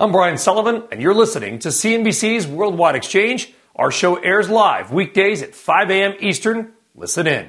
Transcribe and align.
I'm 0.00 0.12
Brian 0.12 0.38
Sullivan, 0.38 0.84
and 0.92 1.02
you're 1.02 1.12
listening 1.12 1.58
to 1.58 1.70
CNBC's 1.70 2.46
Worldwide 2.46 2.94
Exchange. 2.94 3.52
Our 3.74 3.90
show 3.90 4.14
airs 4.14 4.48
live 4.48 4.92
weekdays 4.92 5.42
at 5.42 5.56
5 5.56 5.90
a.m. 5.90 6.14
Eastern. 6.20 6.72
Listen 6.94 7.26
in. 7.26 7.48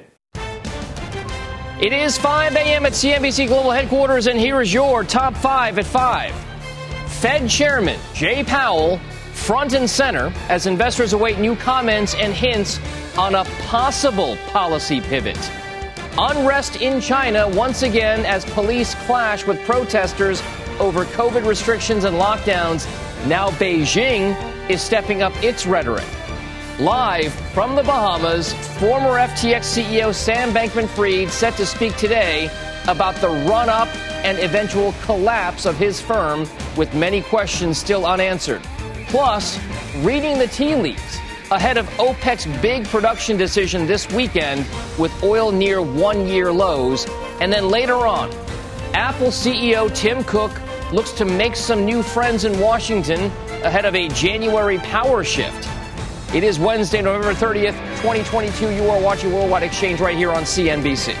It 1.80 1.92
is 1.92 2.18
5 2.18 2.56
a.m. 2.56 2.86
at 2.86 2.92
CNBC 2.94 3.46
Global 3.46 3.70
Headquarters, 3.70 4.26
and 4.26 4.36
here 4.36 4.60
is 4.60 4.74
your 4.74 5.04
top 5.04 5.36
five 5.36 5.78
at 5.78 5.86
5. 5.86 6.34
Fed 7.06 7.48
Chairman 7.48 8.00
Jay 8.14 8.42
Powell 8.42 8.98
front 9.32 9.74
and 9.74 9.88
center 9.88 10.32
as 10.48 10.66
investors 10.66 11.12
await 11.12 11.38
new 11.38 11.54
comments 11.54 12.16
and 12.16 12.32
hints 12.32 12.80
on 13.16 13.36
a 13.36 13.44
possible 13.68 14.36
policy 14.48 15.00
pivot. 15.00 15.38
Unrest 16.18 16.82
in 16.82 17.00
China 17.00 17.48
once 17.50 17.84
again 17.84 18.26
as 18.26 18.44
police 18.46 18.96
clash 19.06 19.46
with 19.46 19.64
protesters 19.64 20.42
over 20.80 21.04
COVID 21.04 21.46
restrictions 21.46 22.04
and 22.04 22.16
lockdowns. 22.16 22.86
Now 23.28 23.50
Beijing 23.50 24.34
is 24.68 24.82
stepping 24.82 25.22
up 25.22 25.32
its 25.44 25.66
rhetoric. 25.66 26.06
Live 26.78 27.32
from 27.52 27.76
the 27.76 27.82
Bahamas, 27.82 28.54
former 28.78 29.18
FTX 29.18 29.78
CEO 29.78 30.14
Sam 30.14 30.52
Bankman 30.52 30.88
Fried 30.88 31.28
set 31.28 31.54
to 31.58 31.66
speak 31.66 31.94
today 31.96 32.50
about 32.88 33.14
the 33.16 33.28
run 33.28 33.68
up 33.68 33.88
and 34.24 34.38
eventual 34.38 34.94
collapse 35.02 35.66
of 35.66 35.76
his 35.76 36.00
firm, 36.00 36.48
with 36.76 36.92
many 36.94 37.20
questions 37.20 37.76
still 37.76 38.06
unanswered. 38.06 38.62
Plus, 39.08 39.58
reading 39.98 40.38
the 40.38 40.46
tea 40.46 40.74
leaves 40.74 41.18
ahead 41.50 41.76
of 41.76 41.86
OPEC's 41.98 42.46
big 42.62 42.86
production 42.86 43.36
decision 43.36 43.86
this 43.86 44.10
weekend 44.12 44.66
with 44.98 45.12
oil 45.22 45.50
near 45.52 45.82
one 45.82 46.26
year 46.26 46.52
lows. 46.52 47.06
And 47.40 47.52
then 47.52 47.68
later 47.68 48.06
on, 48.06 48.30
Apple 48.94 49.28
CEO 49.28 49.94
Tim 49.94 50.24
Cook 50.24 50.52
looks 50.92 51.12
to 51.12 51.24
make 51.24 51.54
some 51.54 51.84
new 51.84 52.02
friends 52.02 52.44
in 52.44 52.58
Washington 52.58 53.26
ahead 53.62 53.84
of 53.84 53.94
a 53.94 54.08
January 54.08 54.78
power 54.78 55.22
shift. 55.22 55.68
It 56.34 56.42
is 56.42 56.58
Wednesday, 56.58 57.00
November 57.02 57.32
30th, 57.32 57.78
2022. 58.02 58.70
You 58.70 58.88
are 58.88 59.00
watching 59.00 59.32
Worldwide 59.32 59.62
Exchange 59.62 60.00
right 60.00 60.16
here 60.16 60.32
on 60.32 60.42
CNBC. 60.42 61.16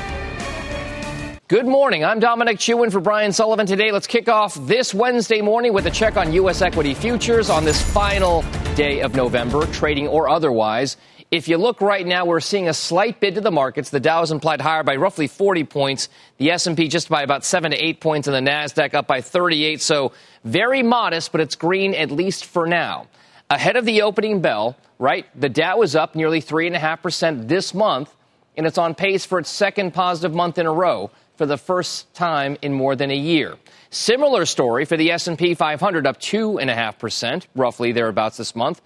Good 1.46 1.66
morning. 1.66 2.04
I'm 2.04 2.20
Dominic 2.20 2.60
Chu 2.60 2.88
for 2.90 3.00
Brian 3.00 3.32
Sullivan. 3.32 3.66
Today, 3.66 3.90
let's 3.90 4.06
kick 4.06 4.28
off 4.28 4.54
this 4.66 4.94
Wednesday 4.94 5.40
morning 5.40 5.72
with 5.72 5.86
a 5.86 5.90
check 5.90 6.16
on 6.16 6.32
U.S. 6.34 6.62
equity 6.62 6.94
futures 6.94 7.50
on 7.50 7.64
this 7.64 7.82
final 7.82 8.42
day 8.76 9.00
of 9.00 9.14
November, 9.16 9.66
trading 9.66 10.06
or 10.06 10.28
otherwise. 10.28 10.96
If 11.30 11.46
you 11.46 11.58
look 11.58 11.80
right 11.80 12.04
now, 12.04 12.24
we're 12.24 12.40
seeing 12.40 12.68
a 12.68 12.74
slight 12.74 13.20
bid 13.20 13.36
to 13.36 13.40
the 13.40 13.52
markets. 13.52 13.90
The 13.90 14.00
Dow 14.00 14.22
is 14.22 14.32
implied 14.32 14.60
higher 14.60 14.82
by 14.82 14.96
roughly 14.96 15.28
40 15.28 15.62
points. 15.62 16.08
The 16.38 16.50
S&P 16.50 16.88
just 16.88 17.08
by 17.08 17.22
about 17.22 17.44
7 17.44 17.70
to 17.70 17.76
8 17.76 18.00
points 18.00 18.26
and 18.26 18.34
the 18.34 18.50
Nasdaq 18.50 18.94
up 18.94 19.06
by 19.06 19.20
38. 19.20 19.80
So 19.80 20.10
very 20.42 20.82
modest, 20.82 21.30
but 21.30 21.40
it's 21.40 21.54
green 21.54 21.94
at 21.94 22.10
least 22.10 22.46
for 22.46 22.66
now. 22.66 23.06
Ahead 23.48 23.76
of 23.76 23.84
the 23.84 24.02
opening 24.02 24.40
bell, 24.40 24.76
right? 24.98 25.24
The 25.40 25.48
Dow 25.48 25.82
is 25.82 25.94
up 25.94 26.16
nearly 26.16 26.42
3.5% 26.42 27.46
this 27.46 27.74
month, 27.74 28.12
and 28.56 28.66
it's 28.66 28.78
on 28.78 28.96
pace 28.96 29.24
for 29.24 29.38
its 29.38 29.50
second 29.50 29.94
positive 29.94 30.34
month 30.34 30.58
in 30.58 30.66
a 30.66 30.72
row 30.72 31.12
for 31.36 31.46
the 31.46 31.56
first 31.56 32.12
time 32.12 32.58
in 32.60 32.72
more 32.72 32.96
than 32.96 33.12
a 33.12 33.16
year. 33.16 33.56
Similar 33.90 34.46
story 34.46 34.84
for 34.84 34.96
the 34.96 35.12
S&P 35.12 35.54
500 35.54 36.08
up 36.08 36.20
2.5%, 36.20 37.46
roughly 37.54 37.92
thereabouts 37.92 38.36
this 38.36 38.56
month. 38.56 38.80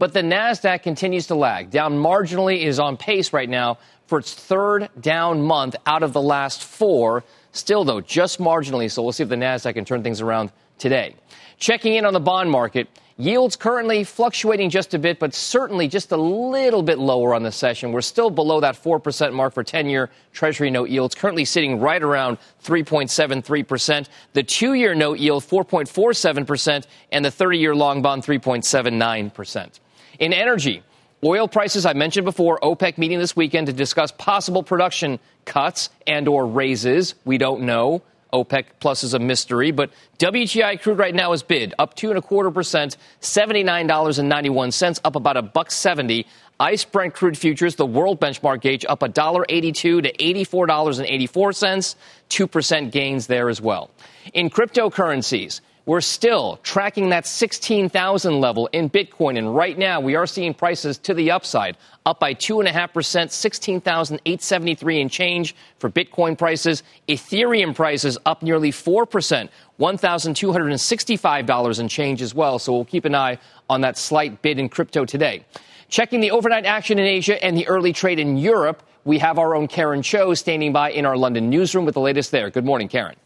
But 0.00 0.14
the 0.14 0.22
NASDAQ 0.22 0.82
continues 0.82 1.26
to 1.26 1.34
lag. 1.34 1.68
Down 1.70 1.92
marginally 1.92 2.62
is 2.62 2.80
on 2.80 2.96
pace 2.96 3.34
right 3.34 3.50
now 3.50 3.76
for 4.06 4.18
its 4.18 4.32
third 4.32 4.88
down 4.98 5.42
month 5.42 5.76
out 5.84 6.02
of 6.02 6.14
the 6.14 6.22
last 6.22 6.64
four. 6.64 7.22
Still, 7.52 7.84
though, 7.84 8.00
just 8.00 8.40
marginally. 8.40 8.90
So 8.90 9.02
we'll 9.02 9.12
see 9.12 9.24
if 9.24 9.28
the 9.28 9.36
NASDAQ 9.36 9.74
can 9.74 9.84
turn 9.84 10.02
things 10.02 10.22
around 10.22 10.52
today. 10.78 11.16
Checking 11.58 11.96
in 11.96 12.06
on 12.06 12.14
the 12.14 12.20
bond 12.20 12.50
market. 12.50 12.88
Yields 13.18 13.56
currently 13.56 14.02
fluctuating 14.02 14.70
just 14.70 14.94
a 14.94 14.98
bit, 14.98 15.18
but 15.18 15.34
certainly 15.34 15.86
just 15.86 16.12
a 16.12 16.16
little 16.16 16.82
bit 16.82 16.98
lower 16.98 17.34
on 17.34 17.42
the 17.42 17.52
session. 17.52 17.92
We're 17.92 18.00
still 18.00 18.30
below 18.30 18.60
that 18.60 18.82
4% 18.82 19.34
mark 19.34 19.52
for 19.52 19.62
10 19.62 19.90
year 19.90 20.08
Treasury 20.32 20.70
note 20.70 20.88
yields, 20.88 21.14
currently 21.14 21.44
sitting 21.44 21.78
right 21.78 22.02
around 22.02 22.38
3.73%. 22.64 24.08
The 24.32 24.42
two 24.42 24.72
year 24.72 24.94
note 24.94 25.18
yield, 25.18 25.42
4.47%, 25.44 26.86
and 27.12 27.22
the 27.22 27.30
30 27.30 27.58
year 27.58 27.74
long 27.74 28.00
bond, 28.00 28.22
3.79%. 28.22 29.80
In 30.20 30.34
energy, 30.34 30.82
oil 31.24 31.48
prices 31.48 31.86
I 31.86 31.94
mentioned 31.94 32.26
before, 32.26 32.60
OPEC 32.60 32.98
meeting 32.98 33.18
this 33.18 33.34
weekend 33.34 33.68
to 33.68 33.72
discuss 33.72 34.12
possible 34.12 34.62
production 34.62 35.18
cuts 35.46 35.88
and 36.06 36.28
or 36.28 36.46
raises. 36.46 37.14
We 37.24 37.38
don't 37.38 37.62
know. 37.62 38.02
OPEC 38.30 38.66
plus 38.80 39.02
is 39.02 39.14
a 39.14 39.18
mystery, 39.18 39.70
but 39.70 39.90
WTI 40.18 40.80
crude 40.82 40.98
right 40.98 41.14
now 41.14 41.32
is 41.32 41.42
bid 41.42 41.74
up 41.78 41.94
two 41.94 42.10
and 42.10 42.18
a 42.18 42.22
quarter 42.22 42.50
percent, 42.50 42.98
seventy 43.20 43.64
nine 43.64 43.86
dollars 43.86 44.18
and 44.18 44.28
ninety 44.28 44.50
one 44.50 44.70
cents, 44.70 45.00
up 45.04 45.16
about 45.16 45.38
a 45.38 45.42
buck 45.42 45.70
seventy. 45.70 46.26
ICE 46.60 46.84
Brent 46.84 47.14
crude 47.14 47.38
futures, 47.38 47.76
the 47.76 47.86
world 47.86 48.20
benchmark 48.20 48.60
gauge, 48.60 48.84
up 48.86 49.02
a 49.02 49.08
dollar 49.08 49.46
eighty 49.48 49.72
two 49.72 50.02
to 50.02 50.22
eighty 50.22 50.44
four 50.44 50.66
dollars 50.66 50.98
and 50.98 51.08
eighty 51.08 51.26
four 51.26 51.52
cents, 51.54 51.96
two 52.28 52.46
percent 52.46 52.92
gains 52.92 53.26
there 53.26 53.48
as 53.48 53.60
well. 53.60 53.90
In 54.34 54.50
cryptocurrencies, 54.50 55.62
we're 55.86 56.00
still 56.00 56.58
tracking 56.62 57.10
that 57.10 57.26
16,000 57.26 58.40
level 58.40 58.68
in 58.72 58.90
Bitcoin. 58.90 59.38
And 59.38 59.54
right 59.54 59.76
now, 59.76 60.00
we 60.00 60.14
are 60.14 60.26
seeing 60.26 60.54
prices 60.54 60.98
to 60.98 61.14
the 61.14 61.30
upside, 61.30 61.76
up 62.06 62.20
by 62.20 62.34
2.5%, 62.34 63.30
16,873 63.30 65.00
and 65.00 65.10
change 65.10 65.56
for 65.78 65.90
Bitcoin 65.90 66.38
prices. 66.38 66.82
Ethereum 67.08 67.74
prices 67.74 68.18
up 68.26 68.42
nearly 68.42 68.70
4%, 68.70 69.48
$1,265 69.78 71.78
and 71.78 71.90
change 71.90 72.22
as 72.22 72.34
well. 72.34 72.58
So 72.58 72.72
we'll 72.72 72.84
keep 72.84 73.04
an 73.04 73.14
eye 73.14 73.38
on 73.68 73.80
that 73.80 73.96
slight 73.96 74.42
bid 74.42 74.58
in 74.58 74.68
crypto 74.68 75.04
today. 75.04 75.44
Checking 75.88 76.20
the 76.20 76.30
overnight 76.30 76.66
action 76.66 76.98
in 76.98 77.06
Asia 77.06 77.42
and 77.44 77.56
the 77.56 77.66
early 77.66 77.92
trade 77.92 78.20
in 78.20 78.36
Europe, 78.36 78.82
we 79.04 79.18
have 79.18 79.38
our 79.38 79.56
own 79.56 79.66
Karen 79.66 80.02
Tso 80.02 80.34
standing 80.34 80.72
by 80.72 80.92
in 80.92 81.06
our 81.06 81.16
London 81.16 81.50
newsroom 81.50 81.84
with 81.84 81.94
the 81.94 82.00
latest 82.00 82.30
there. 82.30 82.50
Good 82.50 82.64
morning, 82.64 82.86
Karen. 82.86 83.16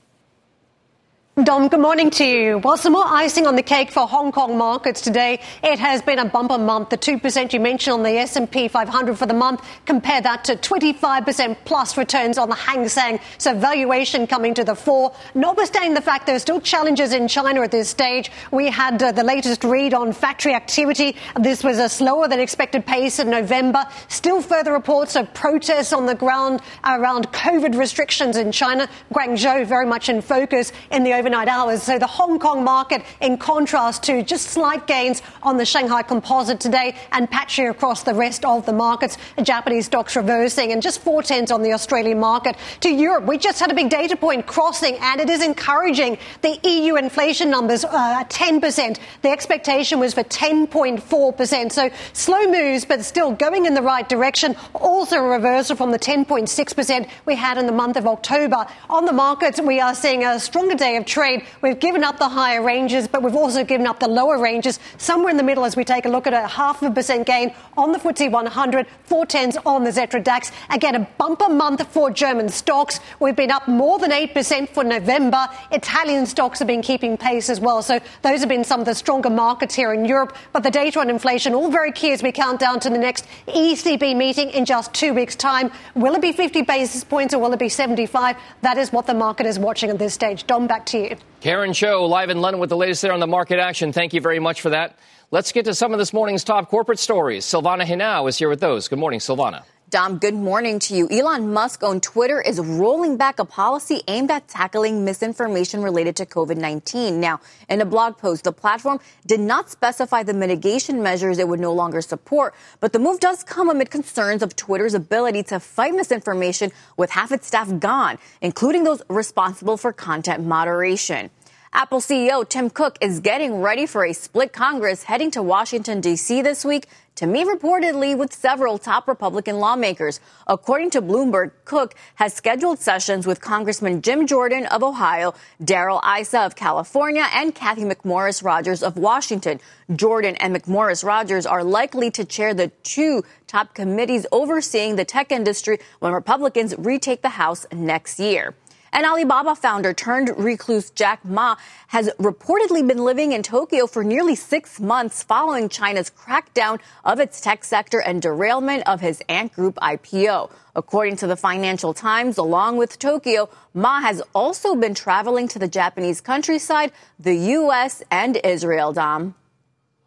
Dom, 1.43 1.67
good 1.67 1.81
morning 1.81 2.11
to 2.11 2.25
you. 2.25 2.59
Well, 2.59 2.77
some 2.77 2.93
more 2.93 3.05
icing 3.05 3.45
on 3.49 3.57
the 3.57 3.63
cake 3.63 3.91
for 3.91 4.07
Hong 4.07 4.31
Kong 4.31 4.57
markets 4.57 5.01
today. 5.01 5.41
It 5.65 5.81
has 5.81 6.01
been 6.01 6.21
a 6.21 6.25
bumper 6.25 6.59
month. 6.59 6.91
The 6.91 6.97
2% 6.97 7.53
you 7.53 7.59
mentioned 7.59 7.93
on 7.93 8.05
the 8.05 8.11
S&P 8.19 8.69
500 8.69 9.19
for 9.19 9.27
the 9.27 9.35
month, 9.35 9.61
compare 9.85 10.21
that 10.21 10.45
to 10.45 10.55
25% 10.55 11.57
plus 11.65 11.97
returns 11.97 12.39
on 12.39 12.51
the 12.51 12.55
Hang 12.55 12.89
Seng. 12.89 13.19
So 13.39 13.53
valuation 13.53 14.29
coming 14.29 14.55
to 14.55 14.63
the 14.63 14.77
fore. 14.77 15.13
Notwithstanding 15.35 15.95
the 15.95 16.01
fact 16.01 16.27
there 16.27 16.37
are 16.37 16.39
still 16.39 16.61
challenges 16.61 17.13
in 17.13 17.27
China 17.27 17.63
at 17.63 17.73
this 17.73 17.89
stage, 17.89 18.31
we 18.53 18.71
had 18.71 19.03
uh, 19.03 19.11
the 19.11 19.25
latest 19.25 19.65
read 19.65 19.93
on 19.93 20.13
factory 20.13 20.55
activity. 20.55 21.17
This 21.41 21.65
was 21.65 21.81
a 21.81 21.89
slower 21.89 22.29
than 22.29 22.39
expected 22.39 22.87
pace 22.87 23.19
in 23.19 23.29
November. 23.29 23.85
Still 24.07 24.41
further 24.41 24.73
reports 24.73 25.17
of 25.17 25.35
protests 25.35 25.93
on 25.93 26.07
the 26.07 26.15
ground 26.15 26.61
around 26.85 27.33
COVID 27.33 27.77
restrictions 27.77 28.37
in 28.37 28.53
China. 28.53 28.89
Guangzhou 29.13 29.67
very 29.67 29.87
much 29.87 30.09
in 30.09 30.23
focus 30.23 30.71
in 30.93 31.03
the 31.03 31.24
overnight 31.25 31.49
hours. 31.49 31.83
So 31.83 31.99
the 31.99 32.07
Hong 32.07 32.39
Kong 32.39 32.65
market, 32.65 33.03
in 33.23 33.39
contrast 33.39 34.03
to 34.03 34.23
just 34.23 34.49
slight 34.49 34.87
gains 34.87 35.23
on 35.43 35.57
the 35.57 35.65
Shanghai 35.65 36.03
Composite 36.03 36.61
today 36.61 36.97
and 37.13 37.31
patchy 37.31 37.65
across 37.65 38.03
the 38.03 38.13
rest 38.13 38.45
of 38.45 38.67
the 38.67 38.75
markets. 38.75 39.17
Japanese 39.43 39.87
stocks 39.87 40.17
reversing 40.17 40.71
and 40.71 40.83
just 40.83 41.01
four 41.01 41.23
tenths 41.23 41.51
on 41.51 41.63
the 41.63 41.73
Australian 41.73 42.21
market. 42.21 42.57
To 42.81 42.91
Europe, 42.91 43.25
we 43.25 43.39
just 43.39 43.59
had 43.59 43.71
a 43.73 43.75
big 43.75 43.89
data 43.89 44.17
point 44.17 44.47
crossing, 44.47 44.97
and 45.01 45.19
it 45.19 45.31
is 45.31 45.43
encouraging. 45.43 46.19
The 46.43 46.61
EU 46.63 46.97
inflation 46.97 47.49
numbers 47.49 47.87
uh, 47.87 48.25
10%. 48.25 48.99
The 49.23 49.31
expectation 49.31 50.01
was 50.01 50.13
for 50.13 50.25
10.4%. 50.25 51.73
So 51.73 51.89
slow 52.13 52.51
moves, 52.51 52.85
but 52.85 53.03
still 53.03 53.33
going 53.33 53.65
in 53.65 53.73
the 53.73 53.81
right 53.81 54.07
direction. 54.07 54.57
Also 54.75 55.17
a 55.17 55.23
reversal 55.23 55.75
from 55.75 55.91
the 55.91 55.99
10.6% 55.99 57.09
we 57.25 57.35
had 57.35 57.57
in 57.57 57.65
the 57.65 57.73
month 57.73 57.97
of 57.97 58.07
October. 58.07 58.67
On 58.91 59.07
the 59.07 59.13
markets, 59.15 59.59
we 59.59 59.81
are 59.81 59.95
seeing 59.95 60.23
a 60.23 60.39
stronger 60.39 60.75
day 60.75 60.97
of 60.99 61.07
trade. 61.15 61.45
We've 61.63 61.79
given 61.79 62.03
up 62.03 62.19
the 62.19 62.29
higher 62.29 62.61
ranges, 62.61 63.07
but 63.07 63.23
we've 63.23 63.37
also 63.37 63.63
given 63.63 63.87
up 63.87 64.01
the 64.01 64.09
lower 64.09 64.37
ranges. 64.37 64.81
Somewhere 64.99 65.31
in 65.31 65.37
the 65.37 65.45
middle 65.45 65.65
as 65.65 65.77
we 65.77 65.85
take 65.85 66.07
a 66.07 66.09
look 66.09 66.27
at 66.27 66.33
a 66.33 66.49
half 66.49 66.83
of 66.83 66.91
a 66.91 66.95
percent 66.95 67.25
gain 67.25 67.55
on 67.77 67.93
the 67.93 67.99
FTSE 67.99 68.33
100, 68.33 68.87
four 69.05 69.25
tens 69.25 69.57
on 69.65 69.85
the 69.85 69.91
Xetra 69.91 70.23
DAX. 70.23 70.51
Again, 70.71 70.97
a 70.97 71.09
bumper 71.17 71.49
month 71.49 71.87
for 71.93 72.11
German 72.11 72.49
stocks. 72.49 72.99
We've 73.21 73.37
been 73.37 73.53
up 73.53 73.69
more 73.69 74.01
than 74.01 74.11
8% 74.11 74.69
for 74.71 74.83
November. 74.83 75.47
Italian 75.71 76.27
stocks 76.27 76.59
have 76.59 76.67
been 76.67 76.83
keeping 76.83 77.17
pace 77.17 77.49
as 77.49 77.61
well. 77.61 77.81
So 77.81 78.01
those 78.23 78.41
have 78.41 78.49
been 78.49 78.65
some 78.65 78.81
of 78.81 78.87
the 78.87 78.95
stronger 78.95 79.31
markets 79.31 79.77
here 79.77 79.93
in 79.93 80.05
Europe. 80.05 80.37
But 80.53 80.65
the 80.65 80.71
data 80.73 80.99
on 80.99 81.11
inflation, 81.11 81.55
all 81.55 81.71
very 81.71 81.93
key 81.93 82.11
as 82.11 82.25
we 82.25 82.33
count 82.33 82.59
down 82.59 82.81
to 82.81 82.91
the 82.91 82.99
next 82.99 83.25
ECB 83.47 84.17
meeting 84.17 84.51
in 84.51 84.65
just 84.65 84.93
two 84.93 85.15
weeks' 85.15 85.37
time. 85.37 85.71
Will 85.95 86.17
it 86.17 86.23
be 86.23 86.33
50 86.33 86.63
basis 86.63 87.05
points 87.05 87.35
or 87.35 87.39
will 87.39 87.53
it 87.53 87.61
be 87.61 87.69
75? 87.69 88.37
That 88.63 88.79
is 88.79 88.93
what 88.93 89.07
the 89.07 89.15
market 89.15 89.47
is 89.47 89.61
watching 89.61 89.91
at 89.91 89.99
this 90.01 90.13
stage. 90.13 90.45
Dom, 90.49 90.67
back 90.67 90.87
to 90.87 90.99
you. 90.99 91.04
Karen 91.41 91.73
Tso, 91.73 92.07
live 92.07 92.31
in 92.31 92.41
London 92.41 92.61
with 92.61 92.71
the 92.71 92.77
latest 92.77 93.03
there 93.03 93.13
on 93.13 93.21
the 93.21 93.27
market 93.27 93.59
action. 93.59 93.93
Thank 93.93 94.15
you 94.15 94.21
very 94.21 94.39
much 94.39 94.61
for 94.61 94.71
that. 94.71 94.99
Let's 95.31 95.53
get 95.53 95.65
to 95.67 95.75
some 95.75 95.93
of 95.93 95.99
this 95.99 96.13
morning's 96.13 96.45
top 96.45 96.69
corporate 96.69 96.99
stories. 96.99 97.45
Silvana 97.45 97.83
Henao 97.83 98.29
is 98.29 98.39
here 98.39 98.49
with 98.49 98.61
those. 98.61 98.89
Good 98.89 98.99
morning, 98.99 99.21
Silvana. 99.21 99.65
Dom, 99.95 100.19
good 100.19 100.35
morning 100.35 100.81
to 100.81 100.97
you. 100.97 101.09
Elon 101.09 101.53
Musk 101.53 101.85
on 101.85 102.01
Twitter 102.01 102.41
is 102.41 102.59
rolling 102.59 103.17
back 103.17 103.39
a 103.39 103.45
policy 103.45 104.03
aimed 104.09 104.29
at 104.29 104.49
tackling 104.49 105.05
misinformation 105.05 105.85
related 105.85 106.17
to 106.17 106.27
COVID 106.27 106.57
19. 106.57 107.21
Now, 107.21 107.39
in 107.69 107.81
a 107.81 107.85
blog 107.85 108.19
post, 108.19 108.43
the 108.43 108.51
platform 108.51 108.99
did 109.25 109.39
not 109.39 109.71
specify 109.71 110.25
the 110.25 110.35
mitigation 110.35 111.01
measures 111.01 111.39
it 111.39 111.47
would 111.47 111.61
no 111.61 111.73
longer 111.73 112.01
support, 112.01 112.57
but 112.81 112.93
the 112.93 112.99
move 112.99 113.21
does 113.21 113.45
come 113.45 113.71
amid 113.71 113.93
concerns 113.93 114.43
of 114.43 114.57
Twitter's 114.57 114.95
ability 114.95 115.45
to 115.45 115.61
fight 115.61 115.95
misinformation 115.95 116.73
with 116.97 117.11
half 117.11 117.31
its 117.31 117.47
staff 117.47 117.79
gone, 117.79 118.19
including 118.41 118.83
those 118.83 119.01
responsible 119.09 119.77
for 119.77 119.93
content 119.93 120.45
moderation. 120.45 121.31
Apple 121.77 121.99
CEO 121.99 122.49
Tim 122.49 122.71
Cook 122.71 122.97
is 123.01 123.19
getting 123.19 123.61
ready 123.61 123.85
for 123.85 124.05
a 124.05 124.13
split 124.13 124.53
Congress 124.53 125.03
heading 125.03 125.33
to 125.33 125.43
Washington, 125.43 126.01
D.C. 126.01 126.41
this 126.41 126.65
week 126.65 126.87
to 127.17 127.27
meet 127.27 127.49
reportedly 127.49 128.17
with 128.17 128.33
several 128.33 128.79
top 128.79 129.09
Republican 129.09 129.59
lawmakers. 129.59 130.21
According 130.47 130.91
to 130.91 131.03
Bloomberg, 131.03 131.51
Cook 131.65 131.97
has 132.15 132.33
scheduled 132.33 132.79
sessions 132.79 133.27
with 133.27 133.41
Congressman 133.41 134.03
Jim 134.03 134.29
Jordan 134.29 134.67
of 134.67 134.85
Ohio, 134.85 135.35
Darrell 135.65 136.01
Issa 136.21 136.43
of 136.43 136.55
California, 136.55 137.27
and 137.33 137.57
Cathy 137.57 137.83
McMorris 137.83 138.45
Rodgers 138.45 138.85
of 138.85 138.97
Washington. 138.97 139.59
Jordan 139.97 140.37
and 140.37 140.55
McMorris 140.55 141.05
Rodgers 141.05 141.45
are 141.45 141.65
likely 141.65 142.09
to 142.13 142.25
chair 142.25 142.55
the 142.55 142.69
two 142.85 143.25
top 143.49 143.75
committees 143.75 144.27
overseeing 144.31 144.95
the 144.95 145.05
tech 145.05 145.33
industry 145.33 145.79
when 145.99 146.13
Republicans 146.13 146.73
retake 146.79 147.23
the 147.23 147.31
House 147.31 147.67
next 147.73 148.21
year. 148.21 148.55
And 148.95 149.05
Alibaba 149.05 149.57
founder 149.57 149.93
turned 149.93 150.31
recluse 150.37 150.89
Jack 150.91 151.25
Ma 151.25 151.57
has 151.89 152.09
reportedly 152.21 152.87
been 152.87 152.99
living 152.99 153.33
in 153.33 153.43
Tokyo 153.43 153.89
for 153.89 154.05
nearly 154.05 154.37
six 154.37 154.79
months 154.79 155.21
following 155.21 155.69
China's 155.69 156.11
crackdown 156.11 156.79
of 157.05 157.19
its 157.19 157.41
tech 157.41 157.65
sector 157.65 157.99
and 157.99 158.23
derailment 158.23 158.87
of 158.87 159.01
his 159.01 159.21
Ant 159.29 159.53
Group 159.53 159.75
IPO. 159.83 160.49
According 160.77 161.17
to 161.17 161.27
the 161.27 161.35
Financial 161.35 161.93
Times, 161.93 162.39
along 162.39 162.77
with 162.77 162.97
Tokyo, 163.01 163.49
Ma 163.75 164.01
has 164.01 164.23
also 164.33 164.77
been 164.77 164.95
traveling 164.95 165.49
to 165.49 165.59
the 165.59 165.69
Japanese 165.69 166.21
countryside, 166.21 166.93
the 167.19 167.35
U.S., 167.35 168.01
and 168.13 168.39
Israel, 168.45 168.93
Dom. 168.93 169.35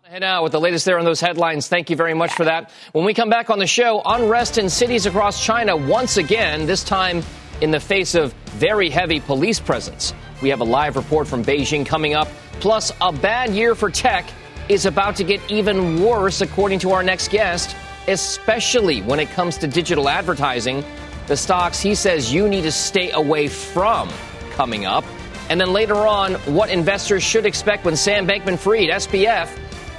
Head 0.03 0.23
out 0.23 0.43
with 0.43 0.53
the 0.53 0.61
latest 0.61 0.85
there 0.85 0.97
on 0.97 1.03
those 1.03 1.19
headlines. 1.19 1.67
Thank 1.67 1.89
you 1.89 1.97
very 1.97 2.13
much 2.13 2.31
for 2.31 2.45
that. 2.45 2.71
When 2.93 3.03
we 3.03 3.13
come 3.13 3.29
back 3.29 3.49
on 3.49 3.59
the 3.59 3.67
show, 3.67 4.01
unrest 4.05 4.57
in 4.57 4.69
cities 4.69 5.05
across 5.05 5.43
China 5.43 5.75
once 5.75 6.15
again, 6.15 6.65
this 6.65 6.85
time 6.85 7.21
in 7.61 7.71
the 7.71 7.79
face 7.79 8.15
of 8.15 8.33
very 8.57 8.89
heavy 8.89 9.19
police 9.19 9.59
presence. 9.59 10.13
We 10.41 10.49
have 10.49 10.61
a 10.61 10.65
live 10.65 10.95
report 10.95 11.27
from 11.27 11.43
Beijing 11.43 11.85
coming 11.85 12.13
up. 12.13 12.27
Plus, 12.59 12.91
a 13.01 13.11
bad 13.11 13.51
year 13.51 13.75
for 13.75 13.89
tech 13.89 14.29
is 14.69 14.85
about 14.85 15.15
to 15.15 15.23
get 15.23 15.39
even 15.49 16.03
worse, 16.03 16.41
according 16.41 16.79
to 16.79 16.91
our 16.91 17.03
next 17.03 17.29
guest, 17.29 17.75
especially 18.07 19.01
when 19.01 19.19
it 19.19 19.29
comes 19.29 19.57
to 19.57 19.67
digital 19.67 20.09
advertising. 20.09 20.83
The 21.27 21.37
stocks 21.37 21.79
he 21.79 21.95
says 21.95 22.33
you 22.33 22.47
need 22.47 22.63
to 22.63 22.71
stay 22.71 23.11
away 23.11 23.47
from 23.47 24.09
coming 24.51 24.85
up. 24.85 25.03
And 25.49 25.59
then 25.59 25.71
later 25.71 25.95
on, 25.95 26.33
what 26.53 26.69
investors 26.69 27.23
should 27.23 27.45
expect 27.45 27.85
when 27.85 27.95
Sam 27.95 28.27
Bankman 28.27 28.57
Fried, 28.57 28.89
SBF, 28.89 29.49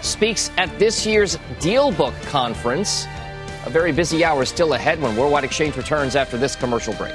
speaks 0.03 0.51
at 0.57 0.79
this 0.79 1.07
year's 1.07 1.37
DealBook 1.61 2.21
conference. 2.25 3.07
A 3.65 3.71
very 3.71 3.93
busy 3.93 4.25
hour 4.25 4.45
still 4.45 4.75
ahead 4.75 5.01
when 5.01 5.17
Worldwide 5.17 5.45
Exchange 5.45 5.77
returns 5.77 6.17
after 6.17 6.37
this 6.37 6.55
commercial 6.55 6.95
break. 6.95 7.15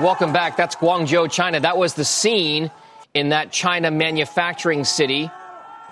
Right, 0.00 0.06
welcome 0.06 0.32
back. 0.32 0.56
That's 0.56 0.76
Guangzhou, 0.76 1.30
China. 1.30 1.60
That 1.60 1.76
was 1.76 1.94
the 1.94 2.04
scene 2.04 2.70
in 3.14 3.30
that 3.30 3.52
China 3.52 3.90
manufacturing 3.90 4.84
city 4.84 5.30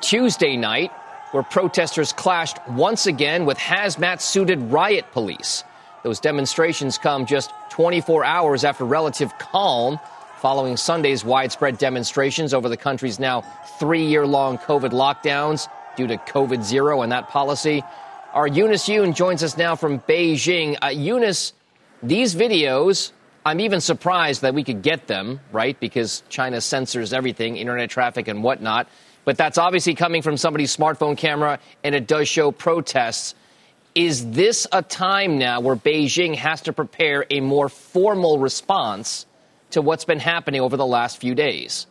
Tuesday 0.01 0.57
night 0.57 0.91
where 1.33 1.43
protesters 1.43 2.13
clashed 2.13 2.57
once 2.69 3.07
again 3.07 3.45
with 3.45 3.59
hazmat 3.59 4.21
suited 4.21 4.61
riot 4.73 5.05
police. 5.13 5.65
Those 6.05 6.21
demonstrations 6.21 6.97
come 6.97 7.27
just 7.27 7.51
24 7.71 8.25
hours 8.25 8.65
after 8.65 8.85
relative 8.85 9.37
calm 9.39 9.99
following 10.39 10.77
Sunday's 10.77 11.25
widespread 11.25 11.77
demonstrations 11.77 12.55
over 12.55 12.69
the 12.69 12.77
country's 12.77 13.19
now 13.19 13.43
three 13.79 14.07
year 14.07 14.27
long 14.27 14.57
COVID 14.59 14.91
lockdowns 14.91 15.69
due 15.97 16.07
to 16.07 16.17
COVID 16.17 16.63
zero 16.63 17.03
and 17.03 17.13
that 17.13 17.29
policy. 17.29 17.83
Our 18.33 18.47
Eunice 18.47 18.89
Yoon 18.89 19.15
joins 19.15 19.43
us 19.43 19.57
now 19.57 19.75
from 19.75 20.01
Beijing. 20.01 20.77
Uh, 20.83 20.89
Eunice, 20.89 21.53
these 22.03 22.35
videos 22.35 23.13
I'm 23.49 23.61
even 23.61 23.81
surprised 23.81 24.43
that 24.43 24.53
we 24.53 24.63
could 24.63 24.83
get 24.83 25.07
them, 25.07 25.41
right? 25.53 25.81
Because 25.81 26.23
China 26.29 26.61
censors 26.61 27.15
everything, 27.15 27.57
internet 27.57 27.89
traffic 27.89 28.29
and 28.29 28.43
whatnot. 28.43 28.89
But 29.25 29.39
that's 29.39 29.57
obviously 29.57 29.95
coming 29.95 30.21
from 30.21 30.37
somebody's 30.37 30.77
smartphone 30.77 31.17
camera, 31.17 31.59
and 31.83 31.95
it 31.95 32.07
does 32.07 32.29
show 32.29 32.53
protests. 32.53 33.35
Is 33.95 34.33
this 34.33 34.67
a 34.71 34.83
time 34.83 35.39
now 35.39 35.61
where 35.61 35.77
Beijing 35.77 36.35
has 36.35 36.61
to 36.63 36.75
prepare 36.75 37.25
a 37.31 37.41
more 37.41 37.71
formal 37.71 38.39
response 38.39 39.25
to 39.71 39.81
what's 39.81 40.05
been 40.05 40.21
happening 40.21 40.61
over 40.61 40.77
the 40.77 40.87
last 40.87 41.19
few 41.19 41.35
days? 41.35 41.87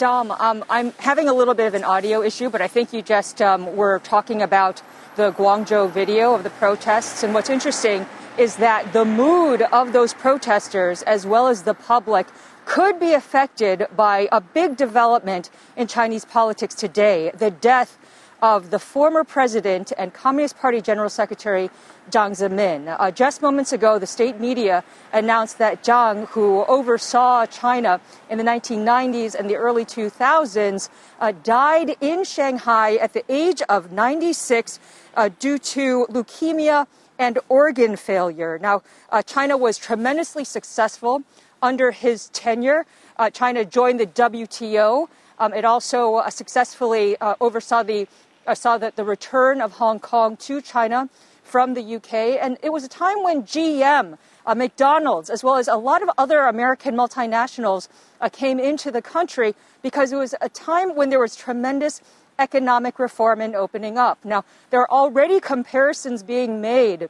Dom, 0.00 0.30
um, 0.30 0.64
I'm 0.70 0.92
having 0.92 1.28
a 1.28 1.34
little 1.34 1.52
bit 1.52 1.66
of 1.66 1.74
an 1.74 1.84
audio 1.84 2.22
issue, 2.22 2.48
but 2.48 2.62
I 2.62 2.68
think 2.68 2.94
you 2.94 3.02
just 3.02 3.42
um, 3.42 3.76
were 3.76 3.98
talking 3.98 4.40
about 4.40 4.80
the 5.16 5.30
Guangzhou 5.32 5.90
video 5.90 6.34
of 6.34 6.42
the 6.42 6.48
protests. 6.48 7.22
And 7.22 7.34
what's 7.34 7.50
interesting 7.50 8.06
is 8.38 8.56
that 8.56 8.94
the 8.94 9.04
mood 9.04 9.60
of 9.60 9.92
those 9.92 10.14
protesters, 10.14 11.02
as 11.02 11.26
well 11.26 11.48
as 11.48 11.64
the 11.64 11.74
public, 11.74 12.28
could 12.64 12.98
be 12.98 13.12
affected 13.12 13.88
by 13.94 14.26
a 14.32 14.40
big 14.40 14.78
development 14.78 15.50
in 15.76 15.86
Chinese 15.86 16.24
politics 16.24 16.74
today 16.74 17.30
the 17.36 17.50
death 17.50 17.98
of 18.42 18.70
the 18.70 18.78
former 18.78 19.24
president 19.24 19.92
and 19.98 20.12
Communist 20.14 20.58
Party 20.58 20.80
General 20.80 21.08
Secretary 21.08 21.70
Jiang 22.10 22.32
Zemin. 22.32 22.96
Uh, 22.98 23.10
just 23.10 23.42
moments 23.42 23.72
ago, 23.72 23.98
the 23.98 24.06
state 24.06 24.40
media 24.40 24.82
announced 25.12 25.58
that 25.58 25.82
Jiang, 25.82 26.26
who 26.28 26.64
oversaw 26.64 27.46
China 27.46 28.00
in 28.28 28.38
the 28.38 28.44
1990s 28.44 29.34
and 29.34 29.48
the 29.48 29.56
early 29.56 29.84
2000s, 29.84 30.88
uh, 31.20 31.32
died 31.44 31.96
in 32.00 32.24
Shanghai 32.24 32.96
at 32.96 33.12
the 33.12 33.24
age 33.28 33.62
of 33.68 33.92
96 33.92 34.80
uh, 35.16 35.28
due 35.38 35.58
to 35.58 36.06
leukemia 36.10 36.86
and 37.18 37.38
organ 37.48 37.96
failure. 37.96 38.58
Now, 38.58 38.82
uh, 39.10 39.22
China 39.22 39.56
was 39.56 39.76
tremendously 39.76 40.44
successful 40.44 41.22
under 41.62 41.90
his 41.90 42.28
tenure. 42.30 42.86
Uh, 43.18 43.30
China 43.30 43.64
joined 43.64 44.00
the 44.00 44.06
WTO. 44.06 45.08
Um, 45.38 45.52
it 45.52 45.64
also 45.64 46.16
uh, 46.16 46.30
successfully 46.30 47.16
uh, 47.20 47.34
oversaw 47.40 47.82
the 47.82 48.08
saw 48.54 48.78
that 48.78 48.96
the 48.96 49.04
return 49.04 49.60
of 49.60 49.72
Hong 49.72 50.00
Kong 50.00 50.36
to 50.38 50.60
China 50.60 51.08
from 51.42 51.74
the 51.74 51.96
UK. 51.96 52.38
And 52.40 52.56
it 52.62 52.70
was 52.70 52.84
a 52.84 52.88
time 52.88 53.22
when 53.22 53.42
GM, 53.42 54.16
uh, 54.46 54.54
McDonald's, 54.54 55.28
as 55.28 55.42
well 55.42 55.56
as 55.56 55.68
a 55.68 55.76
lot 55.76 56.02
of 56.02 56.10
other 56.16 56.40
American 56.40 56.94
multinationals 56.94 57.88
uh, 58.20 58.28
came 58.28 58.60
into 58.60 58.90
the 58.90 59.02
country 59.02 59.54
because 59.82 60.12
it 60.12 60.16
was 60.16 60.34
a 60.40 60.48
time 60.48 60.94
when 60.94 61.10
there 61.10 61.18
was 61.18 61.34
tremendous 61.34 62.00
economic 62.38 62.98
reform 62.98 63.40
and 63.40 63.54
opening 63.54 63.98
up. 63.98 64.24
Now, 64.24 64.44
there 64.70 64.80
are 64.80 64.90
already 64.90 65.40
comparisons 65.40 66.22
being 66.22 66.60
made 66.60 67.08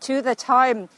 to 0.00 0.22
the 0.22 0.34
time 0.34 0.88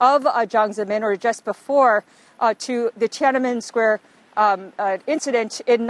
of 0.00 0.26
uh, 0.26 0.44
Jiang 0.46 0.74
Zemin 0.74 1.02
or 1.02 1.16
just 1.16 1.44
before 1.44 2.04
uh, 2.40 2.54
to 2.58 2.90
the 2.96 3.08
Tiananmen 3.08 3.62
Square 3.62 4.00
um, 4.36 4.72
uh, 4.78 4.98
incident 5.06 5.62
in 5.66 5.86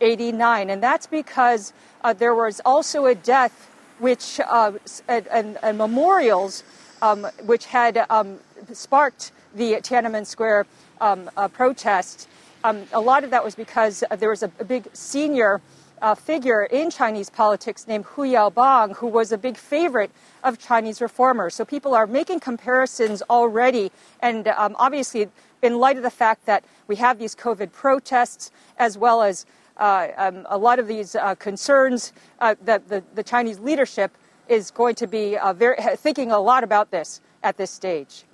1989. 0.00 0.70
And 0.70 0.82
that's 0.82 1.06
because 1.06 1.72
uh, 2.02 2.12
there 2.12 2.34
was 2.34 2.60
also 2.64 3.06
a 3.06 3.14
death 3.14 3.70
which, 3.98 4.40
uh, 4.40 4.72
and, 5.08 5.26
and, 5.28 5.58
and, 5.62 5.78
memorials 5.78 6.64
um, 7.00 7.26
which 7.44 7.66
had 7.66 8.04
um, 8.10 8.38
sparked 8.72 9.32
the 9.54 9.74
Tiananmen 9.74 10.26
Square 10.26 10.66
um, 11.00 11.30
uh, 11.36 11.48
protest. 11.48 12.28
Um, 12.64 12.84
a 12.92 13.00
lot 13.00 13.24
of 13.24 13.30
that 13.30 13.44
was 13.44 13.54
because 13.54 14.02
there 14.18 14.30
was 14.30 14.42
a, 14.42 14.50
a 14.58 14.64
big 14.64 14.88
senior 14.94 15.60
uh, 16.02 16.14
figure 16.14 16.64
in 16.64 16.90
Chinese 16.90 17.30
politics 17.30 17.86
named 17.86 18.04
Hu 18.04 18.22
Yaobang, 18.22 18.96
who 18.96 19.06
was 19.06 19.32
a 19.32 19.38
big 19.38 19.56
favorite 19.56 20.10
of 20.42 20.58
Chinese 20.58 21.00
reformers. 21.00 21.54
So 21.54 21.64
people 21.64 21.94
are 21.94 22.06
making 22.06 22.40
comparisons 22.40 23.22
already, 23.30 23.90
and 24.20 24.48
um, 24.48 24.76
obviously, 24.78 25.28
in 25.62 25.78
light 25.78 25.96
of 25.96 26.02
the 26.02 26.10
fact 26.10 26.44
that 26.46 26.64
we 26.88 26.96
have 26.96 27.18
these 27.18 27.34
COVID 27.34 27.72
protests, 27.72 28.50
as 28.76 28.98
well 28.98 29.22
as 29.22 29.46
uh, 29.46 29.48
um, 29.76 30.46
a 30.48 30.58
lot 30.58 30.78
of 30.78 30.86
these 30.86 31.14
uh, 31.14 31.34
concerns 31.36 32.12
uh, 32.40 32.54
that 32.64 32.88
the, 32.88 33.02
the, 33.14 33.22
Chinese 33.22 33.58
leadership 33.58 34.12
is 34.48 34.70
going 34.70 34.94
to 34.94 35.06
be 35.06 35.36
uh, 35.36 35.52
very, 35.52 35.76
thinking 35.96 36.30
a 36.30 36.38
lot 36.38 36.64
about 36.64 36.90
this 36.90 37.20
at 37.42 37.56
this 37.56 37.70
stage. 37.70 38.24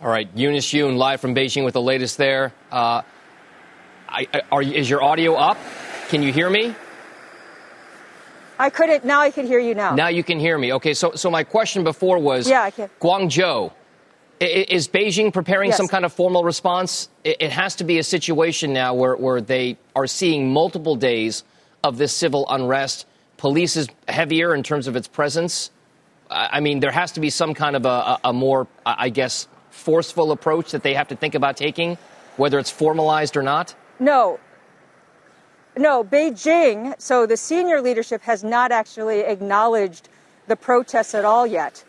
All 0.00 0.10
right, 0.10 0.28
Eunice 0.34 0.72
Yoon, 0.72 0.96
live 0.96 1.20
from 1.20 1.34
Beijing 1.34 1.64
with 1.64 1.74
the 1.74 1.82
latest 1.82 2.18
there. 2.18 2.52
Uh, 2.70 3.02
I, 4.08 4.42
are, 4.52 4.62
is 4.62 4.90
your 4.90 5.02
audio 5.02 5.34
up? 5.34 5.56
Can 6.08 6.22
you 6.22 6.32
hear 6.32 6.50
me? 6.50 6.74
I 8.58 8.70
couldn't. 8.70 9.04
Now 9.04 9.20
I 9.20 9.30
can 9.30 9.46
hear 9.46 9.58
you 9.58 9.74
now. 9.74 9.94
Now 9.94 10.08
you 10.08 10.22
can 10.22 10.38
hear 10.38 10.56
me. 10.56 10.72
Okay. 10.74 10.94
So, 10.94 11.12
so 11.14 11.30
my 11.30 11.42
question 11.42 11.82
before 11.82 12.18
was, 12.18 12.48
yeah, 12.48 12.62
I 12.62 12.70
can. 12.70 12.88
Guangzhou. 13.00 13.72
Is 14.40 14.88
Beijing 14.88 15.32
preparing 15.32 15.70
yes. 15.70 15.76
some 15.76 15.88
kind 15.88 16.04
of 16.04 16.12
formal 16.12 16.44
response? 16.44 17.08
It 17.22 17.50
has 17.50 17.76
to 17.76 17.84
be 17.84 17.98
a 17.98 18.02
situation 18.02 18.72
now 18.72 18.94
where, 18.94 19.16
where 19.16 19.40
they 19.40 19.78
are 19.94 20.06
seeing 20.06 20.52
multiple 20.52 20.96
days 20.96 21.44
of 21.82 21.98
this 21.98 22.12
civil 22.12 22.46
unrest. 22.48 23.06
Police 23.36 23.76
is 23.76 23.88
heavier 24.08 24.54
in 24.54 24.62
terms 24.62 24.86
of 24.86 24.96
its 24.96 25.08
presence. 25.08 25.70
I 26.30 26.60
mean, 26.60 26.80
there 26.80 26.90
has 26.90 27.12
to 27.12 27.20
be 27.20 27.30
some 27.30 27.54
kind 27.54 27.76
of 27.76 27.86
a, 27.86 28.18
a 28.24 28.32
more, 28.32 28.66
I 28.84 29.08
guess, 29.08 29.46
forceful 29.70 30.32
approach 30.32 30.72
that 30.72 30.82
they 30.82 30.94
have 30.94 31.08
to 31.08 31.16
think 31.16 31.34
about 31.34 31.56
taking, 31.56 31.96
whether 32.36 32.58
it's 32.58 32.70
formalized 32.70 33.36
or 33.36 33.42
not. 33.42 33.74
No, 34.00 34.40
no, 35.76 36.04
Beijing, 36.04 36.94
so 37.00 37.26
the 37.26 37.36
senior 37.36 37.80
leadership 37.80 38.22
has 38.22 38.44
not 38.44 38.70
actually 38.70 39.20
acknowledged 39.20 40.08
the 40.46 40.54
protests 40.56 41.14
at 41.14 41.24
all 41.24 41.46
yet. 41.46 41.84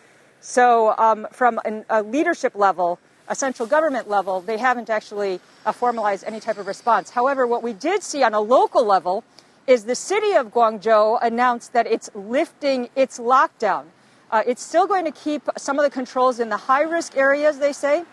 So, 0.48 0.94
um, 1.00 1.26
from 1.32 1.60
an, 1.66 1.86
a 1.90 2.04
leadership 2.04 2.54
level, 2.54 3.00
a 3.28 3.34
central 3.34 3.68
government 3.68 4.08
level, 4.08 4.42
they 4.42 4.60
haven't 4.60 4.92
actually 4.92 5.40
uh, 5.66 5.72
formalized 5.72 6.24
any 6.24 6.40
type 6.40 6.60
of 6.60 6.68
response. 6.68 7.10
However, 7.10 7.48
what 7.48 7.64
we 7.64 7.74
did 7.74 8.04
see 8.04 8.22
on 8.22 8.36
a 8.36 8.40
local 8.40 8.86
level 8.86 9.24
is 9.66 9.86
the 9.86 9.96
city 9.96 10.34
of 10.34 10.54
Guangzhou 10.54 11.18
announced 11.24 11.74
that 11.74 11.88
it's 11.88 12.12
lifting 12.14 12.90
its 12.96 13.18
lockdown. 13.18 13.86
Uh, 14.30 14.44
it's 14.46 14.62
still 14.62 14.86
going 14.86 15.06
to 15.06 15.12
keep 15.12 15.42
some 15.58 15.80
of 15.80 15.84
the 15.84 15.90
controls 15.90 16.40
in 16.40 16.50
the 16.50 16.58
high 16.58 16.84
risk 16.84 17.18
areas, 17.18 17.58
they 17.58 17.74
say, 17.74 18.04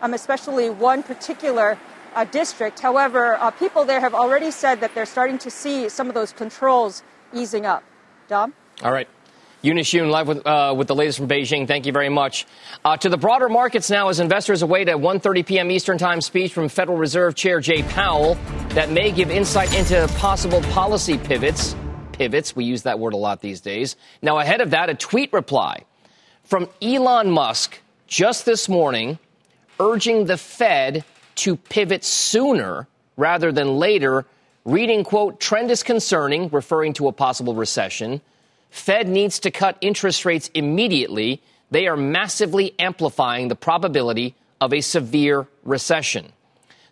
um, 0.00 0.14
especially 0.14 0.70
one 0.70 1.02
particular 1.02 1.76
uh, 2.14 2.24
district. 2.24 2.80
However, 2.80 3.34
uh, 3.34 3.50
people 3.50 3.84
there 3.84 4.00
have 4.00 4.14
already 4.14 4.50
said 4.50 4.80
that 4.80 4.94
they're 4.94 5.04
starting 5.04 5.36
to 5.40 5.50
see 5.50 5.90
some 5.90 6.08
of 6.08 6.14
those 6.14 6.32
controls 6.32 7.02
easing 7.34 7.66
up. 7.66 7.84
Dom? 8.28 8.54
All 8.82 8.92
right. 8.92 9.08
Eunice 9.64 9.92
Yoon, 9.92 10.10
live 10.10 10.26
with, 10.26 10.44
uh, 10.44 10.74
with 10.76 10.88
the 10.88 10.94
latest 10.96 11.18
from 11.18 11.28
Beijing. 11.28 11.68
Thank 11.68 11.86
you 11.86 11.92
very 11.92 12.08
much. 12.08 12.46
Uh, 12.84 12.96
to 12.96 13.08
the 13.08 13.16
broader 13.16 13.48
markets 13.48 13.90
now, 13.90 14.08
as 14.08 14.18
investors 14.18 14.62
await 14.62 14.88
a 14.88 14.98
1.30 14.98 15.46
p.m. 15.46 15.70
Eastern 15.70 15.98
Time 15.98 16.20
speech 16.20 16.52
from 16.52 16.68
Federal 16.68 16.98
Reserve 16.98 17.36
Chair 17.36 17.60
Jay 17.60 17.84
Powell 17.84 18.36
that 18.70 18.90
may 18.90 19.12
give 19.12 19.30
insight 19.30 19.72
into 19.72 20.08
possible 20.18 20.60
policy 20.72 21.16
pivots. 21.16 21.76
Pivots, 22.10 22.56
we 22.56 22.64
use 22.64 22.82
that 22.82 22.98
word 22.98 23.12
a 23.12 23.16
lot 23.16 23.40
these 23.40 23.60
days. 23.60 23.94
Now, 24.20 24.40
ahead 24.40 24.60
of 24.60 24.70
that, 24.70 24.90
a 24.90 24.94
tweet 24.94 25.32
reply 25.32 25.84
from 26.42 26.68
Elon 26.82 27.30
Musk 27.30 27.78
just 28.08 28.44
this 28.44 28.68
morning 28.68 29.20
urging 29.78 30.24
the 30.24 30.38
Fed 30.38 31.04
to 31.36 31.54
pivot 31.54 32.02
sooner 32.02 32.88
rather 33.16 33.52
than 33.52 33.76
later, 33.76 34.26
reading, 34.64 35.04
quote, 35.04 35.38
trend 35.38 35.70
is 35.70 35.84
concerning, 35.84 36.48
referring 36.48 36.94
to 36.94 37.06
a 37.06 37.12
possible 37.12 37.54
recession. 37.54 38.20
Fed 38.72 39.06
needs 39.06 39.38
to 39.40 39.50
cut 39.50 39.76
interest 39.82 40.24
rates 40.24 40.50
immediately. 40.54 41.42
They 41.70 41.86
are 41.86 41.96
massively 41.96 42.74
amplifying 42.78 43.48
the 43.48 43.54
probability 43.54 44.34
of 44.62 44.72
a 44.72 44.80
severe 44.80 45.46
recession. 45.62 46.32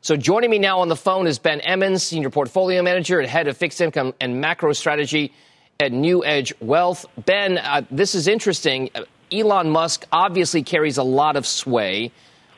So 0.03 0.15
joining 0.15 0.51
me 0.51 0.59
now 0.59 0.81
on 0.81 0.89
the 0.89 0.97
phone 0.97 1.27
is 1.27 1.39
Ben 1.39 1.61
Emmons, 1.61 2.03
Senior 2.03 2.29
Portfolio 2.29 2.83
Manager 2.83 3.19
and 3.19 3.29
Head 3.29 3.49
of 3.49 3.57
Fixed 3.57 3.81
Income 3.81 4.13
and 4.21 4.43
Macro 4.43 4.75
Strategy 4.75 5.33
at 5.81 5.91
New 5.91 6.23
Edge 6.23 6.53
Wealth. 6.61 7.07
Ben, 7.17 7.57
uh, 7.57 7.81
this 7.91 8.15
is 8.15 8.29
interesting. 8.29 8.91
Elon 9.33 9.71
Musk 9.71 10.05
obviously 10.13 10.63
carries 10.63 10.99
a 10.99 11.03
lot 11.03 11.37
of 11.37 11.47
sway 11.47 12.13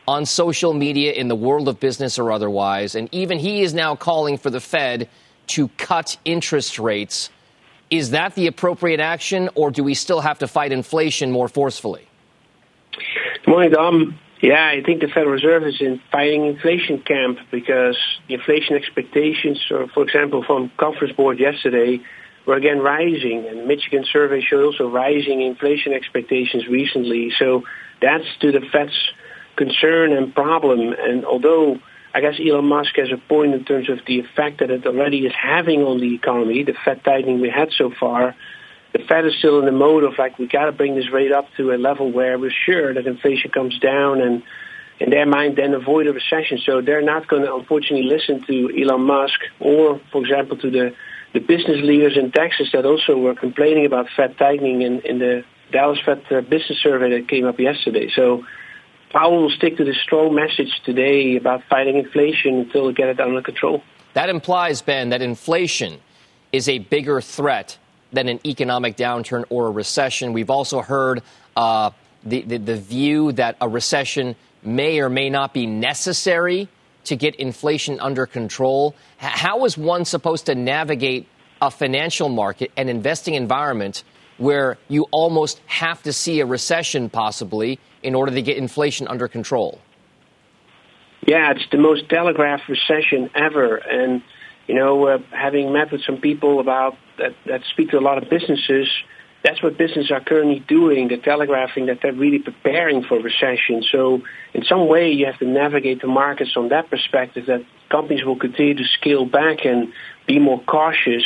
on 0.08 0.26
social 0.26 0.74
media 0.74 1.12
in 1.12 1.28
the 1.28 1.36
world 1.36 1.68
of 1.68 1.78
business 1.78 2.18
or 2.18 2.32
otherwise. 2.32 2.96
And 2.96 3.08
even 3.12 3.38
he 3.38 3.62
is 3.62 3.72
now 3.72 3.94
calling 3.94 4.36
for 4.36 4.50
the 4.50 4.60
Fed 4.60 5.08
to 5.48 5.68
cut 5.78 6.16
interest 6.24 6.80
rates. 6.80 7.30
Is 7.92 8.12
that 8.12 8.34
the 8.34 8.46
appropriate 8.46 9.00
action, 9.00 9.50
or 9.54 9.70
do 9.70 9.84
we 9.84 9.92
still 9.92 10.22
have 10.22 10.38
to 10.38 10.48
fight 10.48 10.72
inflation 10.72 11.30
more 11.30 11.46
forcefully? 11.46 12.08
Good 13.44 13.50
morning, 13.50 13.70
Dom. 13.70 14.18
Yeah, 14.40 14.66
I 14.66 14.82
think 14.82 15.02
the 15.02 15.08
Federal 15.08 15.32
Reserve 15.32 15.64
is 15.64 15.78
in 15.78 16.00
fighting 16.10 16.46
inflation 16.46 17.02
camp 17.02 17.38
because 17.50 17.98
inflation 18.30 18.76
expectations, 18.76 19.60
uh, 19.70 19.88
for 19.92 20.04
example, 20.04 20.42
from 20.42 20.72
Conference 20.78 21.14
Board 21.14 21.38
yesterday, 21.38 22.00
were 22.46 22.54
again 22.54 22.78
rising, 22.78 23.44
and 23.46 23.68
Michigan 23.68 24.06
survey 24.10 24.40
showed 24.40 24.64
also 24.64 24.88
rising 24.88 25.42
inflation 25.42 25.92
expectations 25.92 26.66
recently. 26.68 27.30
So 27.38 27.64
that's 28.00 28.24
to 28.40 28.52
the 28.52 28.62
Fed's 28.72 28.98
concern 29.56 30.14
and 30.14 30.34
problem. 30.34 30.94
And 30.98 31.26
although 31.26 31.78
I 32.14 32.20
guess 32.20 32.34
Elon 32.38 32.66
Musk 32.66 32.96
has 32.96 33.10
a 33.10 33.16
point 33.16 33.54
in 33.54 33.64
terms 33.64 33.88
of 33.88 34.00
the 34.06 34.20
effect 34.20 34.60
that 34.60 34.70
it 34.70 34.86
already 34.86 35.26
is 35.26 35.32
having 35.32 35.82
on 35.82 35.98
the 35.98 36.14
economy, 36.14 36.62
the 36.62 36.74
Fed 36.84 37.02
tightening 37.04 37.40
we 37.40 37.48
had 37.48 37.70
so 37.72 37.90
far, 37.90 38.34
the 38.92 38.98
Fed 38.98 39.24
is 39.24 39.34
still 39.38 39.58
in 39.58 39.64
the 39.64 39.72
mode 39.72 40.04
of 40.04 40.18
like 40.18 40.38
we 40.38 40.46
got 40.46 40.66
to 40.66 40.72
bring 40.72 40.94
this 40.94 41.10
rate 41.10 41.32
up 41.32 41.46
to 41.56 41.72
a 41.72 41.78
level 41.78 42.12
where 42.12 42.38
we're 42.38 42.52
sure 42.66 42.92
that 42.92 43.06
inflation 43.06 43.50
comes 43.50 43.78
down 43.78 44.20
and 44.20 44.42
in 45.00 45.10
their 45.10 45.24
mind 45.24 45.56
then 45.56 45.72
avoid 45.72 46.06
a 46.06 46.12
recession. 46.12 46.58
So 46.58 46.82
they're 46.82 47.02
not 47.02 47.26
going 47.26 47.42
to 47.42 47.54
unfortunately 47.54 48.08
listen 48.08 48.44
to 48.46 48.70
Elon 48.78 49.02
Musk 49.02 49.40
or, 49.60 50.00
for 50.10 50.22
example, 50.22 50.58
to 50.58 50.70
the 50.70 50.94
the 51.32 51.40
business 51.40 51.78
leaders 51.82 52.18
in 52.18 52.30
Texas 52.30 52.68
that 52.74 52.84
also 52.84 53.16
were 53.16 53.34
complaining 53.34 53.86
about 53.86 54.06
Fed 54.14 54.36
tightening 54.36 54.82
in, 54.82 55.00
in 55.00 55.18
the 55.18 55.44
Dallas 55.72 55.98
Fed 56.04 56.22
uh, 56.30 56.42
business 56.42 56.78
survey 56.82 57.18
that 57.18 57.26
came 57.26 57.46
up 57.46 57.58
yesterday. 57.58 58.10
So 58.14 58.44
Powell 59.12 59.42
will 59.42 59.50
stick 59.50 59.76
to 59.76 59.84
the 59.84 59.94
strong 59.94 60.34
message 60.34 60.80
today 60.84 61.36
about 61.36 61.62
fighting 61.68 61.96
inflation 61.98 62.60
until 62.60 62.86
we 62.86 62.94
get 62.94 63.08
it 63.08 63.20
under 63.20 63.42
control. 63.42 63.82
That 64.14 64.30
implies, 64.30 64.80
Ben, 64.80 65.10
that 65.10 65.20
inflation 65.20 66.00
is 66.50 66.68
a 66.68 66.78
bigger 66.78 67.20
threat 67.20 67.76
than 68.12 68.28
an 68.28 68.40
economic 68.46 68.96
downturn 68.96 69.44
or 69.50 69.66
a 69.66 69.70
recession. 69.70 70.32
We've 70.32 70.50
also 70.50 70.80
heard 70.80 71.22
uh, 71.56 71.90
the, 72.24 72.42
the, 72.42 72.56
the 72.56 72.76
view 72.76 73.32
that 73.32 73.56
a 73.60 73.68
recession 73.68 74.34
may 74.62 75.00
or 75.00 75.10
may 75.10 75.28
not 75.28 75.52
be 75.52 75.66
necessary 75.66 76.68
to 77.04 77.16
get 77.16 77.34
inflation 77.36 78.00
under 78.00 78.26
control. 78.26 78.94
How 79.18 79.64
is 79.64 79.76
one 79.76 80.04
supposed 80.04 80.46
to 80.46 80.54
navigate 80.54 81.28
a 81.60 81.70
financial 81.70 82.28
market 82.28 82.70
and 82.76 82.88
investing 82.88 83.34
environment 83.34 84.04
where 84.38 84.78
you 84.88 85.06
almost 85.10 85.60
have 85.66 86.02
to 86.02 86.12
see 86.12 86.40
a 86.40 86.46
recession 86.46 87.10
possibly 87.10 87.78
in 88.02 88.14
order 88.14 88.32
to 88.32 88.42
get 88.42 88.56
inflation 88.56 89.08
under 89.08 89.28
control? 89.28 89.80
Yeah, 91.26 91.52
it's 91.52 91.66
the 91.70 91.78
most 91.78 92.08
telegraphed 92.08 92.68
recession 92.68 93.30
ever. 93.34 93.76
And, 93.76 94.22
you 94.66 94.74
know, 94.74 95.06
uh, 95.06 95.18
having 95.30 95.72
met 95.72 95.92
with 95.92 96.02
some 96.04 96.16
people 96.16 96.58
about 96.58 96.96
that, 97.18 97.34
that 97.46 97.62
speak 97.70 97.90
to 97.90 97.98
a 97.98 98.00
lot 98.00 98.18
of 98.22 98.28
businesses, 98.28 98.88
that's 99.44 99.62
what 99.62 99.76
businesses 99.76 100.10
are 100.10 100.20
currently 100.20 100.60
doing. 100.60 101.08
They're 101.08 101.18
telegraphing 101.18 101.86
that 101.86 102.00
they're 102.00 102.12
really 102.12 102.38
preparing 102.38 103.02
for 103.02 103.18
recession. 103.20 103.82
So 103.90 104.22
in 104.54 104.64
some 104.64 104.86
way, 104.88 105.12
you 105.12 105.26
have 105.26 105.38
to 105.38 105.46
navigate 105.46 106.00
the 106.00 106.06
markets 106.08 106.52
from 106.52 106.68
that 106.70 106.90
perspective 106.90 107.46
that 107.46 107.64
companies 107.88 108.24
will 108.24 108.38
continue 108.38 108.74
to 108.74 108.84
scale 108.84 109.24
back 109.24 109.64
and 109.64 109.92
be 110.26 110.38
more 110.38 110.60
cautious. 110.60 111.24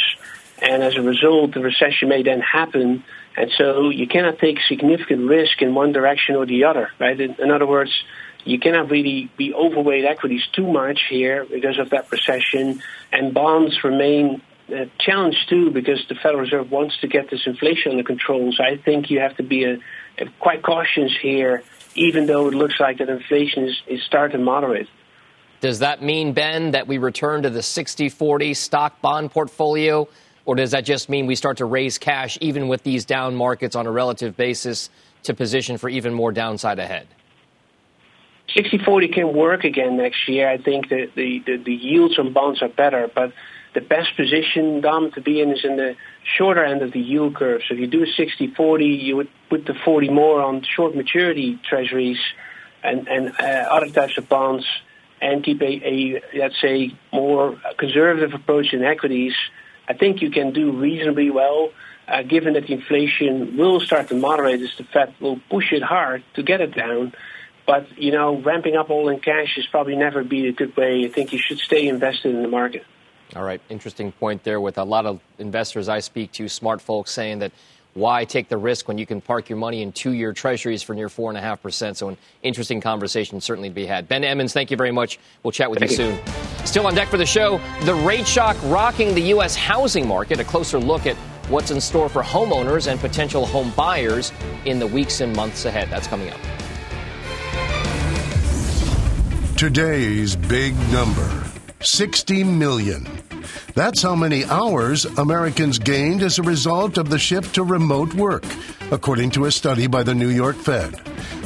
And 0.61 0.83
as 0.83 0.97
a 0.97 1.03
result, 1.03 1.53
the 1.53 1.61
recession 1.61 2.09
may 2.09 2.23
then 2.23 2.41
happen 2.41 3.05
And 3.37 3.51
so 3.57 3.91
you 3.91 4.07
cannot 4.07 4.39
take 4.39 4.59
significant 4.67 5.29
risk 5.29 5.61
in 5.61 5.75
one 5.75 5.93
direction 5.93 6.37
or 6.37 6.47
the 6.47 6.65
other, 6.65 6.91
right? 6.99 7.21
In, 7.21 7.37
in 7.39 7.51
other 7.51 7.67
words, 7.67 7.93
you 8.45 8.59
cannot 8.59 8.91
really 8.91 9.29
be 9.37 9.53
overweight 9.53 10.05
equities 10.05 10.43
too 10.53 10.67
much 10.67 11.01
here 11.11 11.45
because 11.45 11.79
of 11.79 11.91
that 11.91 12.11
recession, 12.11 12.81
and 13.13 13.35
bonds 13.35 13.83
remain 13.85 14.41
uh, 14.73 14.87
challenged 14.99 15.49
too 15.49 15.71
because 15.71 16.05
the 16.09 16.15
Federal 16.15 16.41
Reserve 16.41 16.71
wants 16.71 16.97
to 16.99 17.09
get 17.09 17.29
this 17.31 17.47
inflation 17.47 17.93
under 17.93 18.05
control. 18.05 18.53
So 18.53 18.65
I 18.65 18.77
think 18.77 19.11
you 19.11 19.21
have 19.21 19.37
to 19.37 19.43
be 19.43 19.65
a, 19.65 19.79
a 20.19 20.27
quite 20.39 20.63
cautious 20.63 21.13
here, 21.21 21.63
even 21.95 22.27
though 22.27 22.49
it 22.49 22.55
looks 22.55 22.81
like 22.81 22.99
that 22.99 23.09
inflation 23.09 23.69
is, 23.69 23.83
is 23.87 24.03
starting 24.05 24.39
to 24.39 24.45
moderate. 24.45 24.89
Does 25.61 25.81
that 25.81 26.03
mean, 26.03 26.33
Ben, 26.33 26.73
that 26.73 26.87
we 26.87 26.99
return 26.99 27.43
to 27.43 27.51
the 27.51 27.63
60 27.63 28.09
40 28.09 28.55
stock 28.55 29.01
bond 29.01 29.31
portfolio? 29.31 30.09
Or 30.47 30.55
does 30.55 30.71
that 30.71 30.85
just 30.85 31.09
mean 31.09 31.27
we 31.27 31.35
start 31.35 31.59
to 31.59 31.65
raise 31.65 31.99
cash 31.99 32.39
even 32.41 32.69
with 32.69 32.85
these 32.85 33.05
down 33.05 33.35
markets 33.35 33.77
on 33.77 33.87
a 33.87 33.91
relative 33.91 34.37
basis 34.37 34.89
to 35.25 35.35
position 35.35 35.77
for 35.77 35.89
even 35.89 36.15
more 36.15 36.33
downside 36.33 36.79
ahead? 36.79 37.09
60-40 38.57 39.13
can 39.13 39.35
work 39.35 39.65
again 39.65 39.97
next 39.97 40.29
year. 40.29 40.49
I 40.49 40.57
think 40.57 40.89
the, 40.89 41.11
the, 41.15 41.59
the 41.65 41.73
yields 41.73 42.19
on 42.19 42.33
bonds 42.33 42.63
are 42.63 42.69
better, 42.69 43.11
but 43.13 43.33
the 43.75 43.81
best 43.81 44.17
position, 44.17 44.81
Dom, 44.81 45.11
to 45.13 45.21
be 45.21 45.41
in 45.41 45.51
is 45.51 45.65
in 45.65 45.77
the 45.77 45.97
shorter 46.39 46.65
end 46.65 46.81
of 46.81 46.93
the 46.93 47.01
yield 47.01 47.35
curve. 47.35 47.63
So 47.69 47.75
if 47.75 47.81
you 47.81 47.89
do 47.89 48.05
a 48.05 48.07
60-40, 48.07 49.03
you 49.03 49.17
would 49.17 49.29
put 49.51 49.67
the 49.67 49.75
40 49.85 50.09
more 50.11 50.41
on 50.41 50.63
short 50.63 50.95
maturity 50.95 51.59
treasuries 51.69 52.19
and, 52.85 53.09
and 53.09 53.33
uh, 53.39 53.69
other 53.71 53.91
types 53.91 54.17
of 54.17 54.29
bonds 54.29 54.65
and 55.21 55.45
keep 55.45 55.61
a, 55.61 55.67
a, 55.67 56.23
let's 56.39 56.61
say, 56.61 56.93
more 57.13 57.61
conservative 57.79 58.33
approach 58.33 58.73
in 58.73 58.85
equities. 58.85 59.35
I 59.89 59.95
think 59.95 60.23
you 60.23 60.31
can 60.31 60.53
do 60.53 60.73
reasonably 60.73 61.31
well, 61.31 61.71
uh, 62.09 62.23
given 62.23 62.55
that 62.55 62.69
inflation 62.69 63.57
will 63.57 63.81
start 63.81 64.09
to 64.09 64.15
moderate 64.15 64.61
as 64.61 64.77
the 64.77 64.85
Fed 64.85 65.15
will 65.21 65.41
push 65.51 65.73
it 65.73 65.83
hard 65.83 66.23
to 66.35 66.43
get 66.43 66.61
it 66.61 66.75
down. 66.75 67.13
But, 67.67 67.99
you 67.99 68.13
know, 68.13 68.41
ramping 68.41 68.77
up 68.77 68.91
all 68.91 69.09
in 69.09 69.19
cash 69.19 69.59
is 69.59 69.67
probably 69.67 69.97
never 69.97 70.23
be 70.23 70.47
a 70.47 70.53
good 70.53 70.77
way. 70.77 71.05
I 71.05 71.09
think 71.09 71.33
you 71.33 71.39
should 71.39 71.59
stay 71.59 71.89
invested 71.89 72.35
in 72.35 72.43
the 72.43 72.49
market. 72.49 72.85
All 73.35 73.43
right. 73.43 73.61
Interesting 73.69 74.13
point 74.13 74.45
there 74.45 74.61
with 74.61 74.79
a 74.79 74.85
lot 74.85 75.05
of 75.05 75.21
investors 75.39 75.89
I 75.89 75.99
speak 75.99 76.31
to, 76.33 76.49
smart 76.49 76.81
folks 76.81 77.11
saying 77.11 77.41
that 77.41 77.51
why 77.97 78.27
take 78.27 78.49
the 78.49 78.59
risk 78.59 78.89
when 78.89 78.99
you 78.99 79.07
can 79.07 79.23
park 79.23 79.49
your 79.49 79.59
money 79.59 79.81
in 79.81 79.91
two 79.91 80.13
year 80.13 80.33
treasuries 80.35 80.83
for 80.83 80.95
near 80.95 81.09
4.5%? 81.09 81.97
So, 81.97 82.11
an 82.11 82.19
interesting 82.43 82.81
conversation 82.81 83.41
certainly 83.41 83.71
to 83.71 83.75
be 83.75 83.87
had. 83.87 84.07
Ben 84.07 84.23
Emmons, 84.23 84.53
thank 84.53 84.71
you 84.71 84.77
very 84.77 84.93
much. 84.93 85.19
We'll 85.43 85.53
chat 85.53 85.71
with 85.71 85.79
thank 85.79 85.91
you 85.93 85.97
soon. 85.97 86.19
Still 86.67 86.87
on 86.87 86.95
deck 86.95 87.09
for 87.09 87.17
the 87.17 87.27
show, 87.27 87.59
the 87.83 87.95
rate 87.95 88.27
shock 88.27 88.57
rocking 88.65 89.15
the 89.15 89.23
U.S. 89.23 89.57
housing 89.57 90.07
market. 90.07 90.39
A 90.41 90.45
closer 90.45 90.79
look 90.79 91.07
at 91.07 91.17
what's 91.49 91.71
in 91.71 91.81
store 91.81 92.11
for 92.11 92.23
homeowners 92.23 92.91
and 92.91 93.01
potential 93.01 93.47
home 93.47 93.73
buyers 93.75 94.31
in 94.67 94.79
the 94.79 94.87
weeks 94.87 95.23
and 95.23 95.35
months 95.35 95.65
ahead. 95.65 95.89
That's 95.89 96.07
coming 96.07 96.29
up. 96.29 96.39
Today's 99.57 100.37
big 100.37 100.77
number 100.93 101.47
60 101.87 102.45
million. 102.45 103.07
That's 103.75 104.03
how 104.03 104.15
many 104.15 104.45
hours 104.45 105.05
Americans 105.05 105.79
gained 105.79 106.23
as 106.23 106.39
a 106.39 106.43
result 106.43 106.99
of 106.99 107.11
the 107.11 107.19
shift 107.19 107.55
to 107.55 107.63
remote 107.63 108.13
work, 108.15 108.45
according 108.91 109.31
to 109.33 109.45
a 109.45 109.53
study 109.53 109.87
by 109.87 110.03
the 110.03 110.15
New 110.15 110.31
York 110.31 110.57
Fed. 110.57 110.95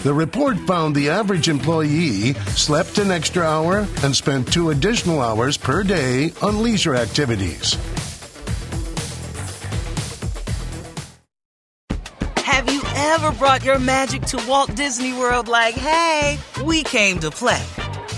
The 0.03 0.15
report 0.15 0.57
found 0.61 0.97
the 0.97 1.11
average 1.11 1.49
employee 1.49 2.33
slept 2.57 2.97
an 2.99 3.11
extra 3.11 3.45
hour 3.45 3.87
and 4.03 4.17
spent 4.17 4.51
two 4.51 4.71
additional 4.71 5.21
hours 5.21 5.59
per 5.59 5.83
day 5.83 6.33
on 6.41 6.63
leisure 6.63 6.95
activities. 6.95 7.77
Have 12.39 12.73
you 12.73 12.83
ever 12.95 13.31
brought 13.33 13.63
your 13.63 13.79
magic 13.79 14.23
to 14.23 14.43
Walt 14.49 14.75
Disney 14.75 15.13
World 15.13 15.49
like, 15.49 15.75
hey, 15.75 16.39
we 16.65 16.83
came 16.83 17.19
to 17.21 17.31
play? 17.31 17.63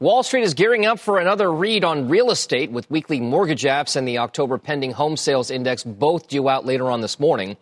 Wall 0.00 0.22
Street 0.22 0.44
is 0.44 0.54
gearing 0.54 0.86
up 0.86 0.98
for 0.98 1.18
another 1.18 1.52
read 1.52 1.84
on 1.84 2.08
real 2.08 2.30
estate 2.30 2.70
with 2.70 2.90
weekly 2.90 3.20
mortgage 3.20 3.64
apps 3.64 3.96
and 3.96 4.08
the 4.08 4.16
October 4.16 4.56
pending 4.56 4.92
home 4.92 5.14
sales 5.14 5.50
index 5.50 5.84
both 5.84 6.26
due 6.26 6.48
out 6.48 6.64
later 6.64 6.90
on 6.90 7.02
this 7.02 7.20
morning. 7.20 7.54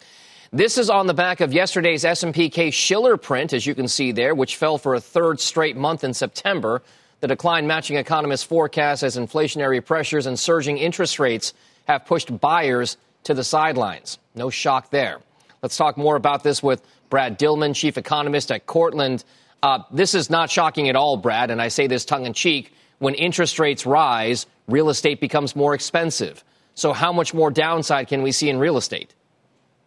This 0.53 0.79
is 0.79 0.89
on 0.89 1.09
the 1.09 1.15
back 1.15 1.41
of 1.41 1.53
yesterday's 1.53 2.05
S&P 2.05 2.49
Case-Shiller 2.49 3.17
print, 3.17 3.53
as 3.53 3.67
you 3.67 3.75
can 3.75 3.89
see 3.89 4.13
there, 4.13 4.37
which 4.37 4.55
fell 4.55 4.79
for 4.79 4.95
a 4.95 5.01
third 5.01 5.41
straight 5.41 5.77
month 5.77 6.05
in 6.05 6.15
September. 6.15 6.81
The 7.19 7.27
decline 7.27 7.67
matching 7.67 7.97
economists' 7.97 8.45
forecasts 8.45 9.03
as 9.03 9.17
inflationary 9.17 9.85
pressures 9.85 10.27
and 10.27 10.39
surging 10.39 10.79
interest 10.79 11.19
rates 11.19 11.55
have 11.89 12.07
pushed 12.07 12.39
buyers 12.41 12.99
to 13.25 13.35
the 13.35 13.43
sidelines. 13.43 14.21
No 14.37 14.49
shock 14.49 14.91
there. 14.91 15.19
Let's 15.61 15.77
talk 15.77 15.97
more 15.97 16.15
about 16.15 16.45
this 16.45 16.63
with 16.63 16.83
Brad 17.11 17.37
Dillman, 17.37 17.75
chief 17.75 17.99
economist 17.99 18.53
at 18.53 18.67
Cortland. 18.67 19.25
Uh, 19.63 19.81
this 19.91 20.15
is 20.15 20.31
not 20.31 20.51
shocking 20.51 20.89
at 20.89 20.97
all, 20.97 21.17
Brad, 21.17 21.51
and 21.51 21.61
I 21.61 21.69
say 21.69 21.87
this 21.87 22.05
tongue 22.05 22.27
in 22.27 22.33
cheek. 22.33 22.73
When 22.99 23.15
interest 23.15 23.59
rates 23.59 23.87
rise, 23.87 24.47
real 24.67 24.89
estate 24.89 25.21
becomes 25.21 25.57
more 25.57 25.75
expensive. 25.75 26.45
So, 26.75 26.93
how 26.93 27.13
much 27.13 27.35
more 27.35 27.51
downside 27.51 28.09
can 28.09 28.23
we 28.23 28.33
see 28.33 28.49
in 28.49 28.59
real 28.59 28.77
estate? 28.77 29.15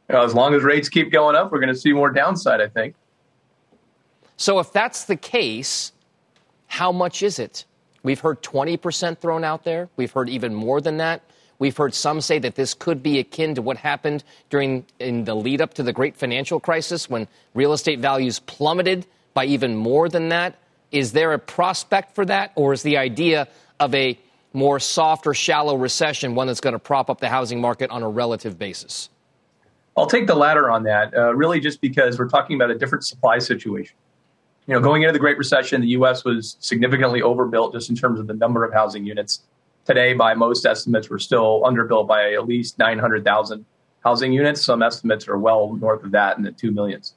as 0.10 0.34
long 0.34 0.54
as 0.54 0.62
rates 0.62 0.90
keep 0.90 1.10
going 1.10 1.38
up, 1.38 1.54
we're 1.54 1.62
going 1.62 1.74
to 1.74 1.80
see 1.80 1.94
more 1.94 2.10
downside, 2.12 2.60
I 2.60 2.68
think. 2.68 2.96
So, 4.36 4.60
if 4.60 4.74
that's 4.74 5.06
the 5.06 5.16
case, 5.16 5.94
how 6.68 6.92
much 6.92 7.24
is 7.24 7.40
it? 7.40 7.64
We've 8.04 8.20
heard 8.20 8.42
20% 8.42 9.20
thrown 9.20 9.44
out 9.44 9.64
there. 9.64 9.88
We've 9.96 10.12
heard 10.12 10.30
even 10.30 10.54
more 10.54 10.82
than 10.82 10.98
that. 10.98 11.22
We've 11.60 11.78
heard 11.78 11.94
some 11.94 12.22
say 12.22 12.40
that 12.40 12.56
this 12.56 12.74
could 12.74 13.04
be 13.04 13.20
akin 13.20 13.56
to 13.56 13.62
what 13.62 13.78
happened 13.78 14.24
during 14.50 14.86
in 15.00 15.26
the 15.26 15.36
lead 15.36 15.62
up 15.62 15.76
to 15.76 15.84
the 15.84 15.94
great 15.94 16.18
financial 16.18 16.60
crisis 16.60 17.10
when 17.10 17.28
real 17.54 17.72
estate 17.72 18.00
values 18.00 18.40
plummeted 18.40 19.06
by 19.34 19.46
even 19.46 19.76
more 19.76 20.10
than 20.10 20.30
that? 20.30 20.56
Is 20.92 21.14
there 21.14 21.34
a 21.34 21.40
prospect 21.40 22.16
for 22.16 22.26
that, 22.26 22.52
or 22.56 22.74
is 22.74 22.84
the 22.84 22.98
idea 22.98 23.48
of 23.80 23.96
a 23.96 24.18
more 24.54 24.80
soft 24.80 25.26
or 25.26 25.34
shallow 25.34 25.76
recession 25.76 26.36
one 26.36 26.48
that's 26.48 26.60
going 26.60 26.74
to 26.74 26.80
prop 26.80 27.10
up 27.10 27.20
the 27.20 27.30
housing 27.30 27.62
market 27.62 27.90
on 27.90 28.04
a 28.04 28.10
relative 28.10 28.60
basis? 28.60 29.10
I'll 29.98 30.08
take 30.08 30.28
the 30.28 30.36
latter 30.36 30.70
on 30.70 30.84
that, 30.84 31.14
uh, 31.14 31.34
really 31.34 31.60
just 31.60 31.82
because 31.82 32.18
we're 32.18 32.30
talking 32.30 32.56
about 32.56 32.72
a 32.72 32.76
different 32.78 33.06
supply 33.06 33.40
situation. 33.40 33.96
You 34.68 34.76
know, 34.76 34.80
going 34.80 35.02
into 35.02 35.14
the 35.14 35.20
Great 35.20 35.38
Recession, 35.38 35.82
the 35.82 35.88
U.S. 35.88 36.24
was 36.24 36.56
significantly 36.60 37.22
overbuilt 37.22 37.74
just 37.74 37.90
in 37.90 37.96
terms 37.96 38.20
of 38.20 38.28
the 38.28 38.34
number 38.34 38.64
of 38.64 38.74
housing 38.74 39.06
units. 39.06 39.42
Today, 39.86 40.14
by 40.14 40.34
most 40.34 40.66
estimates, 40.66 41.10
we're 41.10 41.20
still 41.20 41.62
underbuilt 41.64 42.08
by 42.08 42.34
at 42.34 42.48
least 42.48 42.78
900,000 42.78 43.66
housing 44.04 44.32
units. 44.32 44.64
Some 44.64 44.84
estimates 44.84 45.28
are 45.28 45.38
well 45.38 45.74
north 45.74 46.04
of 46.04 46.12
that 46.12 46.38
in 46.38 46.44
the 46.44 46.52
2 46.52 46.72
millions. 46.72 47.16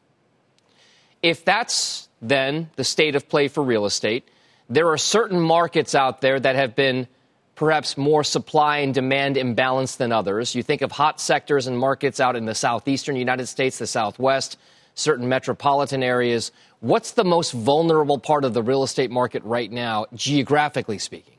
If 1.25 1.43
that's 1.43 2.11
then 2.21 2.69
the 2.77 2.85
state 2.85 3.17
of 3.17 3.31
play 3.31 3.49
for 3.49 3.65
real 3.65 3.87
estate, 3.87 4.29
there 4.69 4.91
are 4.91 4.99
certain 4.99 5.41
markets 5.41 5.95
out 5.95 6.21
there 6.21 6.39
that 6.39 6.55
have 6.55 6.77
been 6.77 7.09
perhaps 7.55 7.97
more 7.97 8.23
supply 8.23 8.79
and 8.81 8.93
demand 8.93 9.39
imbalance 9.39 9.97
than 9.97 10.13
others. 10.13 10.55
You 10.55 10.63
think 10.63 10.83
of 10.83 10.93
hot 10.93 11.23
sectors 11.23 11.67
and 11.67 11.79
markets 11.79 12.21
out 12.21 12.37
in 12.37 12.45
the 12.45 12.55
southeastern 12.55 13.17
United 13.17 13.47
States, 13.47 13.79
the 13.79 13.87
southwest, 13.87 14.59
certain 14.97 15.27
metropolitan 15.27 16.03
areas. 16.03 16.53
What's 16.81 17.13
the 17.13 17.25
most 17.25 17.53
vulnerable 17.53 18.19
part 18.19 18.45
of 18.45 18.53
the 18.53 18.63
real 18.63 18.83
estate 18.83 19.11
market 19.11 19.43
right 19.45 19.73
now, 19.73 20.05
geographically 20.13 20.99
speaking? 20.99 21.37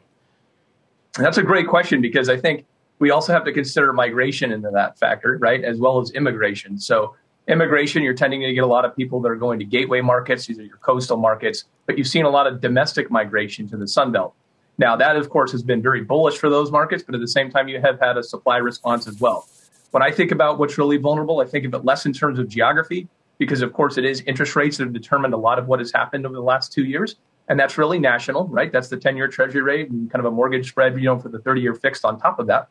That's 1.13 1.37
a 1.37 1.43
great 1.43 1.67
question 1.67 2.01
because 2.01 2.27
I 2.27 2.37
think 2.37 2.65
we 2.97 3.11
also 3.11 3.33
have 3.33 3.45
to 3.45 3.53
consider 3.53 3.93
migration 3.93 4.51
into 4.51 4.71
that 4.71 4.97
factor, 4.97 5.37
right, 5.39 5.63
as 5.63 5.77
well 5.77 6.01
as 6.01 6.09
immigration. 6.09 6.79
So 6.79 7.15
immigration, 7.47 8.03
you're 8.03 8.13
tending 8.13 8.41
to 8.41 8.53
get 8.53 8.63
a 8.63 8.67
lot 8.67 8.85
of 8.85 8.95
people 8.95 9.21
that 9.21 9.29
are 9.29 9.35
going 9.35 9.59
to 9.59 9.65
gateway 9.65 10.01
markets. 10.01 10.47
These 10.47 10.59
are 10.59 10.63
your 10.63 10.77
coastal 10.77 11.17
markets, 11.17 11.65
but 11.85 11.97
you've 11.97 12.07
seen 12.07 12.25
a 12.25 12.29
lot 12.29 12.47
of 12.47 12.61
domestic 12.61 13.11
migration 13.11 13.67
to 13.69 13.77
the 13.77 13.87
Sun 13.87 14.11
Belt. 14.11 14.33
Now, 14.77 14.95
that, 14.95 15.15
of 15.15 15.29
course, 15.29 15.51
has 15.51 15.63
been 15.63 15.81
very 15.81 16.03
bullish 16.03 16.37
for 16.37 16.49
those 16.49 16.71
markets, 16.71 17.03
but 17.03 17.15
at 17.15 17.21
the 17.21 17.27
same 17.27 17.49
time, 17.49 17.67
you 17.67 17.79
have 17.79 17.99
had 17.99 18.17
a 18.17 18.23
supply 18.23 18.57
response 18.57 19.07
as 19.07 19.19
well. 19.21 19.47
When 19.91 20.03
I 20.03 20.11
think 20.11 20.31
about 20.31 20.59
what's 20.59 20.77
really 20.77 20.97
vulnerable, 20.97 21.39
I 21.39 21.45
think 21.45 21.65
of 21.65 21.73
it 21.73 21.85
less 21.85 22.05
in 22.05 22.11
terms 22.11 22.39
of 22.39 22.49
geography, 22.49 23.07
because, 23.37 23.61
of 23.61 23.71
course, 23.73 23.97
it 23.97 24.05
is 24.05 24.21
interest 24.21 24.55
rates 24.55 24.77
that 24.77 24.83
have 24.85 24.93
determined 24.93 25.33
a 25.33 25.37
lot 25.37 25.59
of 25.59 25.67
what 25.67 25.79
has 25.79 25.91
happened 25.91 26.25
over 26.25 26.35
the 26.35 26.41
last 26.41 26.73
two 26.73 26.83
years. 26.83 27.15
And 27.47 27.59
that's 27.59 27.77
really 27.77 27.99
national, 27.99 28.47
right? 28.47 28.71
That's 28.71 28.89
the 28.89 28.97
10 28.97 29.15
year 29.15 29.27
treasury 29.27 29.61
rate 29.61 29.91
and 29.91 30.11
kind 30.11 30.19
of 30.19 30.31
a 30.31 30.35
mortgage 30.35 30.69
spread, 30.69 30.95
you 30.95 31.03
know, 31.03 31.19
for 31.19 31.29
the 31.29 31.39
30 31.39 31.61
year 31.61 31.75
fixed 31.75 32.03
on 32.03 32.19
top 32.19 32.39
of 32.39 32.47
that. 32.47 32.69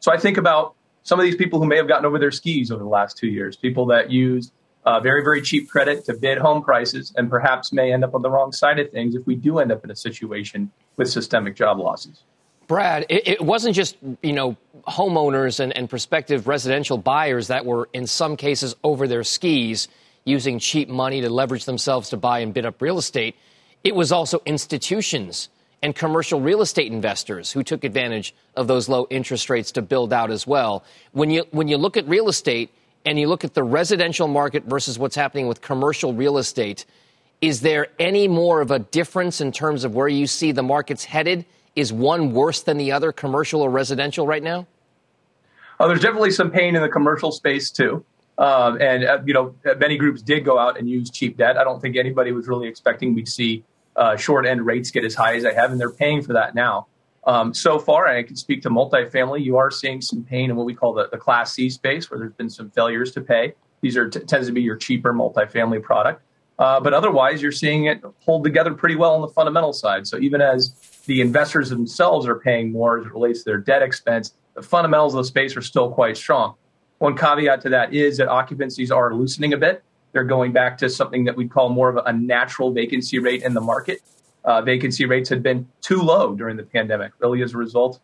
So 0.00 0.12
I 0.12 0.18
think 0.18 0.36
about 0.36 0.74
some 1.08 1.18
of 1.18 1.24
these 1.24 1.36
people 1.36 1.58
who 1.58 1.64
may 1.64 1.78
have 1.78 1.88
gotten 1.88 2.04
over 2.04 2.18
their 2.18 2.30
skis 2.30 2.70
over 2.70 2.82
the 2.82 2.88
last 2.88 3.16
two 3.16 3.28
years, 3.28 3.56
people 3.56 3.86
that 3.86 4.10
use 4.10 4.52
uh, 4.84 5.00
very, 5.00 5.22
very 5.22 5.40
cheap 5.40 5.66
credit 5.70 6.04
to 6.04 6.12
bid 6.12 6.36
home 6.36 6.62
prices 6.62 7.14
and 7.16 7.30
perhaps 7.30 7.72
may 7.72 7.94
end 7.94 8.04
up 8.04 8.14
on 8.14 8.20
the 8.20 8.28
wrong 8.28 8.52
side 8.52 8.78
of 8.78 8.90
things 8.90 9.14
if 9.14 9.26
we 9.26 9.34
do 9.34 9.58
end 9.58 9.72
up 9.72 9.82
in 9.82 9.90
a 9.90 9.96
situation 9.96 10.70
with 10.98 11.08
systemic 11.08 11.56
job 11.56 11.78
losses. 11.78 12.24
Brad, 12.66 13.06
it, 13.08 13.26
it 13.26 13.40
wasn't 13.40 13.74
just, 13.74 13.96
you 14.22 14.34
know, 14.34 14.54
homeowners 14.86 15.60
and, 15.60 15.74
and 15.74 15.88
prospective 15.88 16.46
residential 16.46 16.98
buyers 16.98 17.48
that 17.48 17.64
were 17.64 17.88
in 17.94 18.06
some 18.06 18.36
cases 18.36 18.76
over 18.84 19.08
their 19.08 19.24
skis 19.24 19.88
using 20.26 20.58
cheap 20.58 20.90
money 20.90 21.22
to 21.22 21.30
leverage 21.30 21.64
themselves 21.64 22.10
to 22.10 22.18
buy 22.18 22.40
and 22.40 22.52
bid 22.52 22.66
up 22.66 22.82
real 22.82 22.98
estate. 22.98 23.34
It 23.82 23.94
was 23.94 24.12
also 24.12 24.42
institutions 24.44 25.48
and 25.82 25.94
commercial 25.94 26.40
real 26.40 26.60
estate 26.60 26.92
investors 26.92 27.52
who 27.52 27.62
took 27.62 27.84
advantage 27.84 28.34
of 28.56 28.66
those 28.66 28.88
low 28.88 29.06
interest 29.10 29.48
rates 29.48 29.72
to 29.72 29.82
build 29.82 30.12
out 30.12 30.30
as 30.30 30.46
well. 30.46 30.84
When 31.12 31.30
you, 31.30 31.44
when 31.50 31.68
you 31.68 31.76
look 31.76 31.96
at 31.96 32.06
real 32.08 32.28
estate 32.28 32.70
and 33.04 33.18
you 33.18 33.28
look 33.28 33.44
at 33.44 33.54
the 33.54 33.62
residential 33.62 34.26
market 34.26 34.64
versus 34.64 34.98
what's 34.98 35.14
happening 35.14 35.46
with 35.46 35.60
commercial 35.60 36.12
real 36.12 36.38
estate, 36.38 36.84
is 37.40 37.60
there 37.60 37.88
any 37.98 38.26
more 38.26 38.60
of 38.60 38.70
a 38.70 38.80
difference 38.80 39.40
in 39.40 39.52
terms 39.52 39.84
of 39.84 39.94
where 39.94 40.08
you 40.08 40.26
see 40.26 40.50
the 40.50 40.62
markets 40.62 41.04
headed? 41.04 41.44
Is 41.76 41.92
one 41.92 42.32
worse 42.32 42.62
than 42.62 42.76
the 42.76 42.90
other, 42.90 43.12
commercial 43.12 43.62
or 43.62 43.70
residential, 43.70 44.26
right 44.26 44.42
now? 44.42 44.66
Oh, 45.78 45.86
there's 45.86 46.00
definitely 46.00 46.32
some 46.32 46.50
pain 46.50 46.74
in 46.74 46.82
the 46.82 46.88
commercial 46.88 47.30
space 47.30 47.70
too. 47.70 48.04
Um, 48.36 48.80
and 48.80 49.04
uh, 49.04 49.18
you 49.24 49.34
know, 49.34 49.54
many 49.78 49.96
groups 49.96 50.22
did 50.22 50.44
go 50.44 50.58
out 50.58 50.78
and 50.78 50.88
use 50.88 51.10
cheap 51.10 51.36
debt. 51.36 51.56
I 51.56 51.62
don't 51.62 51.80
think 51.80 51.96
anybody 51.96 52.32
was 52.32 52.48
really 52.48 52.66
expecting 52.66 53.14
we'd 53.14 53.28
see 53.28 53.64
uh, 53.98 54.16
short 54.16 54.46
end 54.46 54.64
rates 54.64 54.90
get 54.90 55.04
as 55.04 55.14
high 55.14 55.34
as 55.36 55.42
they 55.42 55.54
have, 55.54 55.72
and 55.72 55.80
they're 55.80 55.90
paying 55.90 56.22
for 56.22 56.32
that 56.32 56.54
now. 56.54 56.86
Um, 57.26 57.52
so 57.52 57.78
far, 57.78 58.06
I 58.06 58.22
can 58.22 58.36
speak 58.36 58.62
to 58.62 58.70
multifamily. 58.70 59.44
You 59.44 59.58
are 59.58 59.70
seeing 59.70 60.00
some 60.00 60.24
pain 60.24 60.50
in 60.50 60.56
what 60.56 60.64
we 60.64 60.74
call 60.74 60.94
the, 60.94 61.08
the 61.10 61.18
Class 61.18 61.52
C 61.52 61.68
space, 61.68 62.10
where 62.10 62.18
there's 62.18 62.32
been 62.32 62.48
some 62.48 62.70
failures 62.70 63.12
to 63.12 63.20
pay. 63.20 63.52
These 63.82 63.96
are 63.96 64.08
t- 64.08 64.20
tends 64.20 64.46
to 64.46 64.52
be 64.52 64.62
your 64.62 64.76
cheaper 64.76 65.12
multifamily 65.12 65.82
product. 65.82 66.22
Uh, 66.58 66.80
but 66.80 66.94
otherwise, 66.94 67.42
you're 67.42 67.52
seeing 67.52 67.84
it 67.84 68.02
hold 68.24 68.44
together 68.44 68.72
pretty 68.72 68.96
well 68.96 69.14
on 69.14 69.20
the 69.20 69.28
fundamental 69.28 69.72
side. 69.72 70.06
So 70.06 70.18
even 70.18 70.40
as 70.40 70.74
the 71.06 71.20
investors 71.20 71.70
themselves 71.70 72.26
are 72.26 72.38
paying 72.38 72.72
more 72.72 72.98
as 72.98 73.06
it 73.06 73.12
relates 73.12 73.40
to 73.40 73.44
their 73.44 73.58
debt 73.58 73.82
expense, 73.82 74.34
the 74.54 74.62
fundamentals 74.62 75.14
of 75.14 75.18
the 75.18 75.24
space 75.24 75.56
are 75.56 75.62
still 75.62 75.90
quite 75.90 76.16
strong. 76.16 76.54
One 76.98 77.16
caveat 77.16 77.60
to 77.62 77.68
that 77.68 77.94
is 77.94 78.16
that 78.16 78.28
occupancies 78.28 78.90
are 78.90 79.14
loosening 79.14 79.52
a 79.52 79.56
bit. 79.56 79.84
They're 80.12 80.24
going 80.24 80.52
back 80.52 80.78
to 80.78 80.88
something 80.88 81.24
that 81.24 81.36
we'd 81.36 81.50
call 81.50 81.68
more 81.68 81.88
of 81.88 82.04
a 82.04 82.12
natural 82.12 82.72
vacancy 82.72 83.18
rate 83.18 83.42
in 83.42 83.54
the 83.54 83.60
market. 83.60 84.00
Uh, 84.44 84.62
vacancy 84.62 85.04
rates 85.04 85.28
had 85.28 85.42
been 85.42 85.68
too 85.80 86.00
low 86.00 86.34
during 86.34 86.56
the 86.56 86.62
pandemic, 86.62 87.12
really 87.18 87.42
as 87.42 87.54
a 87.54 87.58
result 87.58 88.00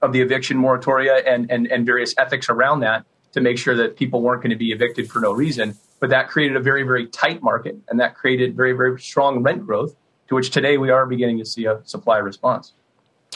of 0.00 0.12
the 0.12 0.20
eviction 0.20 0.56
moratoria 0.56 1.22
and, 1.26 1.50
and, 1.50 1.66
and 1.66 1.86
various 1.86 2.14
ethics 2.18 2.48
around 2.48 2.80
that 2.80 3.04
to 3.32 3.40
make 3.40 3.58
sure 3.58 3.74
that 3.74 3.96
people 3.96 4.20
weren't 4.20 4.42
going 4.42 4.50
to 4.50 4.56
be 4.56 4.72
evicted 4.72 5.10
for 5.10 5.20
no 5.20 5.32
reason. 5.32 5.76
But 6.00 6.10
that 6.10 6.28
created 6.28 6.56
a 6.56 6.60
very, 6.60 6.82
very 6.82 7.06
tight 7.06 7.42
market, 7.42 7.76
and 7.88 8.00
that 8.00 8.14
created 8.14 8.56
very, 8.56 8.72
very 8.72 9.00
strong 9.00 9.42
rent 9.42 9.64
growth, 9.64 9.94
to 10.28 10.34
which 10.34 10.50
today 10.50 10.76
we 10.76 10.90
are 10.90 11.06
beginning 11.06 11.38
to 11.38 11.44
see 11.44 11.66
a 11.66 11.80
supply 11.84 12.18
response. 12.18 12.72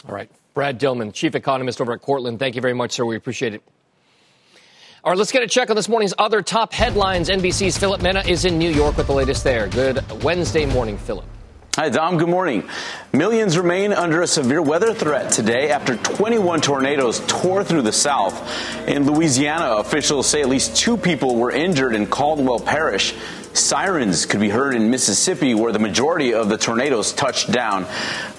All 0.07 0.13
right. 0.13 0.29
Brad 0.53 0.79
Dillman, 0.79 1.13
Chief 1.13 1.35
Economist 1.35 1.79
over 1.79 1.93
at 1.93 2.01
Cortland. 2.01 2.39
Thank 2.39 2.55
you 2.55 2.61
very 2.61 2.73
much, 2.73 2.91
sir. 2.91 3.05
We 3.05 3.15
appreciate 3.15 3.53
it. 3.53 3.63
All 5.03 5.11
right, 5.11 5.17
let's 5.17 5.31
get 5.31 5.43
a 5.43 5.47
check 5.47 5.69
on 5.69 5.75
this 5.75 5.87
morning's 5.87 6.15
other 6.17 6.41
top 6.41 6.73
headlines. 6.73 7.29
NBC's 7.29 7.77
Philip 7.77 8.01
Mena 8.01 8.21
is 8.21 8.45
in 8.45 8.57
New 8.57 8.69
York 8.69 8.97
with 8.97 9.05
the 9.05 9.13
latest 9.13 9.43
there. 9.43 9.67
Good 9.67 10.23
Wednesday 10.23 10.65
morning, 10.65 10.97
Philip. 10.97 11.23
Hi, 11.75 11.89
Dom. 11.89 12.17
Good 12.17 12.27
morning. 12.27 12.67
Millions 13.13 13.55
remain 13.55 13.93
under 13.93 14.23
a 14.23 14.27
severe 14.27 14.63
weather 14.63 14.95
threat 14.95 15.31
today 15.31 15.69
after 15.69 15.95
21 15.95 16.61
tornadoes 16.61 17.21
tore 17.27 17.63
through 17.63 17.83
the 17.83 17.91
south. 17.91 18.87
In 18.87 19.05
Louisiana, 19.05 19.75
officials 19.75 20.27
say 20.27 20.41
at 20.41 20.49
least 20.49 20.75
two 20.75 20.97
people 20.97 21.35
were 21.35 21.51
injured 21.51 21.93
in 21.93 22.07
Caldwell 22.07 22.59
Parish. 22.59 23.13
Sirens 23.53 24.25
could 24.25 24.39
be 24.39 24.49
heard 24.49 24.75
in 24.75 24.89
Mississippi, 24.89 25.53
where 25.53 25.71
the 25.71 25.79
majority 25.79 26.33
of 26.33 26.49
the 26.49 26.57
tornadoes 26.57 27.13
touched 27.13 27.51
down. 27.51 27.85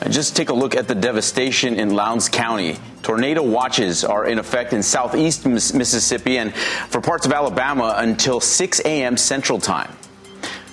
Just 0.09 0.37
take 0.37 0.49
a 0.49 0.55
look 0.55 0.75
at 0.75 0.88
the 0.88 0.94
devastation 0.94 1.79
in 1.79 1.90
Lowndes 1.94 2.29
County. 2.29 2.77
Tornado 3.03 3.42
watches 3.42 4.05
are 4.05 4.27
in 4.27 4.38
effect 4.38 4.73
in 4.73 4.83
southeast 4.83 5.47
Mississippi 5.47 6.38
and 6.38 6.55
for 6.55 7.01
parts 7.01 7.27
of 7.27 7.33
Alabama 7.33 7.94
until 7.99 8.40
6 8.40 8.81
a.m. 8.81 9.16
Central 9.16 9.59
Time. 9.59 9.92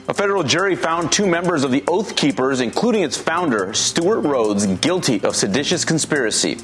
A 0.08 0.14
federal 0.14 0.44
jury 0.44 0.76
found 0.76 1.12
two 1.12 1.26
members 1.26 1.64
of 1.64 1.72
the 1.72 1.84
Oath 1.88 2.16
Keepers, 2.16 2.62
including 2.62 3.02
its 3.02 3.18
founder, 3.18 3.74
Stewart 3.74 4.24
Rhodes, 4.24 4.68
guilty 4.68 5.20
of 5.24 5.36
seditious 5.36 5.84
conspiracy. 5.84 6.60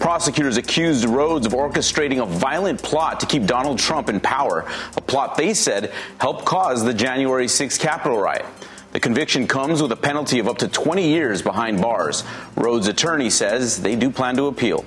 Prosecutors 0.00 0.56
accused 0.56 1.04
Rhodes 1.04 1.46
of 1.46 1.52
orchestrating 1.52 2.20
a 2.20 2.26
violent 2.26 2.82
plot 2.82 3.20
to 3.20 3.26
keep 3.26 3.44
Donald 3.44 3.78
Trump 3.78 4.08
in 4.08 4.18
power, 4.18 4.68
a 4.96 5.00
plot 5.00 5.36
they 5.36 5.54
said 5.54 5.92
helped 6.18 6.44
cause 6.44 6.82
the 6.82 6.92
January 6.92 7.46
6 7.46 7.78
Capitol 7.78 8.18
riot. 8.18 8.46
The 8.90 8.98
conviction 8.98 9.46
comes 9.46 9.80
with 9.80 9.92
a 9.92 9.96
penalty 9.96 10.40
of 10.40 10.48
up 10.48 10.58
to 10.58 10.66
20 10.66 11.06
years 11.06 11.40
behind 11.40 11.80
bars. 11.80 12.24
Rhodes' 12.56 12.88
attorney 12.88 13.30
says 13.30 13.80
they 13.80 13.94
do 13.94 14.10
plan 14.10 14.34
to 14.38 14.46
appeal. 14.46 14.84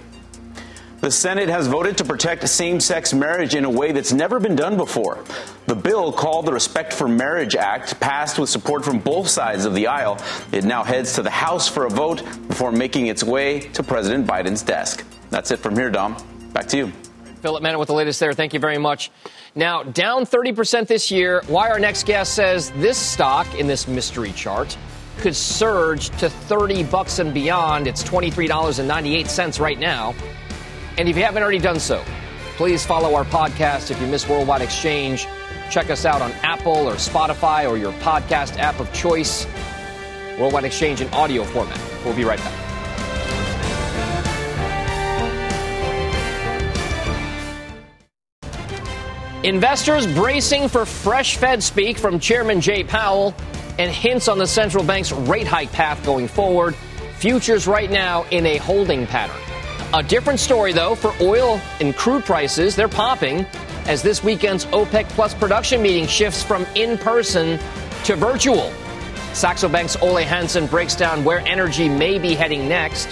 The 0.99 1.11
Senate 1.11 1.47
has 1.47 1.67
voted 1.67 1.97
to 1.99 2.03
protect 2.03 2.49
same 2.49 2.81
sex 2.81 3.13
marriage 3.13 3.55
in 3.55 3.63
a 3.63 3.69
way 3.69 3.93
that's 3.93 4.11
never 4.11 4.39
been 4.39 4.57
done 4.57 4.75
before. 4.75 5.23
The 5.67 5.75
bill, 5.75 6.11
called 6.11 6.45
the 6.45 6.53
Respect 6.53 6.93
for 6.93 7.07
Marriage 7.07 7.55
Act, 7.55 7.99
passed 7.99 8.37
with 8.37 8.49
support 8.49 8.85
from 8.85 8.99
both 8.99 9.27
sides 9.27 9.65
of 9.65 9.73
the 9.73 9.87
aisle. 9.87 10.19
It 10.51 10.63
now 10.63 10.83
heads 10.83 11.13
to 11.13 11.23
the 11.23 11.31
House 11.31 11.67
for 11.67 11.85
a 11.85 11.89
vote 11.89 12.23
before 12.47 12.71
making 12.71 13.07
its 13.07 13.23
way 13.23 13.61
to 13.61 13.81
President 13.81 14.27
Biden's 14.27 14.61
desk. 14.61 15.03
That's 15.31 15.49
it 15.49 15.57
from 15.57 15.75
here, 15.75 15.89
Dom. 15.89 16.15
Back 16.53 16.67
to 16.67 16.77
you. 16.77 16.91
Philip 17.41 17.63
Mena 17.63 17.79
with 17.79 17.87
the 17.87 17.95
latest 17.95 18.19
there. 18.19 18.33
Thank 18.33 18.53
you 18.53 18.59
very 18.59 18.77
much. 18.77 19.09
Now, 19.55 19.81
down 19.81 20.25
30% 20.25 20.85
this 20.87 21.09
year. 21.09 21.41
Why 21.47 21.69
our 21.69 21.79
next 21.79 22.05
guest 22.05 22.35
says 22.35 22.71
this 22.71 22.97
stock 22.97 23.59
in 23.59 23.65
this 23.65 23.87
mystery 23.87 24.33
chart 24.33 24.77
could 25.17 25.35
surge 25.35 26.09
to 26.19 26.29
30 26.29 26.83
bucks 26.83 27.19
and 27.19 27.33
beyond. 27.33 27.87
It's 27.87 28.03
$23.98 28.03 29.59
right 29.59 29.79
now. 29.79 30.13
And 30.97 31.09
if 31.09 31.17
you 31.17 31.23
haven't 31.23 31.41
already 31.41 31.59
done 31.59 31.79
so, 31.79 32.03
please 32.55 32.85
follow 32.85 33.15
our 33.15 33.25
podcast. 33.25 33.91
If 33.91 33.99
you 33.99 34.07
miss 34.07 34.29
Worldwide 34.29 34.61
Exchange, 34.61 35.27
check 35.75 35.89
us 35.89 36.05
out 36.05 36.21
on 36.21 36.31
Apple 36.41 36.87
or 36.87 36.93
Spotify 36.93 37.69
or 37.69 37.75
your 37.75 37.91
podcast 37.99 38.57
app 38.59 38.79
of 38.79 38.91
choice. 38.93 39.45
Worldwide 40.39 40.63
Exchange 40.63 41.01
in 41.01 41.09
audio 41.09 41.43
format. 41.43 41.77
We'll 42.05 42.15
be 42.15 42.23
right 42.23 42.39
back. 42.39 42.61
Investors 49.43 50.07
bracing 50.07 50.69
for 50.69 50.85
fresh 50.85 51.35
Fed 51.35 51.61
speak 51.61 51.97
from 51.97 52.21
Chairman 52.21 52.61
Jay 52.61 52.85
Powell 52.85 53.35
and 53.77 53.91
hints 53.91 54.29
on 54.29 54.37
the 54.37 54.47
central 54.47 54.81
bank's 54.81 55.11
rate 55.11 55.45
hike 55.45 55.73
path 55.73 56.01
going 56.05 56.29
forward. 56.29 56.73
Futures 57.17 57.67
right 57.67 57.91
now 57.91 58.23
in 58.31 58.45
a 58.45 58.55
holding 58.59 59.05
pattern. 59.05 59.35
A 59.93 60.01
different 60.01 60.39
story, 60.39 60.71
though, 60.71 60.95
for 60.95 61.13
oil 61.19 61.59
and 61.81 61.93
crude 61.97 62.23
prices. 62.23 62.77
They're 62.77 62.87
popping 62.87 63.45
as 63.85 64.01
this 64.01 64.23
weekend's 64.23 64.65
OPEC 64.67 65.07
Plus 65.09 65.33
production 65.33 65.81
meeting 65.81 66.07
shifts 66.07 66.43
from 66.43 66.65
in 66.75 66.97
person 66.97 67.59
to 68.03 68.15
virtual. 68.15 68.71
Saxo 69.33 69.67
Bank's 69.67 69.95
Ole 69.97 70.23
Hansen 70.23 70.65
breaks 70.67 70.95
down 70.95 71.23
where 71.23 71.39
energy 71.39 71.89
may 71.89 72.17
be 72.17 72.35
heading 72.35 72.69
next. 72.69 73.07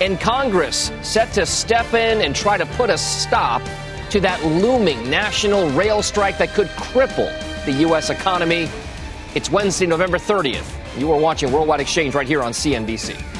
And 0.00 0.20
Congress 0.20 0.90
set 1.02 1.32
to 1.34 1.46
step 1.46 1.94
in 1.94 2.20
and 2.22 2.34
try 2.34 2.58
to 2.58 2.66
put 2.66 2.90
a 2.90 2.98
stop 2.98 3.62
to 4.10 4.20
that 4.20 4.44
looming 4.44 5.08
national 5.08 5.70
rail 5.70 6.02
strike 6.02 6.38
that 6.38 6.50
could 6.50 6.68
cripple 6.68 7.32
the 7.64 7.72
U.S. 7.72 8.10
economy. 8.10 8.68
It's 9.34 9.50
Wednesday, 9.50 9.86
November 9.86 10.18
30th. 10.18 10.70
You 10.98 11.10
are 11.12 11.18
watching 11.18 11.50
Worldwide 11.50 11.80
Exchange 11.80 12.14
right 12.14 12.26
here 12.26 12.42
on 12.42 12.52
CNBC. 12.52 13.31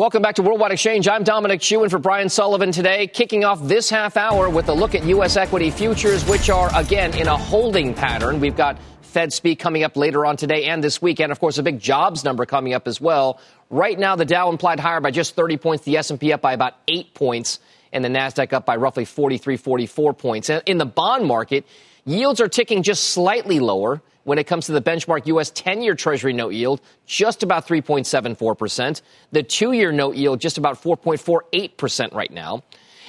Welcome 0.00 0.22
back 0.22 0.36
to 0.36 0.42
Worldwide 0.42 0.72
Exchange. 0.72 1.08
I'm 1.08 1.24
Dominic 1.24 1.60
Chu 1.60 1.84
in 1.84 1.90
for 1.90 1.98
Brian 1.98 2.30
Sullivan 2.30 2.72
today, 2.72 3.06
kicking 3.06 3.44
off 3.44 3.62
this 3.62 3.90
half 3.90 4.16
hour 4.16 4.48
with 4.48 4.66
a 4.70 4.72
look 4.72 4.94
at 4.94 5.04
U.S. 5.04 5.36
equity 5.36 5.70
futures, 5.70 6.26
which 6.26 6.48
are 6.48 6.70
again 6.74 7.12
in 7.18 7.28
a 7.28 7.36
holding 7.36 7.92
pattern. 7.92 8.40
We've 8.40 8.56
got 8.56 8.78
Fed 9.02 9.30
speak 9.30 9.58
coming 9.58 9.84
up 9.84 9.98
later 9.98 10.24
on 10.24 10.38
today 10.38 10.64
and 10.64 10.82
this 10.82 11.02
weekend. 11.02 11.32
Of 11.32 11.38
course, 11.38 11.58
a 11.58 11.62
big 11.62 11.80
jobs 11.80 12.24
number 12.24 12.46
coming 12.46 12.72
up 12.72 12.88
as 12.88 12.98
well. 12.98 13.42
Right 13.68 13.98
now, 13.98 14.16
the 14.16 14.24
Dow 14.24 14.48
implied 14.48 14.80
higher 14.80 15.02
by 15.02 15.10
just 15.10 15.36
30 15.36 15.58
points, 15.58 15.84
the 15.84 15.98
S&P 15.98 16.32
up 16.32 16.40
by 16.40 16.54
about 16.54 16.76
eight 16.88 17.12
points, 17.12 17.58
and 17.92 18.02
the 18.02 18.08
Nasdaq 18.08 18.54
up 18.54 18.64
by 18.64 18.76
roughly 18.76 19.04
43, 19.04 19.58
44 19.58 20.14
points. 20.14 20.48
In 20.48 20.78
the 20.78 20.86
bond 20.86 21.26
market, 21.26 21.66
yields 22.06 22.40
are 22.40 22.48
ticking 22.48 22.82
just 22.82 23.04
slightly 23.10 23.60
lower 23.60 24.00
when 24.24 24.38
it 24.38 24.46
comes 24.46 24.66
to 24.66 24.72
the 24.72 24.82
benchmark 24.82 25.26
U.S. 25.26 25.50
10 25.50 25.82
year 25.82 25.94
Treasury 25.94 26.32
note 26.32 26.52
yield, 26.52 26.80
just 27.06 27.42
about 27.42 27.66
3.74%. 27.66 29.02
The 29.32 29.42
two 29.42 29.72
year 29.72 29.92
note 29.92 30.16
yield, 30.16 30.40
just 30.40 30.58
about 30.58 30.82
4.48% 30.82 32.14
right 32.14 32.30
now. 32.30 32.62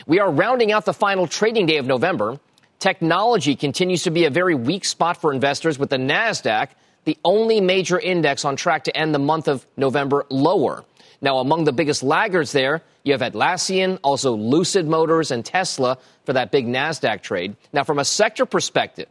We 0.07 0.19
are 0.19 0.31
rounding 0.31 0.71
out 0.71 0.85
the 0.85 0.93
final 0.93 1.27
trading 1.27 1.65
day 1.65 1.77
of 1.77 1.85
November. 1.85 2.39
Technology 2.79 3.55
continues 3.55 4.03
to 4.03 4.11
be 4.11 4.25
a 4.25 4.31
very 4.31 4.55
weak 4.55 4.85
spot 4.85 5.17
for 5.17 5.31
investors 5.31 5.77
with 5.77 5.91
the 5.91 5.97
NASDAQ, 5.97 6.69
the 7.03 7.17
only 7.23 7.61
major 7.61 7.99
index 7.99 8.43
on 8.43 8.55
track 8.55 8.85
to 8.85 8.97
end 8.97 9.13
the 9.13 9.19
month 9.19 9.47
of 9.47 9.65
November 9.77 10.25
lower. 10.29 10.83
Now, 11.21 11.37
among 11.37 11.65
the 11.65 11.73
biggest 11.73 12.01
laggards 12.01 12.51
there, 12.51 12.81
you 13.03 13.13
have 13.13 13.21
Atlassian, 13.21 13.99
also 14.03 14.33
Lucid 14.33 14.87
Motors 14.87 15.29
and 15.29 15.45
Tesla 15.45 15.99
for 16.25 16.33
that 16.33 16.51
big 16.51 16.65
NASDAQ 16.65 17.21
trade. 17.21 17.55
Now, 17.71 17.83
from 17.83 17.99
a 17.99 18.05
sector 18.05 18.47
perspective, 18.47 19.07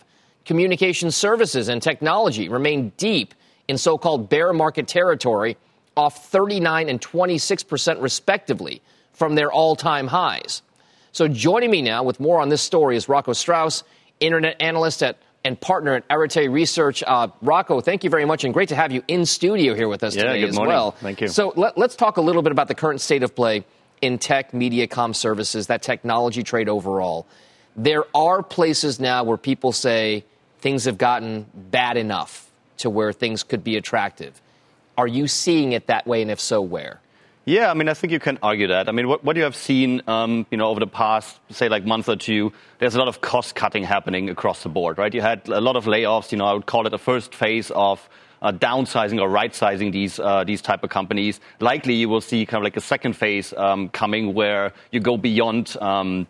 Communication 0.50 1.12
services 1.12 1.68
and 1.68 1.80
technology 1.80 2.48
remain 2.48 2.90
deep 2.96 3.34
in 3.68 3.78
so 3.78 3.96
called 3.96 4.28
bear 4.28 4.52
market 4.52 4.88
territory, 4.88 5.56
off 5.96 6.26
39 6.26 6.88
and 6.88 7.00
26 7.00 7.62
percent 7.62 8.00
respectively 8.00 8.82
from 9.12 9.36
their 9.36 9.52
all 9.52 9.76
time 9.76 10.08
highs. 10.08 10.62
So 11.12 11.28
joining 11.28 11.70
me 11.70 11.82
now 11.82 12.02
with 12.02 12.18
more 12.18 12.40
on 12.40 12.48
this 12.48 12.62
story 12.62 12.96
is 12.96 13.08
Rocco 13.08 13.32
Strauss, 13.32 13.84
internet 14.18 14.60
analyst 14.60 15.04
at 15.04 15.18
and 15.44 15.60
partner 15.60 15.94
at 15.94 16.04
Arete 16.10 16.50
Research. 16.50 17.04
Uh, 17.06 17.28
Rocco, 17.42 17.80
thank 17.80 18.02
you 18.02 18.10
very 18.10 18.24
much, 18.24 18.42
and 18.42 18.52
great 18.52 18.70
to 18.70 18.74
have 18.74 18.90
you 18.90 19.04
in 19.06 19.26
studio 19.26 19.76
here 19.76 19.86
with 19.86 20.02
us 20.02 20.16
yeah, 20.16 20.24
today 20.24 20.42
as 20.42 20.56
morning. 20.56 20.74
well. 20.74 20.90
Thank 20.90 21.20
you. 21.20 21.28
So 21.28 21.52
let, 21.54 21.78
us 21.78 21.94
talk 21.94 22.16
a 22.16 22.22
little 22.22 22.42
bit 22.42 22.50
about 22.50 22.66
the 22.66 22.74
current 22.74 23.00
state 23.00 23.22
of 23.22 23.36
play 23.36 23.64
in 24.02 24.18
tech, 24.18 24.52
media, 24.52 24.88
com 24.88 25.14
services, 25.14 25.68
that 25.68 25.82
technology 25.82 26.42
trade 26.42 26.68
overall. 26.68 27.28
There 27.76 28.02
are 28.16 28.42
places 28.42 28.98
now 28.98 29.22
where 29.22 29.36
people 29.36 29.70
say 29.70 30.24
things 30.60 30.84
have 30.84 30.98
gotten 30.98 31.46
bad 31.54 31.96
enough 31.96 32.50
to 32.78 32.90
where 32.90 33.12
things 33.12 33.42
could 33.42 33.62
be 33.64 33.76
attractive. 33.76 34.40
Are 34.96 35.06
you 35.06 35.28
seeing 35.28 35.72
it 35.72 35.86
that 35.86 36.06
way, 36.06 36.22
and 36.22 36.30
if 36.30 36.40
so, 36.40 36.60
where? 36.60 37.00
Yeah, 37.46 37.70
I 37.70 37.74
mean, 37.74 37.88
I 37.88 37.94
think 37.94 38.12
you 38.12 38.20
can 38.20 38.38
argue 38.42 38.68
that. 38.68 38.88
I 38.88 38.92
mean, 38.92 39.08
what, 39.08 39.24
what 39.24 39.34
you 39.36 39.42
have 39.44 39.56
seen, 39.56 40.02
um, 40.06 40.46
you 40.50 40.58
know, 40.58 40.68
over 40.68 40.78
the 40.78 40.86
past, 40.86 41.38
say, 41.50 41.68
like 41.68 41.84
month 41.84 42.08
or 42.08 42.16
two, 42.16 42.52
there's 42.78 42.94
a 42.94 42.98
lot 42.98 43.08
of 43.08 43.22
cost 43.22 43.54
cutting 43.54 43.82
happening 43.82 44.28
across 44.28 44.62
the 44.62 44.68
board, 44.68 44.98
right? 44.98 45.12
You 45.12 45.22
had 45.22 45.48
a 45.48 45.60
lot 45.60 45.74
of 45.76 45.86
layoffs. 45.86 46.32
You 46.32 46.38
know, 46.38 46.44
I 46.44 46.52
would 46.52 46.66
call 46.66 46.86
it 46.86 46.90
the 46.90 46.98
first 46.98 47.34
phase 47.34 47.70
of 47.70 48.06
uh, 48.42 48.52
downsizing 48.52 49.20
or 49.20 49.28
right-sizing 49.28 49.90
these 49.90 50.20
uh, 50.20 50.44
these 50.44 50.60
type 50.60 50.84
of 50.84 50.90
companies. 50.90 51.40
Likely, 51.60 51.94
you 51.94 52.08
will 52.08 52.20
see 52.20 52.44
kind 52.44 52.60
of 52.60 52.64
like 52.64 52.76
a 52.76 52.82
second 52.82 53.14
phase 53.14 53.54
um, 53.54 53.88
coming 53.88 54.34
where 54.34 54.72
you 54.92 55.00
go 55.00 55.16
beyond. 55.16 55.76
Um, 55.80 56.26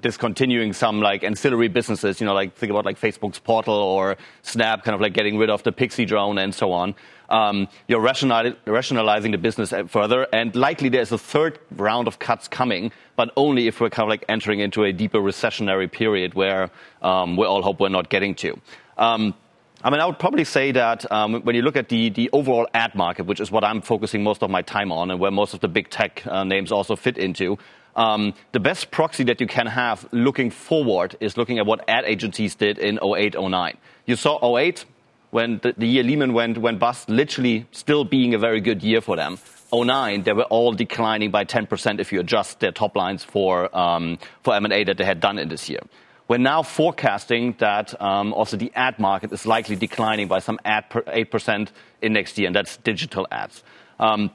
discontinuing 0.00 0.72
some 0.72 1.00
like 1.00 1.22
ancillary 1.22 1.68
businesses, 1.68 2.20
you 2.20 2.26
know, 2.26 2.34
like 2.34 2.54
think 2.54 2.70
about 2.70 2.84
like 2.84 2.98
Facebook's 2.98 3.38
portal 3.38 3.74
or 3.74 4.16
Snap, 4.42 4.84
kind 4.84 4.94
of 4.94 5.00
like 5.00 5.12
getting 5.12 5.38
rid 5.38 5.50
of 5.50 5.62
the 5.62 5.72
Pixy 5.72 6.06
drone 6.06 6.38
and 6.38 6.54
so 6.54 6.72
on. 6.72 6.94
Um, 7.28 7.68
you're 7.86 8.00
rationalizing 8.00 9.30
the 9.30 9.38
business 9.38 9.72
further, 9.88 10.26
and 10.32 10.54
likely 10.56 10.88
there's 10.88 11.12
a 11.12 11.18
third 11.18 11.60
round 11.76 12.08
of 12.08 12.18
cuts 12.18 12.48
coming, 12.48 12.90
but 13.14 13.30
only 13.36 13.68
if 13.68 13.80
we're 13.80 13.90
kind 13.90 14.04
of 14.04 14.10
like 14.10 14.24
entering 14.28 14.58
into 14.58 14.82
a 14.82 14.92
deeper 14.92 15.18
recessionary 15.18 15.90
period 15.90 16.34
where 16.34 16.70
um, 17.02 17.36
we 17.36 17.46
all 17.46 17.62
hope 17.62 17.78
we're 17.78 17.88
not 17.88 18.10
getting 18.10 18.34
to. 18.36 18.60
Um, 18.98 19.34
I 19.82 19.88
mean, 19.88 20.00
I 20.00 20.06
would 20.06 20.18
probably 20.18 20.44
say 20.44 20.72
that 20.72 21.10
um, 21.10 21.40
when 21.42 21.54
you 21.54 21.62
look 21.62 21.76
at 21.76 21.88
the, 21.88 22.10
the 22.10 22.28
overall 22.32 22.68
ad 22.74 22.94
market, 22.94 23.24
which 23.24 23.40
is 23.40 23.50
what 23.50 23.64
I'm 23.64 23.80
focusing 23.80 24.22
most 24.22 24.42
of 24.42 24.50
my 24.50 24.60
time 24.60 24.92
on 24.92 25.10
and 25.10 25.18
where 25.18 25.30
most 25.30 25.54
of 25.54 25.60
the 25.60 25.68
big 25.68 25.88
tech 25.88 26.26
uh, 26.26 26.44
names 26.44 26.70
also 26.70 26.96
fit 26.96 27.16
into, 27.16 27.56
um, 27.96 28.34
the 28.52 28.60
best 28.60 28.90
proxy 28.90 29.24
that 29.24 29.40
you 29.40 29.46
can 29.46 29.66
have 29.66 30.06
looking 30.12 30.50
forward 30.50 31.16
is 31.20 31.36
looking 31.36 31.58
at 31.58 31.66
what 31.66 31.88
ad 31.88 32.04
agencies 32.06 32.54
did 32.54 32.78
in 32.78 32.98
08, 33.02 33.34
09. 33.38 33.76
You 34.06 34.16
saw 34.16 34.58
08, 34.58 34.84
when 35.30 35.58
the, 35.62 35.74
the 35.76 35.86
year 35.86 36.02
Lehman 36.02 36.32
went, 36.32 36.58
went 36.58 36.78
bust, 36.78 37.08
literally 37.08 37.66
still 37.70 38.04
being 38.04 38.34
a 38.34 38.38
very 38.38 38.60
good 38.60 38.82
year 38.82 39.00
for 39.00 39.16
them. 39.16 39.38
09, 39.72 40.24
they 40.24 40.32
were 40.32 40.44
all 40.44 40.72
declining 40.72 41.30
by 41.30 41.44
10% 41.44 42.00
if 42.00 42.12
you 42.12 42.20
adjust 42.20 42.60
their 42.60 42.72
top 42.72 42.96
lines 42.96 43.22
for, 43.22 43.76
um, 43.76 44.18
for 44.42 44.54
M&A 44.54 44.84
that 44.84 44.98
they 44.98 45.04
had 45.04 45.20
done 45.20 45.38
in 45.38 45.48
this 45.48 45.68
year. 45.68 45.80
We're 46.26 46.38
now 46.38 46.62
forecasting 46.62 47.56
that 47.58 48.00
um, 48.00 48.32
also 48.32 48.56
the 48.56 48.72
ad 48.74 48.98
market 48.98 49.32
is 49.32 49.46
likely 49.46 49.76
declining 49.76 50.28
by 50.28 50.38
some 50.38 50.58
8% 50.64 51.68
in 52.02 52.12
next 52.12 52.38
year, 52.38 52.46
and 52.46 52.54
that's 52.54 52.76
digital 52.78 53.26
ads. 53.32 53.62
Um, 53.98 54.30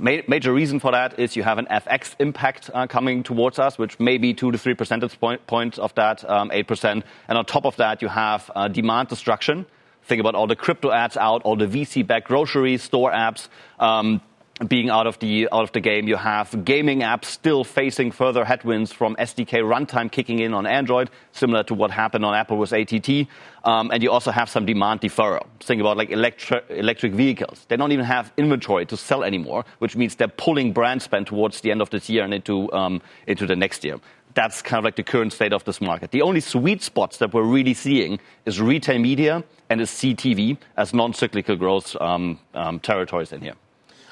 ma- 0.00 0.22
major 0.26 0.52
reason 0.52 0.80
for 0.80 0.90
that 0.92 1.18
is 1.18 1.36
you 1.36 1.42
have 1.42 1.58
an 1.58 1.66
FX 1.70 2.14
impact 2.18 2.70
uh, 2.72 2.86
coming 2.86 3.22
towards 3.22 3.58
us, 3.58 3.78
which 3.78 4.00
may 4.00 4.18
be 4.18 4.34
2 4.34 4.52
to 4.52 4.58
3 4.58 4.74
percentage 4.74 5.18
point, 5.20 5.46
points 5.46 5.78
of 5.78 5.94
that 5.94 6.28
um, 6.28 6.50
8%. 6.50 7.02
And 7.28 7.38
on 7.38 7.44
top 7.44 7.66
of 7.66 7.76
that, 7.76 8.02
you 8.02 8.08
have 8.08 8.50
uh, 8.54 8.68
demand 8.68 9.08
destruction 9.08 9.66
Think 10.04 10.20
about 10.20 10.34
all 10.34 10.46
the 10.46 10.56
crypto 10.56 10.90
ads 10.90 11.16
out, 11.16 11.42
all 11.42 11.56
the 11.56 11.66
VC-backed 11.66 12.26
grocery 12.26 12.78
store 12.78 13.12
apps. 13.12 13.48
Um, 13.78 14.20
being 14.68 14.90
out 14.90 15.06
of 15.06 15.18
the 15.20 15.48
out 15.52 15.62
of 15.62 15.72
the 15.72 15.80
game. 15.80 16.06
You 16.06 16.16
have 16.16 16.64
gaming 16.64 17.00
apps 17.00 17.26
still 17.26 17.64
facing 17.64 18.10
further 18.10 18.44
headwinds 18.44 18.92
from 18.92 19.16
SDK 19.16 19.62
runtime 19.62 20.10
kicking 20.10 20.40
in 20.40 20.52
on 20.52 20.66
Android, 20.66 21.10
similar 21.32 21.62
to 21.64 21.74
what 21.74 21.90
happened 21.90 22.24
on 22.24 22.34
Apple 22.34 22.58
with 22.58 22.72
ATT. 22.72 23.26
Um, 23.64 23.90
and 23.90 24.02
you 24.02 24.10
also 24.10 24.30
have 24.30 24.48
some 24.48 24.66
demand 24.66 25.00
deferral. 25.00 25.46
Think 25.60 25.80
about 25.80 25.96
like 25.96 26.10
electri- 26.10 26.62
electric 26.70 27.12
vehicles. 27.12 27.66
They 27.68 27.76
don't 27.76 27.92
even 27.92 28.04
have 28.04 28.32
inventory 28.36 28.86
to 28.86 28.96
sell 28.96 29.24
anymore, 29.24 29.64
which 29.78 29.96
means 29.96 30.16
they're 30.16 30.28
pulling 30.28 30.72
brand 30.72 31.02
spend 31.02 31.26
towards 31.26 31.60
the 31.60 31.70
end 31.70 31.80
of 31.80 31.90
this 31.90 32.08
year 32.08 32.24
and 32.24 32.34
into 32.34 32.72
um, 32.72 33.00
into 33.26 33.46
the 33.46 33.56
next 33.56 33.84
year 33.84 33.98
that's 34.34 34.62
kind 34.62 34.78
of 34.78 34.84
like 34.84 34.94
the 34.94 35.02
current 35.02 35.32
state 35.32 35.52
of 35.52 35.64
this 35.64 35.80
market. 35.80 36.12
The 36.12 36.22
only 36.22 36.38
sweet 36.38 36.84
spots 36.84 37.16
that 37.18 37.34
we're 37.34 37.42
really 37.42 37.74
seeing 37.74 38.20
is 38.46 38.60
retail 38.60 39.00
media 39.00 39.42
and 39.68 39.80
is 39.80 39.90
CTV 39.90 40.56
as 40.76 40.94
non-cyclical 40.94 41.56
growth 41.56 41.96
um, 42.00 42.38
um, 42.54 42.78
territories 42.78 43.32
in 43.32 43.40
here. 43.40 43.54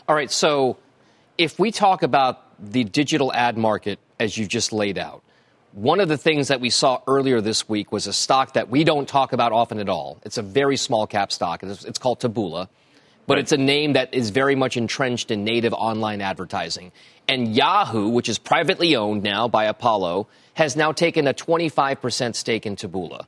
All 0.09 0.15
right, 0.15 0.31
so 0.31 0.79
if 1.37 1.59
we 1.59 1.71
talk 1.71 2.03
about 2.03 2.43
the 2.59 2.83
digital 2.83 3.33
ad 3.33 3.59
market 3.59 3.99
as 4.19 4.37
you 4.37 4.47
just 4.47 4.73
laid 4.73 4.99
out, 4.99 5.23
one 5.73 6.01
of 6.01 6.09
the 6.09 6.17
things 6.17 6.49
that 6.49 6.61
we 6.61 6.71
saw 6.71 7.03
earlier 7.07 7.41
this 7.41 7.69
week 7.69 7.93
was 7.93 8.07
a 8.07 8.13
stock 8.13 8.55
that 8.55 8.71
we 8.71 8.85
don't 8.85 9.07
talk 9.07 9.33
about 9.33 9.53
often 9.53 9.79
at 9.79 9.89
all. 9.89 10.19
It's 10.25 10.39
a 10.39 10.43
very 10.43 10.77
small 10.77 11.07
cap 11.07 11.31
stock. 11.31 11.63
It's, 11.63 11.85
it's 11.85 11.99
called 11.99 12.21
Taboola 12.21 12.69
but 13.29 13.35
right. 13.35 13.43
it's 13.43 13.53
a 13.53 13.59
name 13.59 13.93
that 13.93 14.13
is 14.15 14.31
very 14.31 14.55
much 14.55 14.79
entrenched 14.79 15.31
in 15.31 15.45
native 15.45 15.75
online 15.75 16.23
advertising. 16.23 16.91
And 17.29 17.55
Yahoo, 17.55 18.09
which 18.09 18.27
is 18.27 18.39
privately 18.39 18.97
owned 18.97 19.23
now 19.23 19.47
by 19.49 19.65
Apollo, 19.65 20.29
has 20.55 20.77
now 20.77 20.93
taken 20.93 21.29
a 21.29 21.35
25% 21.35 22.35
stake 22.35 22.65
in 22.65 22.75
Taboola. 22.75 23.27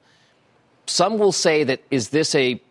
Some 0.86 1.18
will 1.18 1.32
say 1.32 1.64
that 1.64 1.82
is 1.90 2.08
this 2.08 2.34
a 2.34 2.62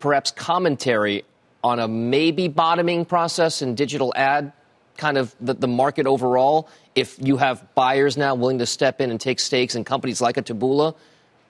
perhaps 0.00 0.30
commentary 0.30 1.24
on 1.66 1.80
a 1.80 1.88
maybe 1.88 2.46
bottoming 2.46 3.04
process 3.04 3.60
in 3.60 3.74
digital 3.74 4.12
ad, 4.14 4.52
kind 4.96 5.18
of 5.18 5.34
the, 5.40 5.52
the 5.54 5.66
market 5.66 6.06
overall, 6.06 6.68
if 6.94 7.18
you 7.20 7.36
have 7.38 7.56
buyers 7.74 8.16
now 8.16 8.36
willing 8.36 8.60
to 8.60 8.66
step 8.66 9.00
in 9.00 9.10
and 9.10 9.20
take 9.20 9.40
stakes 9.40 9.74
in 9.74 9.82
companies 9.82 10.20
like 10.20 10.36
a 10.36 10.42
Taboola? 10.42 10.94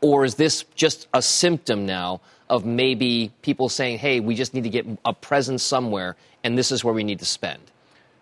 Or 0.01 0.25
is 0.25 0.37
this 0.37 0.65
just 0.75 1.07
a 1.13 1.21
symptom 1.21 1.85
now 1.85 2.23
of 2.49 2.65
maybe 2.65 3.31
people 3.43 3.69
saying, 3.69 3.99
hey, 3.99 4.21
we 4.21 4.35
just 4.35 4.55
need 4.55 4.65
to 4.65 4.71
get 4.71 4.87
a 5.05 5.13
presence 5.13 5.63
somewhere, 5.63 6.17
and 6.43 6.57
this 6.57 6.73
is 6.73 6.83
where 6.83 6.95
we 6.95 7.05
need 7.05 7.19
to 7.19 7.27
spend? 7.27 7.61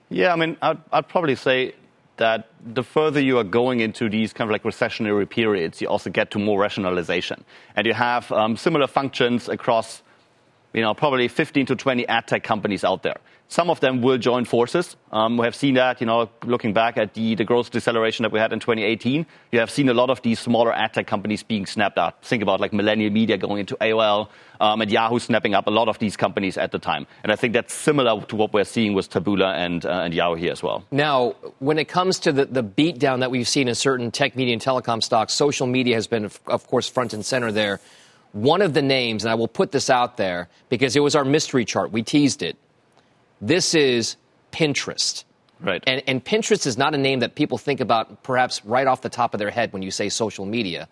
Yeah, 0.09 0.33
I 0.33 0.37
mean, 0.37 0.57
I'd, 0.63 0.79
I'd 0.93 1.09
probably 1.09 1.37
say 1.37 1.75
that 2.17 2.49
the 2.75 2.83
further 2.83 3.21
you 3.21 3.39
are 3.39 3.45
going 3.45 3.81
into 3.81 4.09
these 4.09 4.33
kind 4.33 4.51
of 4.51 4.53
like 4.53 4.65
recessionary 4.65 5.29
periods, 5.29 5.81
you 5.81 5.89
also 5.89 6.11
get 6.11 6.33
to 6.33 6.39
more 6.41 6.61
rationalization. 6.61 7.45
And 7.77 7.87
you 7.87 7.95
have 7.95 8.31
um, 8.33 8.57
similar 8.57 8.89
functions 8.89 9.49
across, 9.49 10.03
you 10.75 10.83
know, 10.83 10.93
probably 10.93 11.29
15 11.29 11.67
to 11.67 11.77
20 11.77 12.07
ad 12.09 12.27
tech 12.27 12.43
companies 12.43 12.85
out 12.85 13.03
there. 13.03 13.17
Some 13.47 13.71
of 13.71 13.79
them 13.79 14.03
will 14.03 14.19
join 14.19 14.47
forces. 14.47 14.97
Um, 15.13 15.37
we 15.37 15.45
have 15.45 15.55
seen 15.55 15.75
that, 15.75 16.01
you 16.01 16.07
know, 16.07 16.31
looking 16.45 16.73
back 16.73 16.97
at 16.97 17.15
the, 17.15 17.35
the 17.37 17.45
growth 17.45 17.71
deceleration 17.71 18.25
that 18.25 18.33
we 18.33 18.41
had 18.41 18.53
in 18.53 18.59
2018. 18.59 19.27
You 19.53 19.61
have 19.61 19.71
seen 19.71 19.89
a 19.89 19.95
lot 19.95 20.11
of 20.11 20.23
these 20.23 20.41
smaller 20.41 20.73
ad 20.73 20.95
tech 20.95 21.07
companies 21.07 21.43
being 21.43 21.67
snapped 21.67 21.99
up. 21.99 22.25
Think 22.25 22.43
about 22.43 22.59
like 22.59 22.73
Millennial 22.73 23.13
Media 23.13 23.37
going 23.37 23.61
into 23.61 23.77
AOL 23.77 24.29
um, 24.61 24.81
and 24.81 24.91
Yahoo 24.91 25.19
snapping 25.19 25.55
up 25.55 25.67
a 25.67 25.71
lot 25.71 25.89
of 25.89 25.99
these 25.99 26.17
companies 26.17 26.57
at 26.57 26.73
the 26.73 26.79
time. 26.79 27.07
And 27.23 27.31
I 27.31 27.37
think 27.37 27.53
that's 27.53 27.75
similar 27.75 28.21
to 28.23 28.35
what 28.35 28.53
we're 28.53 28.65
seeing 28.65 28.95
with 28.95 29.11
Taboola 29.11 29.55
and, 29.55 29.85
uh, 29.85 29.91
and 29.91 30.15
Yahoo 30.15 30.35
here 30.35 30.51
as 30.53 30.63
well. 30.63 30.85
Now, 30.91 31.37
when 31.61 31.79
it 31.79 31.87
comes 31.87 32.19
to 32.21 32.33
the, 32.33 32.47
the 32.47 32.65
beatdown 32.65 33.21
that 33.21 33.31
we've 33.31 33.49
seen 33.49 33.69
in 33.69 33.75
certain 33.77 34.11
tech, 34.11 34.35
media, 34.35 34.55
and 34.55 34.63
telecom 34.63 35.03
stocks, 35.03 35.35
social 35.35 35.67
media 35.67 35.95
has 35.95 36.09
been, 36.09 36.31
of 36.47 36.67
course, 36.67 36.89
front 36.89 37.13
and 37.13 37.25
center 37.25 37.53
there. 37.53 37.81
One 38.35 38.63
of 38.63 38.75
the 38.75 38.83
names, 38.83 39.25
and 39.25 39.31
I 39.33 39.35
will 39.35 39.49
put 39.49 39.73
this 39.73 39.89
out 39.89 40.17
there 40.17 40.49
because 40.69 40.95
it 40.95 41.01
was 41.01 41.17
our 41.17 41.25
mystery 41.25 41.65
chart, 41.65 41.91
we 41.91 42.03
teased 42.03 42.43
it 42.43 42.57
this 43.41 43.75
is 43.75 44.17
Pinterest. 44.53 45.25
Right. 45.61 45.83
And, 45.87 46.03
and, 46.07 46.25
Pinterest 46.25 46.67
is 46.67 46.77
not 46.77 46.95
a 46.95 46.99
name 46.99 47.21
that 47.21 47.35
people 47.35 47.59
think 47.59 47.81
about 47.81 48.23
perhaps 48.23 48.65
right 48.65 48.87
off 48.87 49.03
the 49.03 49.09
top 49.09 49.35
of 49.35 49.39
their 49.39 49.51
head 49.51 49.73
when 49.73 49.83
you 49.83 49.91
say 49.91 50.09
social 50.09 50.45
media. 50.45 50.89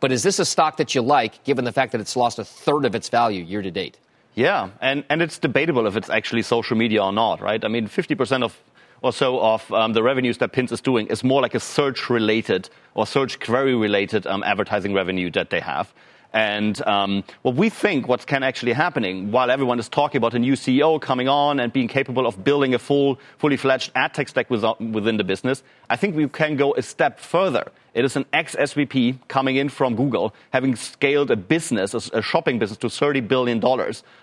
But 0.00 0.12
is 0.12 0.22
this 0.22 0.38
a 0.38 0.44
stock 0.44 0.76
that 0.76 0.94
you 0.94 1.02
like, 1.02 1.42
given 1.44 1.64
the 1.64 1.72
fact 1.72 1.92
that 1.92 2.00
it's 2.00 2.16
lost 2.16 2.38
a 2.38 2.44
third 2.44 2.84
of 2.84 2.94
its 2.94 3.08
value 3.08 3.42
year 3.42 3.62
to 3.62 3.70
date? 3.70 3.98
Yeah, 4.34 4.70
and, 4.80 5.04
and 5.08 5.22
it's 5.22 5.38
debatable 5.38 5.86
if 5.86 5.96
it's 5.96 6.10
actually 6.10 6.42
social 6.42 6.76
media 6.76 7.02
or 7.02 7.12
not, 7.12 7.40
right? 7.40 7.64
I 7.64 7.68
mean, 7.68 7.88
50% 7.88 8.42
of 8.42 8.56
or 9.02 9.12
so 9.12 9.40
of 9.40 9.70
um, 9.72 9.94
the 9.94 10.02
revenues 10.02 10.38
that 10.38 10.52
Pins 10.52 10.70
is 10.70 10.80
doing 10.80 11.08
is 11.08 11.24
more 11.24 11.42
like 11.42 11.56
a 11.56 11.60
search 11.60 12.08
related 12.08 12.70
or 12.94 13.04
search 13.04 13.40
query 13.40 13.74
related 13.74 14.28
um, 14.28 14.44
advertising 14.44 14.94
revenue 14.94 15.28
that 15.32 15.50
they 15.50 15.58
have. 15.58 15.92
And 16.32 16.84
um, 16.86 17.24
what 17.42 17.56
we 17.56 17.68
think 17.68 18.08
what's 18.08 18.24
can 18.24 18.42
actually 18.42 18.72
happening 18.72 19.30
while 19.30 19.50
everyone 19.50 19.78
is 19.78 19.88
talking 19.88 20.18
about 20.18 20.34
a 20.34 20.38
new 20.38 20.54
CEO 20.54 21.00
coming 21.00 21.28
on 21.28 21.60
and 21.60 21.72
being 21.72 21.88
capable 21.88 22.26
of 22.26 22.42
building 22.42 22.74
a 22.74 22.78
full, 22.78 23.18
fully 23.38 23.56
fledged 23.56 23.92
ad 23.94 24.14
tech 24.14 24.28
stack 24.28 24.48
within 24.48 25.16
the 25.16 25.24
business, 25.24 25.62
I 25.90 25.96
think 25.96 26.16
we 26.16 26.26
can 26.28 26.56
go 26.56 26.74
a 26.74 26.82
step 26.82 27.20
further. 27.20 27.70
It 27.94 28.06
is 28.06 28.16
an 28.16 28.24
ex 28.32 28.56
SVP 28.56 29.18
coming 29.28 29.56
in 29.56 29.68
from 29.68 29.94
Google, 29.94 30.34
having 30.50 30.76
scaled 30.76 31.30
a 31.30 31.36
business, 31.36 31.92
a 31.92 32.22
shopping 32.22 32.58
business, 32.58 32.78
to 32.78 32.86
$30 32.86 33.28
billion 33.28 33.62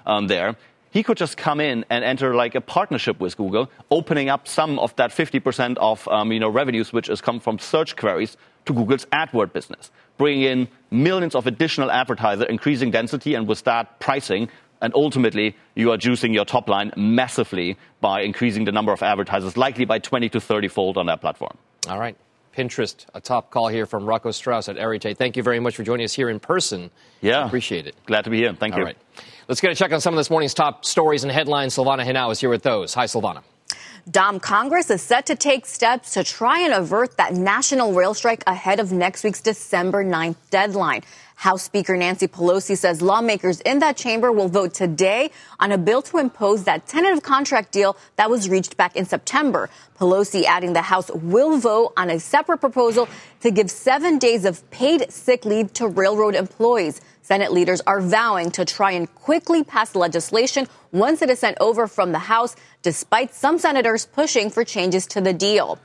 um, 0.07 0.27
there. 0.27 0.55
He 0.91 1.03
could 1.03 1.17
just 1.17 1.37
come 1.37 1.59
in 1.59 1.85
and 1.89 2.03
enter 2.03 2.33
like 2.33 2.55
a 2.55 2.61
partnership 2.61 3.19
with 3.19 3.37
Google, 3.37 3.69
opening 3.91 4.29
up 4.29 4.47
some 4.47 4.79
of 4.79 4.95
that 4.95 5.11
50% 5.11 5.77
of 5.77 6.07
um, 6.07 6.31
you 6.31 6.39
know, 6.39 6.49
revenues 6.49 6.91
which 6.91 7.07
has 7.07 7.21
come 7.21 7.39
from 7.39 7.59
search 7.59 7.95
queries 7.95 8.37
to 8.65 8.73
Google's 8.73 9.05
AdWord 9.07 9.53
business, 9.53 9.91
bringing 10.17 10.43
in 10.43 10.67
millions 10.89 11.35
of 11.35 11.45
additional 11.45 11.91
advertisers, 11.91 12.47
increasing 12.49 12.91
density, 12.91 13.35
and 13.35 13.47
with 13.47 13.63
that 13.65 13.99
pricing, 13.99 14.49
and 14.81 14.93
ultimately 14.95 15.55
you 15.75 15.91
are 15.91 15.97
juicing 15.97 16.33
your 16.33 16.45
top 16.45 16.67
line 16.67 16.91
massively 16.95 17.77
by 18.01 18.21
increasing 18.21 18.65
the 18.65 18.71
number 18.71 18.91
of 18.91 19.03
advertisers, 19.03 19.57
likely 19.57 19.85
by 19.85 19.99
20 19.99 20.29
to 20.29 20.41
30 20.41 20.67
fold 20.69 20.97
on 20.97 21.05
that 21.05 21.21
platform. 21.21 21.55
All 21.87 21.99
right. 21.99 22.17
Pinterest, 22.55 23.05
a 23.13 23.21
top 23.21 23.51
call 23.51 23.67
here 23.67 23.85
from 23.85 24.05
Rocco 24.05 24.31
Strauss 24.31 24.69
at 24.69 24.77
Arete. 24.77 25.17
Thank 25.17 25.37
you 25.37 25.43
very 25.43 25.59
much 25.59 25.75
for 25.75 25.83
joining 25.83 26.03
us 26.03 26.13
here 26.13 26.29
in 26.29 26.39
person. 26.39 26.89
Yeah. 27.21 27.45
Appreciate 27.45 27.87
it. 27.87 27.95
Glad 28.05 28.23
to 28.23 28.29
be 28.29 28.37
here. 28.37 28.53
Thank 28.53 28.73
All 28.73 28.79
you. 28.79 28.85
All 28.85 28.87
right. 28.87 28.97
Let's 29.47 29.61
get 29.61 29.71
a 29.71 29.75
check 29.75 29.91
on 29.91 30.01
some 30.01 30.13
of 30.13 30.17
this 30.17 30.29
morning's 30.29 30.53
top 30.53 30.85
stories 30.85 31.23
and 31.23 31.31
headlines. 31.31 31.75
Silvana 31.75 32.05
Henao 32.05 32.31
is 32.31 32.39
here 32.39 32.49
with 32.49 32.63
those. 32.63 32.93
Hi, 32.93 33.05
Silvana. 33.05 33.41
Dom, 34.09 34.39
Congress 34.39 34.89
is 34.89 35.01
set 35.01 35.25
to 35.27 35.35
take 35.35 35.65
steps 35.65 36.13
to 36.13 36.23
try 36.23 36.59
and 36.61 36.73
avert 36.73 37.17
that 37.17 37.33
national 37.33 37.93
rail 37.93 38.13
strike 38.13 38.43
ahead 38.47 38.79
of 38.79 38.91
next 38.91 39.23
week's 39.23 39.41
December 39.41 40.03
9th 40.03 40.37
deadline. 40.49 41.01
House 41.39 41.63
Speaker 41.63 41.95
Nancy 41.95 42.27
Pelosi 42.27 42.77
says 42.77 43.01
lawmakers 43.01 43.61
in 43.61 43.79
that 43.79 43.95
chamber 43.95 44.29
will 44.29 44.49
vote 44.49 44.73
today 44.73 45.31
on 45.57 45.71
a 45.71 45.77
bill 45.77 46.01
to 46.01 46.17
impose 46.17 46.65
that 46.65 46.85
tentative 46.85 47.23
contract 47.23 47.71
deal 47.71 47.95
that 48.17 48.29
was 48.29 48.49
reached 48.49 48.75
back 48.75 48.97
in 48.97 49.05
September. 49.05 49.69
Pelosi 49.97 50.43
adding 50.43 50.73
the 50.73 50.81
House 50.81 51.09
will 51.13 51.57
vote 51.57 51.93
on 51.95 52.09
a 52.09 52.19
separate 52.19 52.57
proposal 52.57 53.07
to 53.39 53.51
give 53.51 53.71
seven 53.71 54.17
days 54.17 54.43
of 54.43 54.69
paid 54.69 55.09
sick 55.09 55.45
leave 55.45 55.71
to 55.71 55.87
railroad 55.87 56.35
employees. 56.35 56.99
Senate 57.21 57.53
leaders 57.53 57.79
are 57.87 58.01
vowing 58.01 58.51
to 58.51 58.65
try 58.65 58.91
and 58.91 59.15
quickly 59.15 59.63
pass 59.63 59.95
legislation 59.95 60.67
once 60.91 61.21
it 61.21 61.29
is 61.29 61.39
sent 61.39 61.57
over 61.61 61.87
from 61.87 62.11
the 62.11 62.19
House, 62.19 62.57
despite 62.81 63.33
some 63.33 63.57
senators 63.57 64.05
pushing 64.07 64.49
for 64.49 64.65
changes 64.65 65.07
to 65.07 65.21
the 65.21 65.31
deal. 65.31 65.79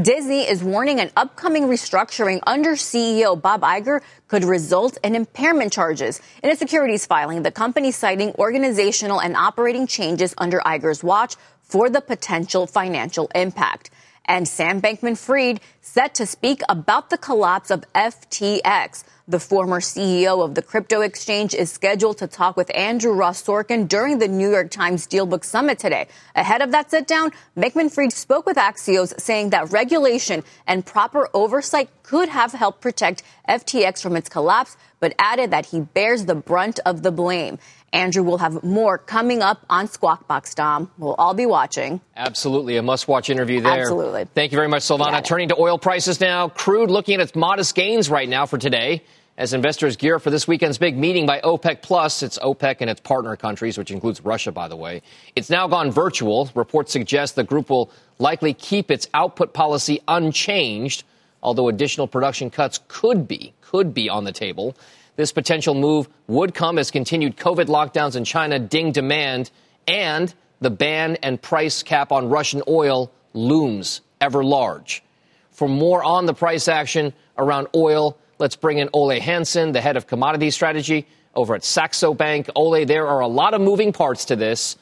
Disney 0.00 0.40
is 0.40 0.64
warning 0.64 0.98
an 0.98 1.12
upcoming 1.16 1.68
restructuring 1.68 2.40
under 2.48 2.72
CEO 2.72 3.40
Bob 3.40 3.60
Iger 3.60 4.00
could 4.26 4.42
result 4.42 4.98
in 5.04 5.14
impairment 5.14 5.72
charges. 5.72 6.20
In 6.42 6.50
a 6.50 6.56
securities 6.56 7.06
filing, 7.06 7.44
the 7.44 7.52
company 7.52 7.92
citing 7.92 8.32
organizational 8.32 9.20
and 9.20 9.36
operating 9.36 9.86
changes 9.86 10.34
under 10.36 10.58
Iger's 10.66 11.04
watch 11.04 11.36
for 11.62 11.88
the 11.88 12.00
potential 12.00 12.66
financial 12.66 13.30
impact. 13.36 13.90
And 14.26 14.48
Sam 14.48 14.80
Bankman 14.80 15.18
Fried 15.18 15.60
set 15.82 16.14
to 16.14 16.26
speak 16.26 16.62
about 16.68 17.10
the 17.10 17.18
collapse 17.18 17.70
of 17.70 17.84
FTX. 17.94 19.04
The 19.28 19.40
former 19.40 19.80
CEO 19.80 20.44
of 20.44 20.54
the 20.54 20.62
crypto 20.62 21.00
exchange 21.00 21.54
is 21.54 21.70
scheduled 21.70 22.18
to 22.18 22.26
talk 22.26 22.56
with 22.56 22.74
Andrew 22.74 23.12
Ross 23.12 23.42
Sorkin 23.42 23.88
during 23.88 24.18
the 24.18 24.28
New 24.28 24.50
York 24.50 24.70
Times 24.70 25.06
Dealbook 25.06 25.44
Summit 25.44 25.78
today. 25.78 26.08
Ahead 26.34 26.62
of 26.62 26.72
that 26.72 26.90
sit 26.90 27.06
down, 27.06 27.32
Bankman 27.56 27.90
Fried 27.90 28.12
spoke 28.12 28.44
with 28.44 28.56
Axios 28.56 29.18
saying 29.20 29.50
that 29.50 29.72
regulation 29.72 30.42
and 30.66 30.84
proper 30.84 31.28
oversight 31.32 31.88
could 32.02 32.28
have 32.28 32.52
helped 32.52 32.80
protect 32.80 33.22
FTX 33.48 34.02
from 34.02 34.16
its 34.16 34.28
collapse, 34.28 34.76
but 35.00 35.14
added 35.18 35.50
that 35.50 35.66
he 35.66 35.80
bears 35.80 36.26
the 36.26 36.34
brunt 36.34 36.80
of 36.84 37.02
the 37.02 37.12
blame. 37.12 37.58
Andrew 37.94 38.24
will 38.24 38.38
have 38.38 38.64
more 38.64 38.98
coming 38.98 39.40
up 39.40 39.64
on 39.70 39.86
Squawk 39.86 40.26
Box, 40.26 40.54
Dom. 40.54 40.90
We'll 40.98 41.14
all 41.14 41.32
be 41.32 41.46
watching. 41.46 42.00
Absolutely. 42.16 42.76
A 42.76 42.82
must 42.82 43.06
watch 43.06 43.30
interview 43.30 43.60
there. 43.60 43.80
Absolutely. 43.80 44.26
Thank 44.34 44.50
you 44.50 44.56
very 44.56 44.68
much, 44.68 44.82
Silvana. 44.82 45.12
Yeah. 45.12 45.20
Turning 45.20 45.48
to 45.48 45.56
oil 45.56 45.78
prices 45.78 46.20
now. 46.20 46.48
Crude 46.48 46.90
looking 46.90 47.14
at 47.14 47.20
its 47.20 47.36
modest 47.36 47.74
gains 47.74 48.10
right 48.10 48.28
now 48.28 48.46
for 48.46 48.58
today 48.58 49.04
as 49.36 49.52
investors 49.52 49.96
gear 49.96 50.18
for 50.18 50.30
this 50.30 50.46
weekend's 50.46 50.76
big 50.78 50.96
meeting 50.96 51.24
by 51.24 51.40
OPEC 51.40 51.82
Plus. 51.82 52.22
It's 52.22 52.38
OPEC 52.38 52.76
and 52.80 52.90
its 52.90 53.00
partner 53.00 53.36
countries, 53.36 53.78
which 53.78 53.92
includes 53.92 54.20
Russia, 54.24 54.50
by 54.50 54.66
the 54.68 54.76
way. 54.76 55.02
It's 55.36 55.50
now 55.50 55.68
gone 55.68 55.92
virtual. 55.92 56.50
Reports 56.54 56.92
suggest 56.92 57.36
the 57.36 57.44
group 57.44 57.70
will 57.70 57.90
likely 58.18 58.54
keep 58.54 58.90
its 58.90 59.08
output 59.14 59.52
policy 59.52 60.00
unchanged, 60.08 61.04
although 61.42 61.68
additional 61.68 62.08
production 62.08 62.50
cuts 62.50 62.80
could 62.88 63.28
be, 63.28 63.54
could 63.60 63.94
be 63.94 64.08
on 64.08 64.24
the 64.24 64.32
table. 64.32 64.76
This 65.16 65.32
potential 65.32 65.74
move 65.74 66.08
would 66.26 66.54
come 66.54 66.78
as 66.78 66.90
continued 66.90 67.36
COVID 67.36 67.66
lockdowns 67.66 68.16
in 68.16 68.24
China 68.24 68.58
ding 68.58 68.92
demand 68.92 69.50
and 69.86 70.32
the 70.60 70.70
ban 70.70 71.16
and 71.22 71.40
price 71.40 71.82
cap 71.82 72.10
on 72.10 72.28
Russian 72.28 72.62
oil 72.66 73.12
looms 73.32 74.00
ever 74.20 74.42
large. 74.42 75.02
For 75.50 75.68
more 75.68 76.02
on 76.02 76.26
the 76.26 76.34
price 76.34 76.66
action 76.66 77.12
around 77.38 77.68
oil, 77.74 78.18
let's 78.38 78.56
bring 78.56 78.78
in 78.78 78.88
Ole 78.92 79.20
Hansen, 79.20 79.72
the 79.72 79.80
head 79.80 79.96
of 79.96 80.06
commodity 80.06 80.50
strategy 80.50 81.06
over 81.34 81.54
at 81.54 81.64
Saxo 81.64 82.14
Bank. 82.14 82.48
Ole, 82.56 82.84
there 82.84 83.06
are 83.06 83.20
a 83.20 83.28
lot 83.28 83.54
of 83.54 83.60
moving 83.60 83.92
parts 83.92 84.24
to 84.26 84.36
this. 84.36 84.76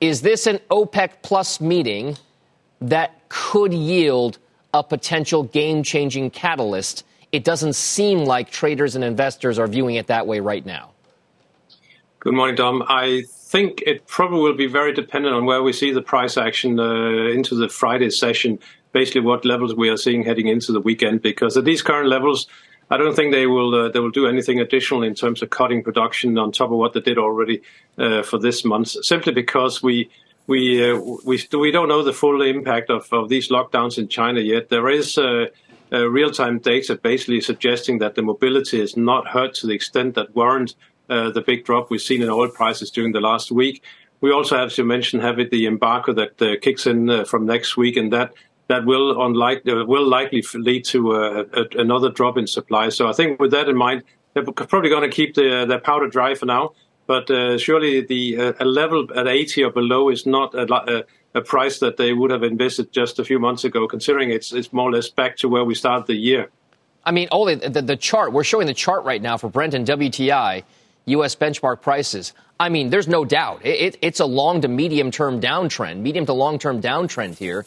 Is 0.00 0.22
this 0.22 0.46
an 0.46 0.58
OPEC 0.70 1.10
plus 1.22 1.60
meeting 1.60 2.16
that 2.80 3.28
could 3.28 3.72
yield 3.72 4.38
a 4.72 4.82
potential 4.82 5.44
game 5.44 5.82
changing 5.82 6.30
catalyst? 6.30 7.04
It 7.34 7.42
doesn't 7.42 7.72
seem 7.72 8.18
like 8.26 8.48
traders 8.52 8.94
and 8.94 9.02
investors 9.02 9.58
are 9.58 9.66
viewing 9.66 9.96
it 9.96 10.06
that 10.06 10.24
way 10.28 10.38
right 10.38 10.64
now. 10.64 10.92
Good 12.20 12.32
morning, 12.32 12.54
Dom. 12.54 12.84
I 12.86 13.24
think 13.28 13.82
it 13.84 14.06
probably 14.06 14.38
will 14.38 14.54
be 14.54 14.68
very 14.68 14.92
dependent 14.92 15.34
on 15.34 15.44
where 15.44 15.60
we 15.60 15.72
see 15.72 15.90
the 15.90 16.00
price 16.00 16.36
action 16.36 16.78
uh, 16.78 17.36
into 17.36 17.56
the 17.56 17.68
Friday 17.68 18.10
session, 18.10 18.60
basically 18.92 19.22
what 19.22 19.44
levels 19.44 19.74
we 19.74 19.88
are 19.88 19.96
seeing 19.96 20.22
heading 20.22 20.46
into 20.46 20.70
the 20.70 20.80
weekend, 20.80 21.22
because 21.22 21.56
at 21.56 21.64
these 21.64 21.82
current 21.82 22.08
levels, 22.08 22.46
I 22.88 22.98
don't 22.98 23.16
think 23.16 23.32
they 23.32 23.48
will 23.48 23.74
uh, 23.74 23.88
they 23.88 23.98
will 23.98 24.12
do 24.12 24.28
anything 24.28 24.60
additional 24.60 25.02
in 25.02 25.16
terms 25.16 25.42
of 25.42 25.50
cutting 25.50 25.82
production 25.82 26.38
on 26.38 26.52
top 26.52 26.70
of 26.70 26.76
what 26.76 26.92
they 26.92 27.00
did 27.00 27.18
already 27.18 27.62
uh, 27.98 28.22
for 28.22 28.38
this 28.38 28.64
month. 28.64 28.90
Simply 29.04 29.32
because 29.32 29.82
we 29.82 30.08
we 30.46 30.88
uh, 30.88 31.00
we 31.24 31.42
we 31.52 31.72
don't 31.72 31.88
know 31.88 32.04
the 32.04 32.12
full 32.12 32.42
impact 32.42 32.90
of, 32.90 33.12
of 33.12 33.28
these 33.28 33.48
lockdowns 33.48 33.98
in 33.98 34.06
China 34.06 34.38
yet. 34.38 34.68
There 34.68 34.88
is 34.88 35.18
uh, 35.94 36.08
real 36.10 36.30
time 36.30 36.58
data 36.58 36.96
basically 36.96 37.40
suggesting 37.40 37.98
that 37.98 38.16
the 38.16 38.22
mobility 38.22 38.80
is 38.80 38.96
not 38.96 39.28
hurt 39.28 39.54
to 39.54 39.66
the 39.66 39.72
extent 39.72 40.14
that 40.16 40.34
warrant 40.34 40.74
uh, 41.08 41.30
the 41.30 41.40
big 41.40 41.64
drop 41.64 41.90
we've 41.90 42.00
seen 42.00 42.22
in 42.22 42.30
oil 42.30 42.48
prices 42.48 42.90
during 42.90 43.12
the 43.12 43.20
last 43.20 43.52
week. 43.52 43.82
We 44.20 44.32
also, 44.32 44.56
as 44.56 44.78
you 44.78 44.84
mentioned, 44.84 45.22
have 45.22 45.38
it 45.38 45.50
the 45.50 45.66
embargo 45.66 46.12
that 46.14 46.40
uh, 46.40 46.56
kicks 46.60 46.86
in 46.86 47.10
uh, 47.10 47.24
from 47.24 47.46
next 47.46 47.76
week, 47.76 47.96
and 47.96 48.12
that 48.12 48.32
that 48.68 48.86
will 48.86 49.22
unlike 49.22 49.62
uh, 49.68 49.84
will 49.86 50.08
likely 50.08 50.42
lead 50.54 50.84
to 50.86 51.12
uh, 51.12 51.44
a, 51.52 51.78
another 51.78 52.10
drop 52.10 52.38
in 52.38 52.46
supply. 52.46 52.88
So 52.88 53.06
I 53.06 53.12
think 53.12 53.38
with 53.38 53.50
that 53.50 53.68
in 53.68 53.76
mind, 53.76 54.02
they're 54.32 54.44
probably 54.44 54.88
going 54.88 55.08
to 55.08 55.14
keep 55.14 55.34
the, 55.34 55.66
their 55.68 55.78
powder 55.78 56.08
dry 56.08 56.34
for 56.34 56.46
now. 56.46 56.72
But 57.06 57.28
surely 57.60 58.00
the 58.00 58.54
a 58.58 58.64
level 58.64 59.06
at 59.14 59.28
80 59.28 59.64
or 59.64 59.70
below 59.70 60.08
is 60.08 60.24
not 60.24 60.54
a, 60.54 61.04
a, 61.34 61.40
price 61.40 61.78
that 61.80 61.96
they 61.96 62.12
would 62.12 62.30
have 62.30 62.42
invested 62.42 62.92
just 62.92 63.18
a 63.18 63.24
few 63.24 63.38
months 63.38 63.64
ago, 63.64 63.86
considering 63.88 64.30
it's 64.30 64.52
it's 64.52 64.72
more 64.72 64.88
or 64.88 64.92
less 64.92 65.08
back 65.08 65.36
to 65.38 65.48
where 65.48 65.64
we 65.64 65.74
started 65.74 66.06
the 66.06 66.14
year. 66.14 66.50
I 67.04 67.10
mean, 67.10 67.28
Ole, 67.30 67.56
the, 67.56 67.82
the 67.82 67.96
chart 67.96 68.32
we're 68.32 68.44
showing 68.44 68.66
the 68.66 68.74
chart 68.74 69.04
right 69.04 69.20
now 69.20 69.36
for 69.36 69.48
Brent 69.48 69.74
and 69.74 69.86
WTI. 69.86 70.64
U.S. 71.06 71.36
benchmark 71.36 71.82
prices. 71.82 72.32
I 72.58 72.68
mean, 72.68 72.90
there's 72.90 73.08
no 73.08 73.24
doubt 73.24 73.64
it, 73.64 73.94
it, 73.94 73.98
it's 74.00 74.20
a 74.20 74.26
long 74.26 74.62
to 74.62 74.68
medium 74.68 75.10
term 75.10 75.40
downtrend, 75.40 75.98
medium 75.98 76.26
to 76.26 76.32
long 76.32 76.58
term 76.58 76.80
downtrend 76.80 77.36
here. 77.36 77.66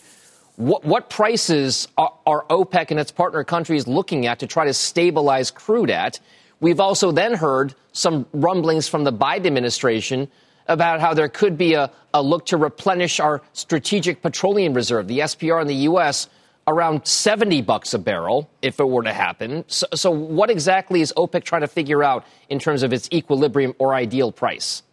What, 0.56 0.84
what 0.84 1.10
prices 1.10 1.88
are, 1.97 2.13
are, 2.25 2.45
OPEC 2.45 2.89
and 2.89 2.99
its 2.99 3.12
partner 3.12 3.43
countries 3.43 3.88
looking 3.88 4.25
at 4.25 4.39
to 4.39 4.47
try 4.47 4.65
to 4.65 4.73
stabilize 4.73 5.51
crude 5.51 5.91
at? 5.91 6.19
We've 6.60 6.80
also 6.80 7.12
then 7.12 7.36
heard 7.36 7.75
some 7.91 8.25
rumblings 8.34 8.88
from 8.88 9.03
the 9.03 9.13
Biden 9.13 9.45
administration 9.45 10.30
about 10.67 10.99
how 10.99 11.13
there 11.13 11.30
could 11.30 11.58
be 11.58 11.73
a, 11.73 11.91
a 12.13 12.21
look 12.21 12.45
to 12.47 12.58
replenish 12.58 13.19
our 13.19 13.41
strategic 13.53 14.21
petroleum 14.21 14.73
reserve, 14.73 15.08
the 15.08 15.19
SPR 15.19 15.62
in 15.62 15.67
the 15.67 15.75
U.S., 15.75 16.30
around 16.67 17.08
70 17.08 17.62
bucks 17.62 17.93
a 17.93 17.99
barrel 17.99 18.49
if 18.62 18.80
it 18.80 18.88
were 18.88 19.03
to 19.03 19.13
happen. 19.13 19.63
So, 19.67 19.88
so, 19.93 20.12
what 20.12 20.49
exactly 20.49 21.01
is 21.01 21.13
OPEC 21.15 21.43
trying 21.43 21.62
to 21.62 21.67
figure 21.67 22.03
out 22.03 22.25
in 22.49 22.60
terms 22.60 22.84
of 22.84 22.91
its 22.91 23.10
equilibrium 23.12 23.73
or 23.80 23.93
ideal 23.93 24.32
price? 24.32 24.84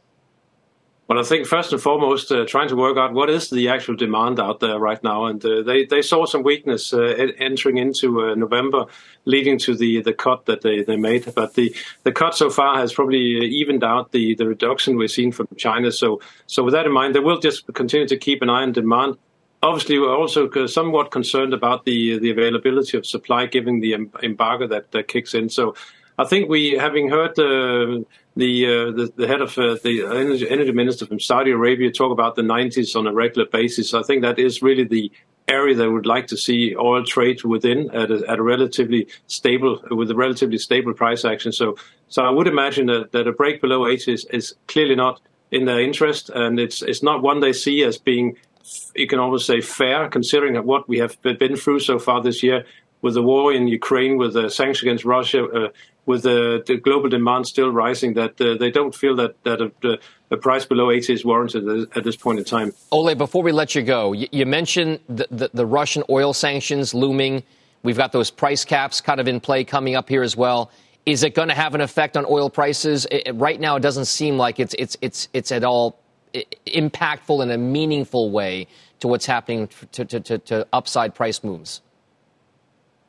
Well, 1.06 1.18
I 1.18 1.22
think 1.22 1.46
first 1.46 1.70
and 1.70 1.82
foremost, 1.82 2.32
uh, 2.32 2.46
trying 2.46 2.68
to 2.68 2.76
work 2.76 2.96
out 2.96 3.12
what 3.12 3.28
is 3.28 3.50
the 3.50 3.68
actual 3.68 3.94
demand 3.94 4.40
out 4.40 4.60
there 4.60 4.78
right 4.78 5.02
now, 5.04 5.26
and 5.26 5.44
uh, 5.44 5.62
they 5.62 5.84
they 5.84 6.00
saw 6.00 6.24
some 6.24 6.42
weakness 6.42 6.94
uh, 6.94 7.02
entering 7.38 7.76
into 7.76 8.22
uh, 8.22 8.34
November, 8.34 8.86
leading 9.26 9.58
to 9.58 9.76
the, 9.76 10.00
the 10.00 10.14
cut 10.14 10.46
that 10.46 10.62
they, 10.62 10.82
they 10.82 10.96
made. 10.96 11.30
But 11.34 11.54
the, 11.54 11.76
the 12.04 12.12
cut 12.12 12.34
so 12.34 12.48
far 12.48 12.78
has 12.78 12.94
probably 12.94 13.20
evened 13.20 13.84
out 13.84 14.12
the, 14.12 14.34
the 14.34 14.48
reduction 14.48 14.96
we've 14.96 15.10
seen 15.10 15.30
from 15.30 15.46
China. 15.58 15.92
So 15.92 16.22
so 16.46 16.64
with 16.64 16.72
that 16.72 16.86
in 16.86 16.92
mind, 16.92 17.14
they 17.14 17.20
will 17.20 17.38
just 17.38 17.66
continue 17.74 18.08
to 18.08 18.16
keep 18.16 18.40
an 18.40 18.48
eye 18.48 18.62
on 18.62 18.72
demand. 18.72 19.18
Obviously, 19.62 19.98
we're 19.98 20.16
also 20.16 20.48
somewhat 20.66 21.10
concerned 21.10 21.52
about 21.52 21.84
the 21.84 22.18
the 22.18 22.30
availability 22.30 22.96
of 22.96 23.04
supply, 23.04 23.44
given 23.44 23.80
the 23.80 23.92
embargo 24.22 24.66
that, 24.68 24.90
that 24.92 25.08
kicks 25.08 25.34
in. 25.34 25.50
So 25.50 25.74
I 26.18 26.24
think 26.24 26.48
we, 26.48 26.72
having 26.72 27.10
heard 27.10 27.34
the 27.34 28.06
the, 28.36 28.66
uh, 28.66 28.90
the, 28.90 29.12
the 29.16 29.28
head 29.28 29.40
of 29.40 29.56
uh, 29.56 29.76
the 29.84 30.04
energy, 30.06 30.48
energy 30.48 30.72
minister 30.72 31.06
from 31.06 31.20
Saudi 31.20 31.52
Arabia 31.52 31.92
talk 31.92 32.10
about 32.10 32.34
the 32.34 32.42
90s 32.42 32.96
on 32.96 33.06
a 33.06 33.12
regular 33.12 33.46
basis. 33.46 33.94
I 33.94 34.02
think 34.02 34.22
that 34.22 34.40
is 34.40 34.60
really 34.60 34.82
the 34.82 35.12
area 35.46 35.76
that 35.76 35.90
would 35.90 36.06
like 36.06 36.26
to 36.28 36.36
see 36.36 36.74
oil 36.74 37.04
trade 37.04 37.44
within 37.44 37.90
at 37.90 38.10
a, 38.10 38.24
at 38.28 38.38
a 38.38 38.42
relatively 38.42 39.06
stable 39.28 39.80
with 39.90 40.10
a 40.10 40.16
relatively 40.16 40.58
stable 40.58 40.94
price 40.94 41.24
action. 41.24 41.52
So 41.52 41.76
so 42.08 42.24
I 42.24 42.30
would 42.30 42.46
imagine 42.46 42.86
that, 42.86 43.12
that 43.12 43.28
a 43.28 43.32
break 43.32 43.60
below 43.60 43.86
80 43.86 44.12
is, 44.12 44.24
is 44.26 44.54
clearly 44.66 44.94
not 44.94 45.20
in 45.50 45.64
their 45.66 45.80
interest, 45.80 46.30
and 46.30 46.58
it's 46.58 46.82
it's 46.82 47.02
not 47.02 47.22
one 47.22 47.40
they 47.40 47.52
see 47.52 47.84
as 47.84 47.98
being 47.98 48.36
you 48.96 49.06
can 49.06 49.18
almost 49.18 49.46
say 49.46 49.60
fair 49.60 50.08
considering 50.08 50.56
what 50.64 50.88
we 50.88 50.98
have 50.98 51.20
been 51.22 51.56
through 51.56 51.80
so 51.80 51.98
far 51.98 52.22
this 52.22 52.42
year 52.42 52.64
with 53.02 53.14
the 53.14 53.22
war 53.22 53.52
in 53.52 53.68
Ukraine, 53.68 54.16
with 54.16 54.32
the 54.32 54.48
sanctions 54.48 54.82
against 54.82 55.04
Russia, 55.04 55.44
uh, 55.44 55.68
with 56.06 56.22
the, 56.22 56.62
the, 56.66 56.76
global 56.76 57.08
demand 57.08 57.46
still 57.46 57.70
rising, 57.70 58.14
that 58.14 58.40
uh, 58.40 58.56
they 58.58 58.70
don't 58.70 58.94
feel 58.94 59.16
that 59.16 59.42
that 59.44 59.60
a, 59.60 59.98
a, 60.30 60.36
price 60.36 60.64
below 60.64 60.90
80 60.90 61.12
is 61.12 61.24
warranted 61.24 61.88
at 61.96 62.04
this 62.04 62.16
point 62.16 62.38
in 62.38 62.44
time. 62.44 62.72
Ole, 62.90 63.14
before 63.14 63.42
we 63.42 63.52
let 63.52 63.74
you 63.74 63.82
go, 63.82 64.12
you, 64.12 64.28
you 64.30 64.46
mentioned 64.46 65.00
the, 65.08 65.26
the, 65.30 65.50
the 65.54 65.66
Russian 65.66 66.02
oil 66.10 66.32
sanctions 66.32 66.94
looming. 66.94 67.42
We've 67.82 67.96
got 67.96 68.12
those 68.12 68.30
price 68.30 68.64
caps 68.64 69.00
kind 69.00 69.20
of 69.20 69.28
in 69.28 69.40
play 69.40 69.64
coming 69.64 69.94
up 69.94 70.08
here 70.08 70.22
as 70.22 70.36
well. 70.36 70.70
Is 71.06 71.22
it 71.22 71.34
going 71.34 71.48
to 71.48 71.54
have 71.54 71.74
an 71.74 71.80
effect 71.80 72.16
on 72.16 72.24
oil 72.26 72.48
prices? 72.48 73.06
It, 73.10 73.34
right 73.34 73.60
now, 73.60 73.76
it 73.76 73.80
doesn't 73.80 74.06
seem 74.06 74.38
like 74.38 74.58
it's 74.58 74.74
it's 74.78 74.96
it's 75.00 75.28
it's 75.32 75.52
at 75.52 75.64
all 75.64 75.98
impactful 76.66 77.42
in 77.42 77.50
a 77.50 77.58
meaningful 77.58 78.30
way 78.30 78.66
to 79.00 79.08
what's 79.08 79.26
happening 79.26 79.68
to, 79.92 80.04
to, 80.04 80.20
to, 80.20 80.38
to 80.38 80.66
upside 80.72 81.14
price 81.14 81.44
moves. 81.44 81.82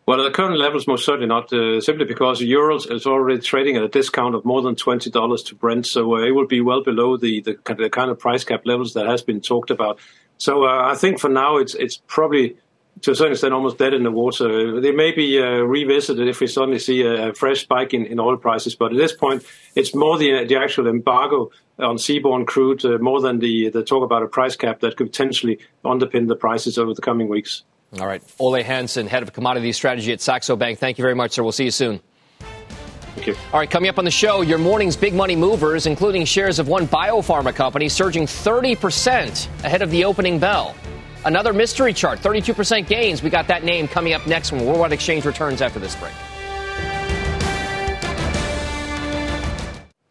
Well, 0.08 0.22
at 0.22 0.24
the 0.24 0.32
current 0.32 0.60
levels, 0.60 0.86
most 0.86 1.04
certainly 1.04 1.26
not, 1.26 1.52
uh, 1.52 1.82
simply 1.82 2.06
because 2.06 2.40
Urals 2.40 2.86
is 2.86 3.08
already 3.08 3.42
trading 3.42 3.76
at 3.76 3.82
a 3.82 3.88
discount 3.88 4.36
of 4.36 4.46
more 4.46 4.62
than 4.62 4.76
twenty 4.76 5.10
dollars 5.10 5.42
to 5.44 5.56
Brent, 5.56 5.88
so 5.88 6.18
uh, 6.18 6.20
it 6.20 6.32
will 6.32 6.46
be 6.46 6.62
well 6.62 6.84
below 6.84 7.18
the, 7.18 7.42
the, 7.42 7.58
the 7.74 7.90
kind 7.90 8.12
of 8.12 8.20
price 8.20 8.44
cap 8.44 8.62
levels 8.66 8.94
that 8.94 9.08
has 9.08 9.24
been 9.24 9.42
talked 9.42 9.72
about. 9.72 9.98
So 10.38 10.66
uh, 10.66 10.92
I 10.92 10.94
think 10.94 11.20
for 11.20 11.30
now, 11.30 11.58
it's 11.58 11.74
it's 11.74 11.98
probably 12.06 12.56
to 13.02 13.12
a 13.12 13.16
certain 13.16 13.34
extent 13.34 13.56
almost 13.56 13.80
dead 13.80 13.96
in 13.96 14.04
the 14.04 14.12
water. 14.12 14.80
They 14.80 14.92
may 14.92 15.12
be 15.12 15.42
uh, 15.42 15.62
revisited 15.64 16.28
if 16.28 16.40
we 16.40 16.46
suddenly 16.46 16.80
see 16.80 17.02
a, 17.02 17.30
a 17.30 17.34
fresh 17.34 17.62
spike 17.62 17.94
in, 17.96 18.06
in, 18.06 18.20
oil 18.20 18.38
prices, 18.38 18.76
but 18.76 18.92
at 18.92 18.98
this 18.98 19.12
point, 19.12 19.44
it's 19.74 19.96
more 19.96 20.20
the 20.20 20.46
the 20.46 20.58
actual 20.58 20.88
embargo 20.88 21.50
on 21.80 21.98
seaborne 21.98 22.46
crude 22.46 22.86
uh, 22.86 23.00
more 23.00 23.22
than 23.22 23.40
the 23.40 23.70
the 23.70 23.84
talk 23.84 24.04
about 24.04 24.22
a 24.22 24.28
price 24.28 24.56
cap 24.56 24.82
that 24.82 24.98
could 24.98 25.08
potentially 25.08 25.58
underpin 25.84 26.28
the 26.28 26.36
prices 26.36 26.78
over 26.78 26.94
the 26.94 27.02
coming 27.02 27.28
weeks. 27.28 27.64
All 28.00 28.08
right, 28.08 28.22
Ole 28.40 28.62
Hansen, 28.62 29.08
head 29.08 29.24
of 29.24 29.32
commodity 29.32 29.72
strategy 29.72 30.12
at 30.12 30.20
Saxo 30.20 30.56
Bank. 30.56 30.80
Thank 30.80 30.98
you 30.98 31.04
very 31.04 31.16
much, 31.16 31.32
sir. 31.32 31.44
We'll 31.44 31.54
see 31.54 31.64
you 31.66 31.72
soon. 31.72 32.02
Thank 32.40 33.28
you. 33.28 33.36
All 33.54 33.60
right, 33.60 33.70
coming 33.70 33.90
up 33.90 33.98
on 33.98 34.04
the 34.04 34.12
show, 34.12 34.42
your 34.42 34.58
morning's 34.58 34.98
big 34.98 35.14
money 35.14 35.36
movers, 35.36 35.86
including 35.86 36.26
shares 36.26 36.60
of 36.60 36.68
one 36.68 36.88
biopharma 36.88 37.56
company 37.56 37.88
surging 37.88 38.26
30% 38.26 39.64
ahead 39.64 39.82
of 39.82 39.90
the 39.92 40.04
opening 40.04 40.40
bell. 40.40 40.76
Another 41.24 41.54
mystery 41.54 41.94
chart, 41.94 42.20
32% 42.20 42.86
gains. 42.88 43.24
We 43.24 43.30
got 43.30 43.48
that 43.48 43.64
name 43.64 43.88
coming 43.88 44.14
up 44.14 44.28
next 44.28 44.52
when 44.52 44.66
Worldwide 44.66 44.92
Exchange 44.92 45.26
returns 45.26 45.62
after 45.62 45.80
this 45.80 45.96
break. 45.96 46.14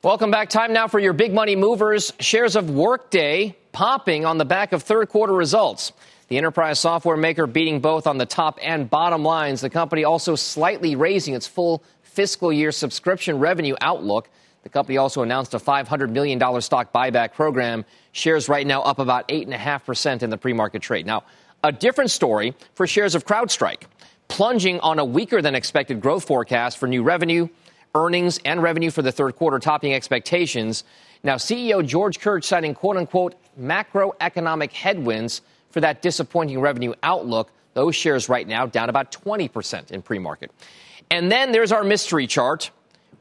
Welcome 0.03 0.31
back. 0.31 0.49
Time 0.49 0.73
now 0.73 0.89
for 0.89 0.99
your 0.99 1.13
big 1.13 1.33
money 1.33 1.57
movers. 1.57 2.13
Shares 2.21 2.57
of 2.57 2.71
Workday 2.71 3.57
popping 3.73 4.25
on 4.25 4.39
the 4.39 4.45
back 4.45 4.73
of 4.73 4.83
third 4.83 5.09
quarter 5.09 5.33
results. 5.33 5.93
The 6.29 6.39
enterprise 6.39 6.79
software 6.79 7.17
maker 7.17 7.47
beating 7.47 7.81
both 7.81 8.07
on 8.07 8.19
the 8.19 8.27
top 8.27 8.59
and 8.63 8.89
bottom 8.89 9.23
lines. 9.23 9.61
The 9.61 9.71
company 9.71 10.05
also 10.05 10.37
slightly 10.37 10.97
raising 10.97 11.35
its 11.35 11.47
full 11.47 11.83
fiscal 12.03 12.53
year 12.53 12.73
subscription 12.73 13.39
revenue 13.39 13.77
outlook. 13.81 14.31
The 14.63 14.71
company 14.71 14.97
also 14.97 15.23
announced 15.23 15.53
a 15.53 15.59
$500 15.59 16.11
million 16.11 16.41
stock 16.63 16.93
buyback 16.93 17.35
program 17.35 17.85
Shares 18.13 18.49
right 18.49 18.65
now 18.65 18.81
up 18.83 19.01
about 19.01 19.27
8.5% 19.27 20.23
in 20.23 20.31
the 20.31 20.39
pre 20.39 20.53
market 20.53 20.81
trade. 20.81 21.05
Now, 21.05 21.25
a 21.65 21.73
different 21.73 22.13
story 22.13 22.55
for 22.75 22.87
shares 22.87 23.17
of 23.17 23.27
CrowdStrike, 23.27 23.83
plunging 24.29 24.79
on 24.81 25.01
a 25.01 25.05
weaker 25.05 25.43
than 25.43 25.57
expected 25.57 26.01
growth 26.01 26.25
forecast 26.25 26.79
for 26.79 26.87
new 26.87 27.03
revenue, 27.03 27.49
earnings, 27.97 28.39
and 28.45 28.63
revenue 28.63 28.91
for 28.91 29.03
the 29.03 29.11
third 29.11 29.35
quarter, 29.35 29.59
topping 29.59 29.95
expectations. 29.95 30.85
Now, 31.25 31.35
CEO 31.35 31.85
George 31.85 32.21
Kurtz 32.21 32.47
citing 32.47 32.73
quote 32.73 32.97
unquote 32.97 33.35
macroeconomic 33.61 34.71
headwinds 34.71 35.43
for 35.75 35.81
that 35.81 36.01
disappointing 36.01 36.61
revenue 36.61 36.95
outlook. 37.03 37.51
Those 37.75 37.97
shares 37.97 38.29
right 38.29 38.47
now 38.47 38.65
down 38.65 38.89
about 38.89 39.11
20% 39.11 39.91
in 39.91 40.03
pre 40.03 40.21
market. 40.21 40.53
And 41.11 41.31
then 41.33 41.51
there's 41.51 41.73
our 41.73 41.83
mystery 41.83 42.29
chart, 42.29 42.71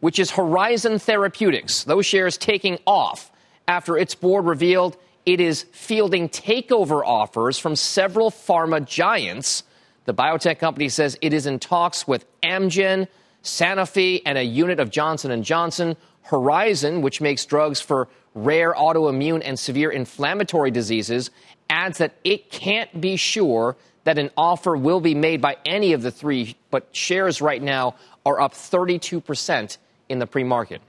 which 0.02 0.20
is 0.20 0.30
Horizon 0.30 1.00
Therapeutics. 1.00 1.84
Those 1.84 2.06
shares 2.06 2.38
taking 2.38 2.78
off 2.86 3.32
after 3.68 3.98
its 3.98 4.14
board 4.14 4.46
revealed 4.46 4.96
it 5.26 5.42
is 5.42 5.64
fielding 5.72 6.30
takeover 6.30 7.02
offers 7.04 7.58
from 7.58 7.76
several 7.76 8.30
pharma 8.30 8.86
giants. 8.86 9.64
The 10.06 10.14
biotech 10.14 10.60
company 10.60 10.90
says 10.90 11.18
it 11.22 11.34
is 11.34 11.48
in 11.48 11.58
talks 11.58 12.08
with 12.08 12.26
Amgen, 12.44 13.08
Sanofi, 13.44 14.22
and 14.28 14.38
a 14.38 14.44
unit 14.44 14.80
of 14.80 14.92
Johnson 14.92 15.42
& 15.44 15.44
Johnson. 15.44 15.96
Horizon, 16.24 17.02
which 17.02 17.20
makes 17.20 17.46
drugs 17.46 17.82
for 17.82 18.08
rare 18.36 18.74
autoimmune 18.74 19.42
and 19.44 19.58
severe 19.58 19.92
inflammatory 19.92 20.72
diseases, 20.72 21.32
adds 21.74 21.98
that 21.98 22.14
it 22.24 22.52
can't 22.52 23.02
be 23.02 23.16
sure 23.16 23.76
that 24.04 24.20
an 24.20 24.30
offer 24.38 24.78
will 24.78 25.00
be 25.00 25.16
made 25.16 25.42
by 25.42 25.58
any 25.66 25.94
of 25.94 26.04
the 26.04 26.12
three, 26.12 26.56
but 26.70 26.88
shares 26.92 27.42
right 27.42 27.62
now 27.62 27.96
are 28.26 28.40
up 28.40 28.54
32% 28.54 29.78
in 30.08 30.20
the 30.20 30.28
pre 30.28 30.44
market. 30.44 30.82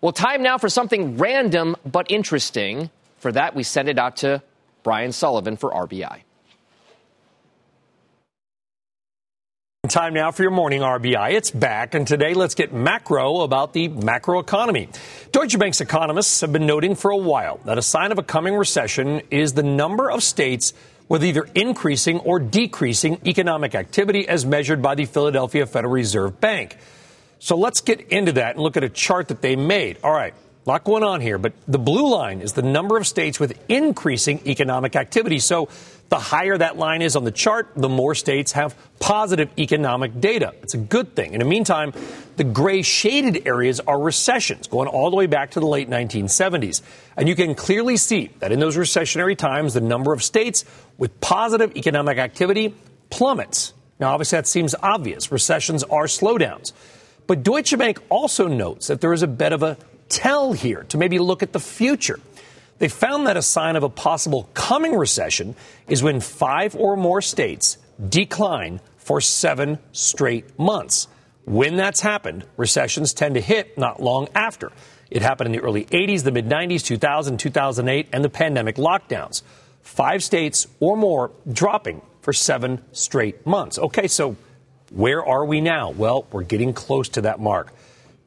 Well, 0.00 0.12
time 0.12 0.42
now 0.42 0.56
for 0.56 0.68
something 0.68 1.18
random 1.18 1.76
but 1.84 2.10
interesting. 2.10 2.90
For 3.18 3.32
that, 3.32 3.54
we 3.54 3.64
send 3.64 3.88
it 3.88 3.98
out 3.98 4.16
to 4.18 4.42
Brian 4.82 5.12
Sullivan 5.12 5.56
for 5.56 5.70
RBI. 5.72 6.22
Time 9.86 10.12
now 10.12 10.32
for 10.32 10.42
your 10.42 10.50
morning 10.50 10.80
RBI. 10.80 11.34
It's 11.34 11.52
back, 11.52 11.94
and 11.94 12.04
today 12.04 12.34
let's 12.34 12.56
get 12.56 12.74
macro 12.74 13.42
about 13.42 13.72
the 13.72 13.88
macroeconomy. 13.88 14.88
Deutsche 15.30 15.56
Bank's 15.56 15.80
economists 15.80 16.40
have 16.40 16.52
been 16.52 16.66
noting 16.66 16.96
for 16.96 17.12
a 17.12 17.16
while 17.16 17.60
that 17.64 17.78
a 17.78 17.82
sign 17.82 18.10
of 18.10 18.18
a 18.18 18.24
coming 18.24 18.56
recession 18.56 19.22
is 19.30 19.52
the 19.52 19.62
number 19.62 20.10
of 20.10 20.24
states 20.24 20.74
with 21.08 21.24
either 21.24 21.48
increasing 21.54 22.18
or 22.18 22.40
decreasing 22.40 23.20
economic 23.24 23.76
activity 23.76 24.26
as 24.26 24.44
measured 24.44 24.82
by 24.82 24.96
the 24.96 25.04
Philadelphia 25.04 25.64
Federal 25.64 25.92
Reserve 25.92 26.40
Bank. 26.40 26.76
So 27.38 27.56
let's 27.56 27.80
get 27.80 28.00
into 28.08 28.32
that 28.32 28.56
and 28.56 28.64
look 28.64 28.76
at 28.76 28.82
a 28.82 28.88
chart 28.88 29.28
that 29.28 29.42
they 29.42 29.54
made. 29.54 29.98
All 30.02 30.12
right, 30.12 30.34
a 30.66 30.68
lot 30.68 30.82
going 30.82 31.04
on 31.04 31.20
here, 31.20 31.38
but 31.38 31.52
the 31.68 31.78
blue 31.78 32.12
line 32.12 32.40
is 32.40 32.52
the 32.52 32.62
number 32.62 32.96
of 32.96 33.06
states 33.06 33.38
with 33.38 33.56
increasing 33.70 34.40
economic 34.44 34.96
activity. 34.96 35.38
So 35.38 35.68
the 36.08 36.18
higher 36.18 36.56
that 36.56 36.78
line 36.78 37.02
is 37.02 37.16
on 37.16 37.24
the 37.24 37.30
chart, 37.30 37.70
the 37.76 37.88
more 37.88 38.14
states 38.14 38.52
have 38.52 38.74
positive 38.98 39.50
economic 39.58 40.20
data. 40.20 40.54
It's 40.62 40.74
a 40.74 40.78
good 40.78 41.14
thing. 41.14 41.34
In 41.34 41.40
the 41.40 41.44
meantime, 41.44 41.92
the 42.36 42.44
gray 42.44 42.82
shaded 42.82 43.46
areas 43.46 43.80
are 43.80 44.00
recessions 44.00 44.68
going 44.68 44.88
all 44.88 45.10
the 45.10 45.16
way 45.16 45.26
back 45.26 45.50
to 45.52 45.60
the 45.60 45.66
late 45.66 45.90
1970s. 45.90 46.80
And 47.16 47.28
you 47.28 47.34
can 47.34 47.54
clearly 47.54 47.96
see 47.96 48.30
that 48.38 48.52
in 48.52 48.58
those 48.58 48.76
recessionary 48.76 49.36
times, 49.36 49.74
the 49.74 49.80
number 49.80 50.12
of 50.12 50.22
states 50.22 50.64
with 50.96 51.20
positive 51.20 51.76
economic 51.76 52.18
activity 52.18 52.74
plummets. 53.10 53.74
Now, 54.00 54.12
obviously, 54.12 54.38
that 54.38 54.46
seems 54.46 54.74
obvious. 54.82 55.30
Recessions 55.30 55.82
are 55.84 56.04
slowdowns. 56.04 56.72
But 57.26 57.42
Deutsche 57.42 57.76
Bank 57.76 58.00
also 58.08 58.48
notes 58.48 58.86
that 58.86 59.02
there 59.02 59.12
is 59.12 59.22
a 59.22 59.26
bit 59.26 59.52
of 59.52 59.62
a 59.62 59.76
tell 60.08 60.54
here 60.54 60.84
to 60.84 60.96
maybe 60.96 61.18
look 61.18 61.42
at 61.42 61.52
the 61.52 61.60
future. 61.60 62.18
They 62.78 62.88
found 62.88 63.26
that 63.26 63.36
a 63.36 63.42
sign 63.42 63.76
of 63.76 63.82
a 63.82 63.88
possible 63.88 64.48
coming 64.54 64.94
recession 64.94 65.56
is 65.88 66.02
when 66.02 66.20
five 66.20 66.76
or 66.76 66.96
more 66.96 67.20
states 67.20 67.78
decline 68.08 68.80
for 68.96 69.20
seven 69.20 69.78
straight 69.92 70.58
months. 70.58 71.08
When 71.44 71.76
that's 71.76 72.00
happened, 72.00 72.44
recessions 72.56 73.14
tend 73.14 73.34
to 73.34 73.40
hit 73.40 73.78
not 73.78 74.02
long 74.02 74.28
after. 74.34 74.70
It 75.10 75.22
happened 75.22 75.46
in 75.46 75.52
the 75.60 75.66
early 75.66 75.86
80s, 75.86 76.22
the 76.22 76.30
mid 76.30 76.46
90s, 76.46 76.84
2000, 76.84 77.38
2008, 77.38 78.08
and 78.12 78.24
the 78.24 78.28
pandemic 78.28 78.76
lockdowns. 78.76 79.42
Five 79.80 80.22
states 80.22 80.66
or 80.80 80.96
more 80.96 81.32
dropping 81.50 82.02
for 82.20 82.32
seven 82.32 82.82
straight 82.92 83.46
months. 83.46 83.78
Okay, 83.78 84.06
so 84.06 84.36
where 84.90 85.24
are 85.24 85.44
we 85.44 85.60
now? 85.62 85.90
Well, 85.90 86.26
we're 86.30 86.42
getting 86.42 86.74
close 86.74 87.08
to 87.10 87.22
that 87.22 87.40
mark. 87.40 87.72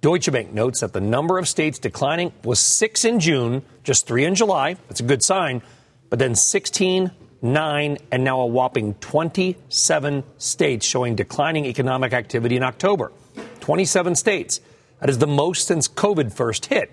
Deutsche 0.01 0.31
Bank 0.31 0.51
notes 0.51 0.79
that 0.79 0.93
the 0.93 0.99
number 0.99 1.37
of 1.37 1.47
states 1.47 1.77
declining 1.77 2.33
was 2.43 2.59
six 2.59 3.05
in 3.05 3.19
June, 3.19 3.61
just 3.83 4.07
three 4.07 4.25
in 4.25 4.33
July. 4.33 4.75
That's 4.87 4.99
a 4.99 5.03
good 5.03 5.21
sign. 5.21 5.61
But 6.09 6.17
then 6.17 6.33
16, 6.33 7.11
9, 7.43 7.97
and 8.11 8.23
now 8.23 8.41
a 8.41 8.47
whopping 8.47 8.95
27 8.95 10.23
states 10.39 10.87
showing 10.87 11.15
declining 11.15 11.65
economic 11.65 12.13
activity 12.13 12.55
in 12.55 12.63
October. 12.63 13.11
27 13.59 14.15
states. 14.15 14.59
That 14.99 15.09
is 15.11 15.19
the 15.19 15.27
most 15.27 15.67
since 15.67 15.87
COVID 15.87 16.33
first 16.33 16.65
hit. 16.65 16.91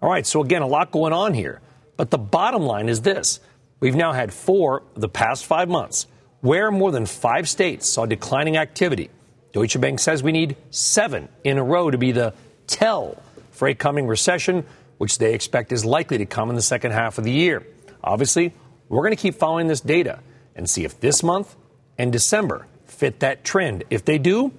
All 0.00 0.08
right, 0.08 0.26
so 0.26 0.42
again, 0.42 0.62
a 0.62 0.66
lot 0.66 0.90
going 0.90 1.12
on 1.12 1.34
here. 1.34 1.60
But 1.98 2.10
the 2.10 2.18
bottom 2.18 2.62
line 2.62 2.88
is 2.88 3.02
this 3.02 3.40
we've 3.78 3.96
now 3.96 4.12
had 4.12 4.32
four 4.32 4.84
of 4.94 5.02
the 5.02 5.08
past 5.08 5.44
five 5.44 5.68
months 5.68 6.06
where 6.40 6.70
more 6.70 6.92
than 6.92 7.04
five 7.04 7.46
states 7.46 7.86
saw 7.86 8.06
declining 8.06 8.56
activity. 8.56 9.10
Deutsche 9.52 9.80
Bank 9.80 10.00
says 10.00 10.22
we 10.22 10.32
need 10.32 10.56
seven 10.70 11.28
in 11.44 11.58
a 11.58 11.64
row 11.64 11.90
to 11.90 11.98
be 11.98 12.12
the 12.12 12.34
tell 12.66 13.22
for 13.50 13.68
a 13.68 13.74
coming 13.74 14.06
recession, 14.06 14.64
which 14.98 15.18
they 15.18 15.34
expect 15.34 15.72
is 15.72 15.84
likely 15.84 16.18
to 16.18 16.26
come 16.26 16.50
in 16.50 16.56
the 16.56 16.62
second 16.62 16.92
half 16.92 17.18
of 17.18 17.24
the 17.24 17.32
year. 17.32 17.66
Obviously, 18.02 18.52
we're 18.88 19.02
going 19.02 19.16
to 19.16 19.20
keep 19.20 19.34
following 19.34 19.66
this 19.66 19.80
data 19.80 20.20
and 20.54 20.68
see 20.68 20.84
if 20.84 21.00
this 21.00 21.22
month 21.22 21.54
and 21.96 22.12
December 22.12 22.66
fit 22.86 23.20
that 23.20 23.44
trend. 23.44 23.84
If 23.90 24.04
they 24.04 24.18
do, 24.18 24.52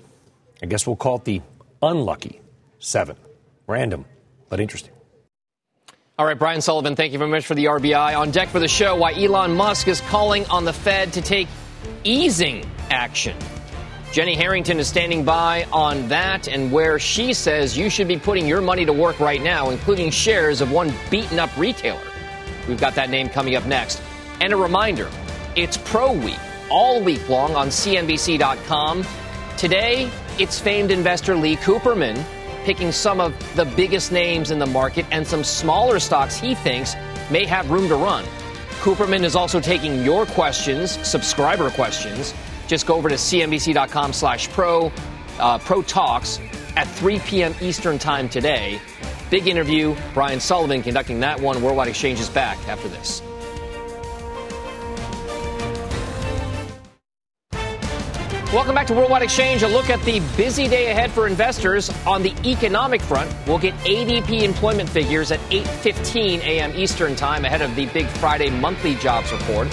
I 0.62 0.66
guess 0.66 0.86
we'll 0.86 0.96
call 0.96 1.18
it 1.18 1.26
the 1.26 1.42
unlucky 1.82 2.42
seven. 2.80 3.16
Random, 3.68 4.06
but 4.50 4.60
interesting. 4.60 4.94
All 6.18 6.26
right, 6.26 6.38
Brian 6.38 6.60
Sullivan, 6.60 6.96
thank 6.98 7.14
you 7.14 7.18
very 7.18 7.32
much 7.32 7.46
for 7.46 7.56
the 7.56 7.66
RBI. 7.66 8.18
On 8.18 8.30
deck 8.32 8.50
for 8.50 8.60
the 8.60 8.68
show, 8.68 8.96
why 8.96 9.14
Elon 9.14 9.56
Musk 9.56 9.88
is 9.88 10.02
calling 10.02 10.46
on 10.48 10.66
the 10.66 10.74
Fed 10.74 11.14
to 11.14 11.22
take 11.22 11.48
easing 12.04 12.70
action. 12.90 13.38
Jenny 14.12 14.34
Harrington 14.34 14.80
is 14.80 14.88
standing 14.88 15.24
by 15.24 15.68
on 15.72 16.08
that 16.08 16.48
and 16.48 16.72
where 16.72 16.98
she 16.98 17.32
says 17.32 17.78
you 17.78 17.92
should 17.92 18.08
be 18.08 18.18
putting 18.18 18.48
your 18.48 18.60
money 18.60 18.84
to 18.84 18.92
work 18.92 19.20
right 19.20 19.42
now, 19.42 19.70
including 19.70 20.10
shares 20.10 20.62
of 20.62 20.72
one 20.72 20.92
beaten 21.12 21.38
up 21.38 21.56
retailer. 21.56 22.02
We've 22.68 22.80
got 22.80 22.96
that 22.96 23.12
name 23.12 23.30
coming 23.30 23.56
up 23.56 23.68
next. 23.68 24.02
And 24.42 24.52
a 24.52 24.56
reminder 24.56 25.10
it's 25.56 25.78
Pro 25.78 26.12
Week 26.12 26.40
all 26.72 27.04
week 27.04 27.30
long 27.30 27.54
on 27.56 27.68
CNBC.com. 27.68 29.06
Today, 29.58 30.10
it's 30.40 30.60
famed 30.60 30.90
investor 30.90 31.36
Lee 31.36 31.58
Cooperman 31.58 32.24
picking 32.64 32.92
some 32.92 33.20
of 33.20 33.34
the 33.56 33.66
biggest 33.66 34.12
names 34.12 34.50
in 34.50 34.58
the 34.58 34.66
market 34.66 35.06
and 35.12 35.26
some 35.26 35.44
smaller 35.44 36.00
stocks 36.00 36.38
he 36.38 36.56
thinks 36.56 36.96
may 37.30 37.46
have 37.46 37.70
room 37.70 37.88
to 37.88 37.96
run. 37.96 38.26
Cooperman 38.82 39.24
is 39.24 39.36
also 39.36 39.60
taking 39.60 40.04
your 40.04 40.26
questions, 40.26 40.92
subscriber 41.08 41.70
questions. 41.70 42.34
Just 42.70 42.86
go 42.86 42.96
over 42.96 43.10
to 43.10 43.16
cnbc.com 43.16 44.14
slash 44.14 44.48
pro, 44.50 44.92
uh, 45.40 45.58
pro 45.58 45.82
talks 45.82 46.40
at 46.78 46.88
3 46.88 47.18
p.m. 47.20 47.56
Eastern 47.62 47.98
time 47.98 48.30
today. 48.30 48.80
Big 49.32 49.48
interview. 49.48 49.96
Brian 50.14 50.40
Sullivan 50.40 50.84
conducting 50.84 51.20
that 51.22 51.42
one. 51.42 51.64
Worldwide 51.64 51.88
Exchange 51.88 52.20
is 52.20 52.30
back 52.30 52.60
after 52.68 52.88
this. 52.88 53.24
Welcome 58.54 58.76
back 58.76 58.86
to 58.88 58.94
Worldwide 58.94 59.24
Exchange. 59.24 59.64
A 59.64 59.68
look 59.68 59.90
at 59.90 60.02
the 60.02 60.20
busy 60.38 60.68
day 60.68 60.92
ahead 60.92 61.12
for 61.12 61.28
investors 61.28 61.90
on 62.06 62.22
the 62.22 62.36
economic 62.46 63.02
front. 63.02 63.32
We'll 63.48 63.58
get 63.58 63.74
ADP 63.80 64.44
employment 64.44 64.90
figures 64.90 65.32
at 65.32 65.40
8:15 65.50 66.40
a.m. 66.42 66.76
Eastern 66.76 67.16
Time 67.16 67.46
ahead 67.46 67.64
of 67.64 67.76
the 67.76 67.88
big 67.88 68.06
Friday 68.08 68.52
monthly 68.52 68.94
jobs 68.96 69.32
report. 69.32 69.68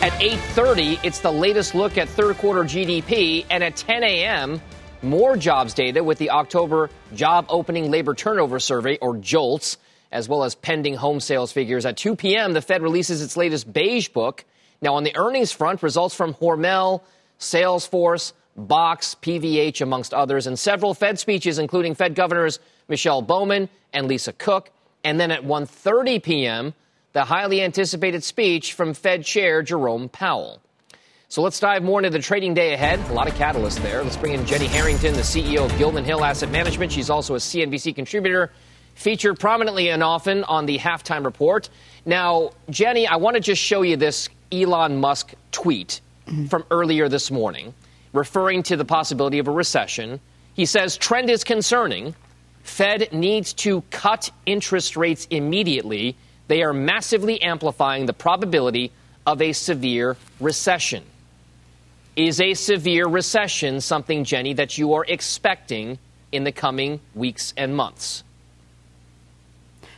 At 0.00 0.12
8:30, 0.20 1.00
it's 1.02 1.18
the 1.18 1.32
latest 1.32 1.74
look 1.74 1.98
at 1.98 2.08
third 2.08 2.38
quarter 2.38 2.62
GDP, 2.62 3.44
and 3.50 3.64
at 3.64 3.74
10 3.74 4.04
a.m., 4.04 4.60
more 5.02 5.36
jobs 5.36 5.74
data 5.74 6.04
with 6.04 6.18
the 6.18 6.30
October 6.30 6.88
Job 7.16 7.46
Opening 7.48 7.90
Labor 7.90 8.14
Turnover 8.14 8.60
Survey, 8.60 8.96
or 8.98 9.16
JOLTS, 9.16 9.76
as 10.12 10.28
well 10.28 10.44
as 10.44 10.54
pending 10.54 10.94
home 10.94 11.18
sales 11.18 11.50
figures. 11.50 11.84
At 11.84 11.96
2 11.96 12.14
p.m., 12.14 12.52
the 12.52 12.62
Fed 12.62 12.80
releases 12.80 13.22
its 13.22 13.36
latest 13.36 13.72
beige 13.72 14.06
book. 14.06 14.44
Now, 14.80 14.94
on 14.94 15.02
the 15.02 15.16
earnings 15.16 15.50
front, 15.50 15.82
results 15.82 16.14
from 16.14 16.34
Hormel, 16.34 17.02
Salesforce, 17.40 18.34
Box, 18.56 19.16
PVH, 19.20 19.80
amongst 19.80 20.14
others, 20.14 20.46
and 20.46 20.56
several 20.56 20.94
Fed 20.94 21.18
speeches, 21.18 21.58
including 21.58 21.96
Fed 21.96 22.14
Governors 22.14 22.60
Michelle 22.86 23.20
Bowman 23.20 23.68
and 23.92 24.06
Lisa 24.06 24.32
Cook. 24.32 24.70
And 25.02 25.18
then 25.18 25.32
at 25.32 25.42
1:30 25.42 26.22
p.m., 26.22 26.74
the 27.18 27.24
highly 27.24 27.60
anticipated 27.62 28.22
speech 28.22 28.74
from 28.74 28.94
Fed 28.94 29.24
Chair 29.24 29.60
Jerome 29.60 30.08
Powell. 30.08 30.60
So 31.28 31.42
let's 31.42 31.58
dive 31.58 31.82
more 31.82 31.98
into 31.98 32.10
the 32.10 32.20
trading 32.20 32.54
day 32.54 32.74
ahead. 32.74 33.00
A 33.10 33.12
lot 33.12 33.26
of 33.26 33.34
catalysts 33.34 33.82
there. 33.82 34.04
Let's 34.04 34.16
bring 34.16 34.34
in 34.34 34.46
Jenny 34.46 34.68
Harrington, 34.68 35.14
the 35.14 35.22
CEO 35.22 35.64
of 35.64 35.76
Gilman 35.78 36.04
Hill 36.04 36.24
Asset 36.24 36.48
Management. 36.52 36.92
She's 36.92 37.10
also 37.10 37.34
a 37.34 37.38
CNBC 37.38 37.96
contributor, 37.96 38.52
featured 38.94 39.40
prominently 39.40 39.90
and 39.90 40.00
often 40.00 40.44
on 40.44 40.66
the 40.66 40.78
halftime 40.78 41.24
report. 41.24 41.70
Now, 42.06 42.52
Jenny, 42.70 43.08
I 43.08 43.16
want 43.16 43.34
to 43.34 43.40
just 43.40 43.60
show 43.60 43.82
you 43.82 43.96
this 43.96 44.28
Elon 44.52 45.00
Musk 45.00 45.34
tweet 45.50 46.00
mm-hmm. 46.28 46.46
from 46.46 46.66
earlier 46.70 47.08
this 47.08 47.32
morning, 47.32 47.74
referring 48.12 48.62
to 48.62 48.76
the 48.76 48.84
possibility 48.84 49.40
of 49.40 49.48
a 49.48 49.52
recession. 49.52 50.20
He 50.54 50.66
says, 50.66 50.96
trend 50.96 51.30
is 51.30 51.42
concerning. 51.42 52.14
Fed 52.62 53.12
needs 53.12 53.54
to 53.54 53.80
cut 53.90 54.30
interest 54.46 54.96
rates 54.96 55.26
immediately 55.32 56.16
they 56.48 56.62
are 56.62 56.72
massively 56.72 57.40
amplifying 57.40 58.06
the 58.06 58.12
probability 58.12 58.90
of 59.26 59.40
a 59.40 59.52
severe 59.52 60.16
recession. 60.40 61.04
Is 62.16 62.40
a 62.40 62.54
severe 62.54 63.06
recession 63.06 63.80
something, 63.80 64.24
Jenny, 64.24 64.54
that 64.54 64.76
you 64.76 64.94
are 64.94 65.04
expecting 65.06 65.98
in 66.32 66.44
the 66.44 66.52
coming 66.52 67.00
weeks 67.14 67.54
and 67.56 67.76
months? 67.76 68.24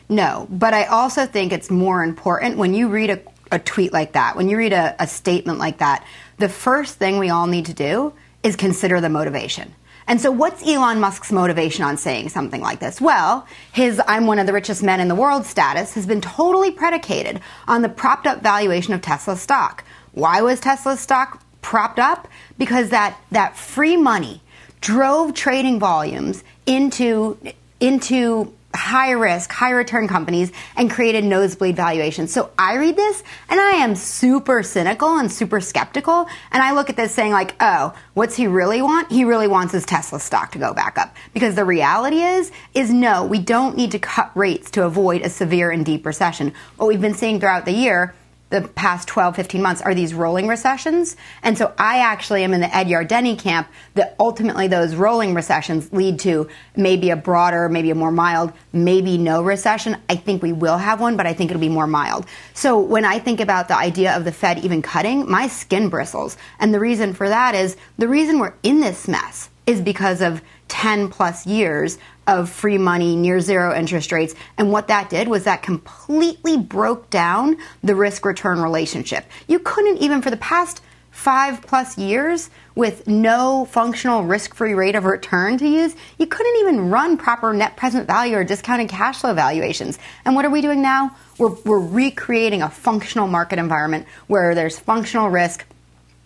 No, 0.08 0.46
but 0.50 0.74
I 0.74 0.84
also 0.86 1.24
think 1.24 1.52
it's 1.52 1.70
more 1.70 2.02
important 2.02 2.58
when 2.58 2.74
you 2.74 2.88
read 2.88 3.10
a, 3.10 3.20
a 3.52 3.58
tweet 3.60 3.92
like 3.92 4.12
that, 4.12 4.36
when 4.36 4.48
you 4.48 4.58
read 4.58 4.72
a, 4.72 4.94
a 4.98 5.06
statement 5.06 5.58
like 5.58 5.78
that, 5.78 6.04
the 6.38 6.48
first 6.48 6.96
thing 6.96 7.18
we 7.18 7.30
all 7.30 7.46
need 7.46 7.66
to 7.66 7.74
do 7.74 8.12
is 8.42 8.56
consider 8.56 9.00
the 9.00 9.08
motivation. 9.08 9.72
And 10.10 10.20
so, 10.20 10.32
what's 10.32 10.66
Elon 10.66 10.98
Musk's 10.98 11.30
motivation 11.30 11.84
on 11.84 11.96
saying 11.96 12.30
something 12.30 12.60
like 12.60 12.80
this? 12.80 13.00
Well, 13.00 13.46
his 13.72 14.02
I'm 14.08 14.26
one 14.26 14.40
of 14.40 14.48
the 14.48 14.52
richest 14.52 14.82
men 14.82 14.98
in 14.98 15.06
the 15.06 15.14
world 15.14 15.46
status 15.46 15.94
has 15.94 16.04
been 16.04 16.20
totally 16.20 16.72
predicated 16.72 17.40
on 17.68 17.82
the 17.82 17.88
propped 17.88 18.26
up 18.26 18.42
valuation 18.42 18.92
of 18.92 19.02
Tesla 19.02 19.36
stock. 19.36 19.84
Why 20.10 20.42
was 20.42 20.58
Tesla 20.58 20.96
stock 20.96 21.40
propped 21.62 22.00
up? 22.00 22.26
Because 22.58 22.88
that, 22.88 23.20
that 23.30 23.56
free 23.56 23.96
money 23.96 24.42
drove 24.80 25.32
trading 25.32 25.78
volumes 25.78 26.42
into, 26.66 27.38
into 27.78 28.52
high 28.74 29.10
risk, 29.10 29.50
high 29.50 29.70
return 29.70 30.06
companies 30.06 30.52
and 30.76 30.90
created 30.90 31.24
nosebleed 31.24 31.76
valuations. 31.76 32.32
So 32.32 32.50
I 32.58 32.76
read 32.76 32.96
this 32.96 33.22
and 33.48 33.60
I 33.60 33.72
am 33.72 33.96
super 33.96 34.62
cynical 34.62 35.18
and 35.18 35.30
super 35.30 35.60
skeptical. 35.60 36.26
And 36.52 36.62
I 36.62 36.72
look 36.72 36.88
at 36.88 36.96
this 36.96 37.12
saying 37.12 37.32
like, 37.32 37.54
oh, 37.60 37.94
what's 38.14 38.36
he 38.36 38.46
really 38.46 38.80
want? 38.82 39.10
He 39.10 39.24
really 39.24 39.48
wants 39.48 39.72
his 39.72 39.84
Tesla 39.84 40.20
stock 40.20 40.52
to 40.52 40.58
go 40.58 40.72
back 40.72 40.98
up. 40.98 41.14
Because 41.34 41.54
the 41.54 41.64
reality 41.64 42.22
is, 42.22 42.52
is 42.74 42.92
no, 42.92 43.24
we 43.24 43.38
don't 43.38 43.76
need 43.76 43.90
to 43.92 43.98
cut 43.98 44.30
rates 44.36 44.70
to 44.72 44.84
avoid 44.84 45.22
a 45.22 45.30
severe 45.30 45.70
and 45.70 45.84
deep 45.84 46.06
recession. 46.06 46.54
What 46.76 46.86
we've 46.86 47.00
been 47.00 47.14
seeing 47.14 47.40
throughout 47.40 47.64
the 47.64 47.72
year 47.72 48.14
the 48.50 48.62
past 48.62 49.08
12, 49.08 49.36
15 49.36 49.62
months 49.62 49.80
are 49.80 49.94
these 49.94 50.12
rolling 50.12 50.48
recessions. 50.48 51.16
And 51.42 51.56
so 51.56 51.72
I 51.78 52.00
actually 52.00 52.44
am 52.44 52.52
in 52.52 52.60
the 52.60 52.76
Ed 52.76 52.88
Yardeni 52.88 53.38
camp 53.38 53.68
that 53.94 54.16
ultimately 54.18 54.66
those 54.66 54.94
rolling 54.94 55.34
recessions 55.34 55.92
lead 55.92 56.18
to 56.20 56.48
maybe 56.76 57.10
a 57.10 57.16
broader, 57.16 57.68
maybe 57.68 57.90
a 57.90 57.94
more 57.94 58.10
mild, 58.10 58.52
maybe 58.72 59.18
no 59.18 59.42
recession. 59.42 59.96
I 60.08 60.16
think 60.16 60.42
we 60.42 60.52
will 60.52 60.78
have 60.78 61.00
one, 61.00 61.16
but 61.16 61.26
I 61.26 61.32
think 61.32 61.50
it'll 61.50 61.60
be 61.60 61.68
more 61.68 61.86
mild. 61.86 62.26
So 62.52 62.78
when 62.80 63.04
I 63.04 63.20
think 63.20 63.40
about 63.40 63.68
the 63.68 63.76
idea 63.76 64.16
of 64.16 64.24
the 64.24 64.32
Fed 64.32 64.58
even 64.64 64.82
cutting, 64.82 65.30
my 65.30 65.46
skin 65.46 65.88
bristles. 65.88 66.36
And 66.58 66.74
the 66.74 66.80
reason 66.80 67.14
for 67.14 67.28
that 67.28 67.54
is 67.54 67.76
the 67.98 68.08
reason 68.08 68.40
we're 68.40 68.54
in 68.62 68.80
this 68.80 69.06
mess 69.06 69.48
is 69.66 69.80
because 69.80 70.20
of 70.20 70.42
10 70.70 71.08
plus 71.08 71.46
years 71.46 71.98
of 72.26 72.48
free 72.48 72.78
money, 72.78 73.16
near 73.16 73.40
zero 73.40 73.74
interest 73.74 74.12
rates. 74.12 74.34
And 74.56 74.72
what 74.72 74.88
that 74.88 75.10
did 75.10 75.28
was 75.28 75.44
that 75.44 75.62
completely 75.62 76.56
broke 76.56 77.10
down 77.10 77.56
the 77.82 77.94
risk 77.94 78.24
return 78.24 78.60
relationship. 78.62 79.26
You 79.48 79.58
couldn't 79.58 79.98
even 79.98 80.22
for 80.22 80.30
the 80.30 80.36
past 80.36 80.80
five 81.10 81.60
plus 81.62 81.98
years 81.98 82.50
with 82.74 83.06
no 83.06 83.66
functional 83.66 84.22
risk 84.22 84.54
free 84.54 84.74
rate 84.74 84.94
of 84.94 85.04
return 85.04 85.58
to 85.58 85.68
use, 85.68 85.94
you 86.18 86.26
couldn't 86.26 86.56
even 86.60 86.88
run 86.88 87.16
proper 87.16 87.52
net 87.52 87.76
present 87.76 88.06
value 88.06 88.36
or 88.36 88.44
discounted 88.44 88.88
cash 88.88 89.18
flow 89.18 89.34
valuations. 89.34 89.98
And 90.24 90.34
what 90.34 90.44
are 90.44 90.50
we 90.50 90.62
doing 90.62 90.80
now? 90.80 91.14
We're, 91.36 91.54
we're 91.64 91.80
recreating 91.80 92.62
a 92.62 92.70
functional 92.70 93.26
market 93.26 93.58
environment 93.58 94.06
where 94.28 94.54
there's 94.54 94.78
functional 94.78 95.28
risk 95.28 95.66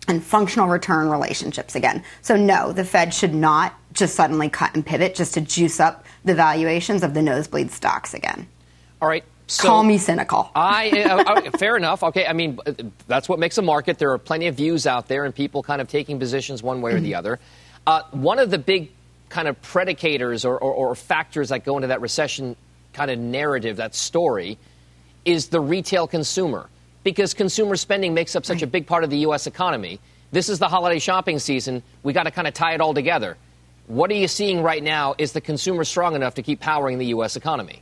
and 0.07 0.23
functional 0.23 0.67
return 0.67 1.09
relationships 1.09 1.75
again. 1.75 2.03
So, 2.21 2.35
no, 2.35 2.71
the 2.71 2.85
Fed 2.85 3.13
should 3.13 3.33
not 3.33 3.73
just 3.95 4.15
suddenly 4.15 4.49
cut 4.49 4.75
and 4.75 4.85
pivot 4.85 5.15
just 5.15 5.33
to 5.33 5.41
juice 5.41 5.79
up 5.79 6.05
the 6.23 6.35
valuations 6.35 7.01
of 7.03 7.13
the 7.13 7.21
nosebleed 7.21 7.71
stocks 7.71 8.13
again. 8.13 8.47
All 9.01 9.07
right. 9.07 9.23
So 9.47 9.67
Call 9.67 9.83
me 9.83 9.97
cynical. 9.97 10.49
I, 10.55 11.03
uh, 11.03 11.57
fair 11.57 11.77
enough. 11.77 12.03
Okay, 12.03 12.25
I 12.25 12.33
mean 12.33 12.59
that's 13.07 13.29
what 13.29 13.39
makes 13.39 13.57
a 13.57 13.61
market. 13.61 13.97
There 13.97 14.11
are 14.11 14.17
plenty 14.17 14.47
of 14.47 14.55
views 14.55 14.87
out 14.87 15.07
there, 15.07 15.25
and 15.25 15.33
people 15.33 15.63
kind 15.63 15.81
of 15.81 15.87
taking 15.87 16.19
positions 16.19 16.63
one 16.63 16.81
way 16.81 16.93
or 16.93 16.99
the 16.99 17.15
other. 17.15 17.39
Uh, 17.85 18.01
one 18.11 18.39
of 18.39 18.49
the 18.49 18.57
big 18.57 18.91
kind 19.29 19.47
of 19.47 19.61
predicators 19.61 20.45
or, 20.45 20.57
or, 20.57 20.73
or 20.73 20.95
factors 20.95 21.49
that 21.49 21.63
go 21.63 21.77
into 21.77 21.87
that 21.87 22.01
recession 22.01 22.55
kind 22.93 23.11
of 23.11 23.19
narrative, 23.19 23.77
that 23.77 23.93
story, 23.93 24.57
is 25.25 25.47
the 25.47 25.59
retail 25.59 26.07
consumer, 26.07 26.69
because 27.03 27.33
consumer 27.33 27.75
spending 27.75 28.13
makes 28.13 28.35
up 28.35 28.45
such 28.45 28.61
a 28.61 28.67
big 28.67 28.87
part 28.87 29.03
of 29.03 29.09
the 29.09 29.17
U.S. 29.17 29.45
economy. 29.45 29.99
This 30.31 30.49
is 30.49 30.57
the 30.57 30.67
holiday 30.67 30.99
shopping 30.99 31.37
season. 31.37 31.83
We 32.01 32.13
got 32.13 32.23
to 32.23 32.31
kind 32.31 32.47
of 32.47 32.53
tie 32.53 32.73
it 32.73 32.81
all 32.81 32.93
together. 32.93 33.37
What 33.87 34.09
are 34.11 34.15
you 34.15 34.27
seeing 34.27 34.63
right 34.63 34.83
now? 34.83 35.15
Is 35.17 35.33
the 35.33 35.41
consumer 35.41 35.83
strong 35.83 36.15
enough 36.15 36.35
to 36.35 36.43
keep 36.43 36.59
powering 36.59 36.97
the 36.97 37.07
U.S. 37.07 37.35
economy? 37.35 37.81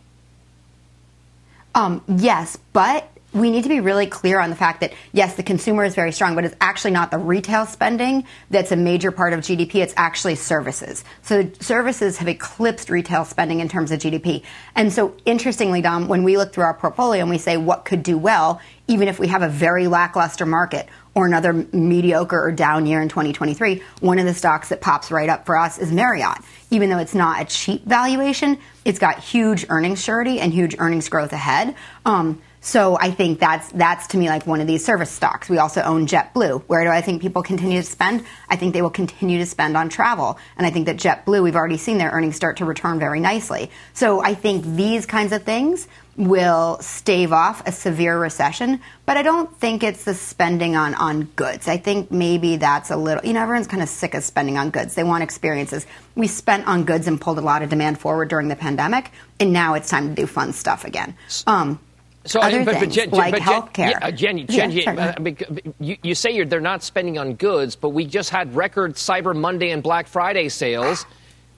Um, 1.75 2.03
yes, 2.07 2.57
but 2.73 3.09
we 3.33 3.49
need 3.49 3.63
to 3.63 3.69
be 3.69 3.79
really 3.79 4.05
clear 4.05 4.39
on 4.39 4.51
the 4.51 4.55
fact 4.55 4.81
that 4.81 4.93
yes, 5.11 5.35
the 5.35 5.43
consumer 5.43 5.83
is 5.83 5.95
very 5.95 6.11
strong, 6.11 6.35
but 6.35 6.45
it's 6.45 6.55
actually 6.61 6.91
not 6.91 7.09
the 7.09 7.17
retail 7.17 7.65
spending 7.65 8.25
that's 8.51 8.71
a 8.71 8.75
major 8.75 9.11
part 9.11 9.33
of 9.33 9.39
GDP. 9.39 9.75
It's 9.75 9.93
actually 9.97 10.35
services. 10.35 11.03
So 11.23 11.49
services 11.59 12.17
have 12.17 12.27
eclipsed 12.27 12.89
retail 12.89 13.25
spending 13.25 13.59
in 13.59 13.69
terms 13.69 13.91
of 13.91 13.99
GDP. 13.99 14.43
And 14.75 14.93
so 14.93 15.15
interestingly, 15.25 15.81
Dom, 15.81 16.07
when 16.07 16.23
we 16.23 16.37
look 16.37 16.53
through 16.53 16.65
our 16.65 16.75
portfolio 16.75 17.21
and 17.21 17.29
we 17.29 17.39
say 17.39 17.57
what 17.57 17.85
could 17.85 18.03
do 18.03 18.17
well, 18.17 18.61
even 18.87 19.07
if 19.07 19.19
we 19.19 19.27
have 19.27 19.41
a 19.41 19.49
very 19.49 19.87
lackluster 19.87 20.45
market 20.45 20.87
or 21.15 21.25
another 21.27 21.53
mediocre 21.53 22.41
or 22.41 22.51
down 22.51 22.85
year 22.85 23.01
in 23.01 23.09
2023, 23.09 23.83
one 23.99 24.19
of 24.19 24.25
the 24.25 24.33
stocks 24.33 24.69
that 24.69 24.81
pops 24.81 25.11
right 25.11 25.29
up 25.29 25.45
for 25.45 25.55
us 25.57 25.77
is 25.77 25.91
Marriott. 25.91 26.37
Even 26.71 26.89
though 26.89 26.97
it's 26.97 27.13
not 27.13 27.41
a 27.41 27.45
cheap 27.45 27.85
valuation, 27.85 28.57
it's 28.83 28.99
got 28.99 29.19
huge 29.19 29.65
earnings 29.69 30.03
surety 30.03 30.39
and 30.39 30.51
huge 30.51 30.75
earnings 30.79 31.09
growth 31.09 31.33
ahead. 31.33 31.75
Um, 32.05 32.41
So 32.65 32.97
I 32.97 33.11
think 33.11 33.41
that's 33.41 33.69
that's 33.73 34.07
to 34.07 34.17
me 34.17 34.29
like 34.29 34.47
one 34.47 34.61
of 34.61 34.67
these 34.67 34.85
service 34.85 35.11
stocks. 35.11 35.49
We 35.49 35.57
also 35.57 35.81
own 35.81 36.07
JetBlue. 36.07 36.63
Where 36.67 36.85
do 36.85 36.91
I 36.91 37.01
think 37.01 37.21
people 37.21 37.43
continue 37.43 37.81
to 37.81 37.85
spend? 37.85 38.23
I 38.49 38.55
think 38.55 38.73
they 38.73 38.81
will 38.81 38.89
continue 38.89 39.37
to 39.39 39.45
spend 39.45 39.75
on 39.75 39.89
travel, 39.89 40.39
and 40.55 40.65
I 40.65 40.69
think 40.69 40.85
that 40.85 40.95
JetBlue 40.95 41.43
we've 41.43 41.57
already 41.57 41.77
seen 41.77 41.97
their 41.97 42.11
earnings 42.11 42.37
start 42.37 42.57
to 42.57 42.65
return 42.65 42.99
very 42.99 43.19
nicely. 43.19 43.69
So 43.93 44.21
I 44.21 44.33
think 44.33 44.63
these 44.77 45.05
kinds 45.05 45.33
of 45.33 45.43
things 45.43 45.89
will 46.15 46.77
stave 46.79 47.33
off 47.33 47.65
a 47.65 47.71
severe 47.71 48.19
recession, 48.19 48.79
but 49.05 49.17
I 49.17 49.23
don't 49.23 49.55
think 49.57 49.83
it's 49.83 50.03
the 50.03 50.13
spending 50.13 50.75
on, 50.75 50.93
on 50.93 51.23
goods. 51.35 51.67
I 51.67 51.77
think 51.77 52.11
maybe 52.11 52.57
that's 52.57 52.91
a 52.91 52.97
little, 52.97 53.25
you 53.25 53.33
know, 53.33 53.41
everyone's 53.41 53.67
kind 53.67 53.81
of 53.81 53.89
sick 53.89 54.13
of 54.13 54.23
spending 54.23 54.57
on 54.57 54.69
goods. 54.69 54.93
They 54.93 55.03
want 55.03 55.23
experiences. 55.23 55.87
We 56.15 56.27
spent 56.27 56.67
on 56.67 56.83
goods 56.83 57.07
and 57.07 57.19
pulled 57.19 57.39
a 57.39 57.41
lot 57.41 57.63
of 57.63 57.69
demand 57.69 57.99
forward 57.99 58.29
during 58.29 58.47
the 58.47 58.55
pandemic, 58.55 59.11
and 59.39 59.51
now 59.51 59.73
it's 59.73 59.89
time 59.89 60.09
to 60.09 60.21
do 60.21 60.27
fun 60.27 60.53
stuff 60.53 60.85
again. 60.85 61.15
Um, 61.47 61.79
so, 62.25 62.39
other 62.39 62.63
but, 62.63 62.73
but, 62.73 62.79
things 62.79 62.95
Jen, 62.95 63.09
like 63.09 63.33
but 63.33 63.41
healthcare. 63.41 63.91
Yeah, 63.91 63.99
uh, 64.01 64.11
Jen, 64.11 64.47
Jen, 64.47 64.71
Yeah, 64.71 64.83
sorry, 64.83 65.37
uh, 65.41 65.71
you, 65.79 65.97
you 66.03 66.15
say 66.15 66.31
you're, 66.31 66.45
they're 66.45 66.61
not 66.61 66.83
spending 66.83 67.17
on 67.17 67.33
goods, 67.33 67.75
but 67.75 67.89
we 67.89 68.05
just 68.05 68.29
had 68.29 68.55
record 68.55 68.93
Cyber 68.93 69.35
Monday 69.35 69.71
and 69.71 69.83
Black 69.83 70.07
Friday 70.07 70.47
sales. 70.49 71.05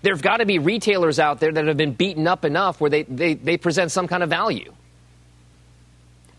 There've 0.05 0.21
got 0.21 0.37
to 0.37 0.45
be 0.45 0.59
retailers 0.59 1.17
out 1.17 1.39
there 1.39 1.51
that 1.51 1.65
have 1.65 1.77
been 1.77 1.93
beaten 1.93 2.27
up 2.27 2.45
enough 2.45 2.79
where 2.79 2.91
they, 2.91 3.03
they, 3.03 3.33
they 3.33 3.57
present 3.57 3.91
some 3.91 4.07
kind 4.07 4.21
of 4.21 4.29
value. 4.29 4.71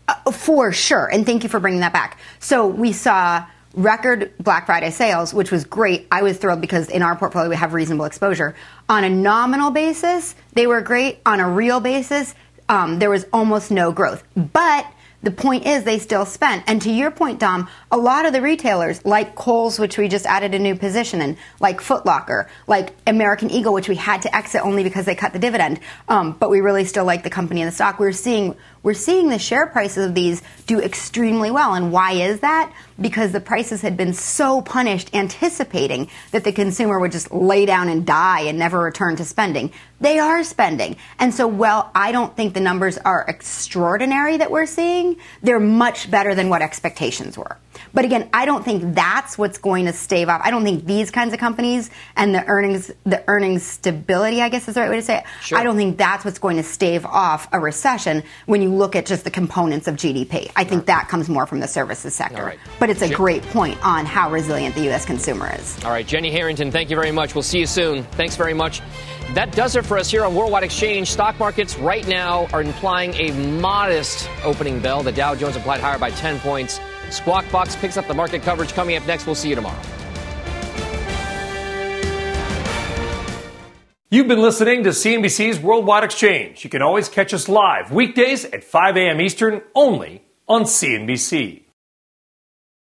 Uh, 0.07 0.31
for 0.31 0.71
sure. 0.71 1.05
And 1.05 1.25
thank 1.25 1.43
you 1.43 1.49
for 1.49 1.59
bringing 1.59 1.81
that 1.81 1.91
back. 1.91 2.17
So 2.39 2.65
we 2.65 2.93
saw 2.93 3.45
record 3.73 4.31
Black 4.39 4.67
Friday 4.67 4.89
sales, 4.91 5.33
which 5.33 5.51
was 5.51 5.65
great. 5.65 6.07
I 6.09 6.21
was 6.21 6.37
thrilled 6.37 6.61
because 6.61 6.89
in 6.89 7.01
our 7.01 7.17
portfolio 7.17 7.49
we 7.49 7.57
have 7.57 7.73
reasonable 7.73 8.05
exposure. 8.05 8.55
On 8.87 9.03
a 9.03 9.09
nominal 9.09 9.71
basis, 9.71 10.33
they 10.53 10.65
were 10.65 10.79
great. 10.79 11.19
On 11.25 11.41
a 11.41 11.49
real 11.49 11.81
basis, 11.81 12.35
um, 12.69 12.99
there 12.99 13.09
was 13.09 13.25
almost 13.33 13.69
no 13.69 13.91
growth. 13.91 14.23
But 14.35 14.87
the 15.23 15.31
point 15.31 15.65
is 15.65 15.83
they 15.83 15.99
still 15.99 16.25
spent. 16.25 16.63
And 16.67 16.81
to 16.83 16.91
your 16.91 17.09
point, 17.11 17.39
Dom, 17.39 17.67
a 17.91 17.97
lot 17.97 18.25
of 18.25 18.33
the 18.33 18.41
retailers, 18.41 19.03
like 19.03 19.35
Kohl's, 19.35 19.79
which 19.79 19.97
we 19.97 20.07
just 20.07 20.25
added 20.25 20.53
a 20.53 20.59
new 20.59 20.75
position 20.75 21.21
in, 21.21 21.37
like 21.59 21.81
Foot 21.81 22.05
Locker, 22.05 22.49
like 22.67 22.93
American 23.07 23.49
Eagle, 23.49 23.73
which 23.73 23.89
we 23.89 23.95
had 23.95 24.21
to 24.21 24.35
exit 24.35 24.61
only 24.61 24.83
because 24.83 25.05
they 25.05 25.15
cut 25.15 25.33
the 25.33 25.39
dividend, 25.39 25.79
um, 26.07 26.33
but 26.33 26.49
we 26.49 26.61
really 26.61 26.85
still 26.85 27.05
like 27.05 27.23
the 27.23 27.29
company 27.29 27.61
and 27.61 27.67
the 27.67 27.75
stock. 27.75 27.99
We're 27.99 28.11
seeing 28.11 28.55
we're 28.87 28.93
seeing 28.93 29.27
the 29.27 29.37
share 29.37 29.67
prices 29.67 30.05
of 30.05 30.15
these 30.15 30.41
do 30.65 30.79
extremely 30.79 31.51
well. 31.51 31.73
And 31.73 31.91
why 31.91 32.13
is 32.13 32.39
that? 32.39 32.71
Because 33.01 33.33
the 33.33 33.41
prices 33.41 33.81
had 33.81 33.97
been 33.97 34.13
so 34.13 34.61
punished, 34.61 35.13
anticipating 35.13 36.09
that 36.31 36.45
the 36.45 36.53
consumer 36.53 36.97
would 36.97 37.11
just 37.11 37.29
lay 37.33 37.65
down 37.65 37.89
and 37.89 38.05
die 38.05 38.43
and 38.43 38.57
never 38.57 38.79
return 38.79 39.17
to 39.17 39.25
spending. 39.25 39.73
They 39.99 40.19
are 40.19 40.41
spending. 40.41 40.95
And 41.19 41.33
so, 41.33 41.49
well, 41.49 41.91
I 41.93 42.13
don't 42.13 42.33
think 42.37 42.53
the 42.53 42.61
numbers 42.61 42.97
are 42.99 43.25
extraordinary 43.27 44.37
that 44.37 44.51
we're 44.51 44.65
seeing. 44.65 45.17
They're 45.43 45.59
much 45.59 46.09
better 46.09 46.33
than 46.33 46.47
what 46.47 46.61
expectations 46.61 47.37
were. 47.37 47.57
But 47.93 48.05
again, 48.05 48.29
I 48.33 48.45
don't 48.45 48.63
think 48.63 48.95
that's 48.95 49.37
what's 49.37 49.57
going 49.57 49.85
to 49.85 49.93
stave 49.93 50.29
off. 50.29 50.41
I 50.43 50.51
don't 50.51 50.63
think 50.63 50.85
these 50.85 51.11
kinds 51.11 51.33
of 51.33 51.39
companies 51.39 51.89
and 52.15 52.33
the 52.33 52.45
earnings, 52.45 52.91
the 53.05 53.23
earnings 53.27 53.63
stability, 53.63 54.41
I 54.41 54.49
guess 54.49 54.67
is 54.67 54.75
the 54.75 54.81
right 54.81 54.89
way 54.89 54.97
to 54.97 55.01
say 55.01 55.17
it. 55.19 55.23
Sure. 55.41 55.57
I 55.57 55.63
don't 55.63 55.75
think 55.75 55.97
that's 55.97 56.25
what's 56.25 56.39
going 56.39 56.57
to 56.57 56.63
stave 56.63 57.05
off 57.05 57.47
a 57.51 57.59
recession 57.59 58.23
when 58.45 58.61
you 58.61 58.69
look 58.69 58.95
at 58.95 59.05
just 59.05 59.23
the 59.23 59.31
components 59.31 59.87
of 59.87 59.95
GDP. 59.95 60.51
I 60.55 60.63
think 60.63 60.85
that 60.85 61.07
comes 61.07 61.29
more 61.29 61.45
from 61.45 61.59
the 61.59 61.67
services 61.67 62.15
sector. 62.15 62.43
Right. 62.43 62.59
But 62.79 62.89
it's 62.89 63.01
a 63.01 63.13
great 63.13 63.43
point 63.43 63.83
on 63.85 64.05
how 64.05 64.31
resilient 64.31 64.75
the 64.75 64.83
U.S. 64.85 65.05
consumer 65.05 65.53
is. 65.55 65.83
All 65.83 65.91
right, 65.91 66.05
Jenny 66.05 66.31
Harrington, 66.31 66.71
thank 66.71 66.89
you 66.89 66.95
very 66.95 67.11
much. 67.11 67.35
We'll 67.35 67.43
see 67.43 67.59
you 67.59 67.67
soon. 67.67 68.03
Thanks 68.03 68.35
very 68.35 68.53
much. 68.53 68.81
That 69.33 69.51
does 69.51 69.75
it 69.75 69.85
for 69.85 69.97
us 69.97 70.09
here 70.09 70.23
on 70.23 70.33
Worldwide 70.33 70.63
Exchange. 70.63 71.11
Stock 71.11 71.37
markets 71.37 71.77
right 71.77 72.07
now 72.07 72.47
are 72.53 72.61
implying 72.61 73.13
a 73.15 73.31
modest 73.59 74.29
opening 74.43 74.79
bell. 74.79 75.03
The 75.03 75.11
Dow 75.11 75.35
Jones 75.35 75.57
implied 75.57 75.81
higher 75.81 75.99
by 75.99 76.11
10 76.11 76.39
points. 76.39 76.79
Squawk 77.11 77.49
Box 77.51 77.75
picks 77.75 77.97
up 77.97 78.07
the 78.07 78.13
market 78.13 78.41
coverage 78.41 78.73
coming 78.73 78.95
up 78.95 79.05
next. 79.07 79.25
We'll 79.25 79.35
see 79.35 79.49
you 79.49 79.55
tomorrow. 79.55 79.81
You've 84.09 84.29
been 84.29 84.41
listening 84.41 84.85
to 84.85 84.91
CNBC's 84.91 85.59
Worldwide 85.59 86.05
Exchange. 86.05 86.63
You 86.63 86.69
can 86.69 86.81
always 86.81 87.09
catch 87.09 87.33
us 87.33 87.49
live 87.49 87.91
weekdays 87.91 88.45
at 88.45 88.63
5 88.63 88.95
a.m. 88.95 89.19
Eastern 89.19 89.61
only 89.75 90.23
on 90.47 90.63
CNBC. 90.63 91.63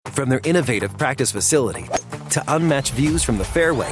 From 0.05 0.29
their 0.29 0.41
innovative 0.43 0.95
practice 0.99 1.31
facility 1.31 1.87
to 2.29 2.43
unmatched 2.47 2.93
views 2.93 3.23
from 3.23 3.39
the 3.39 3.43
fairway, 3.43 3.91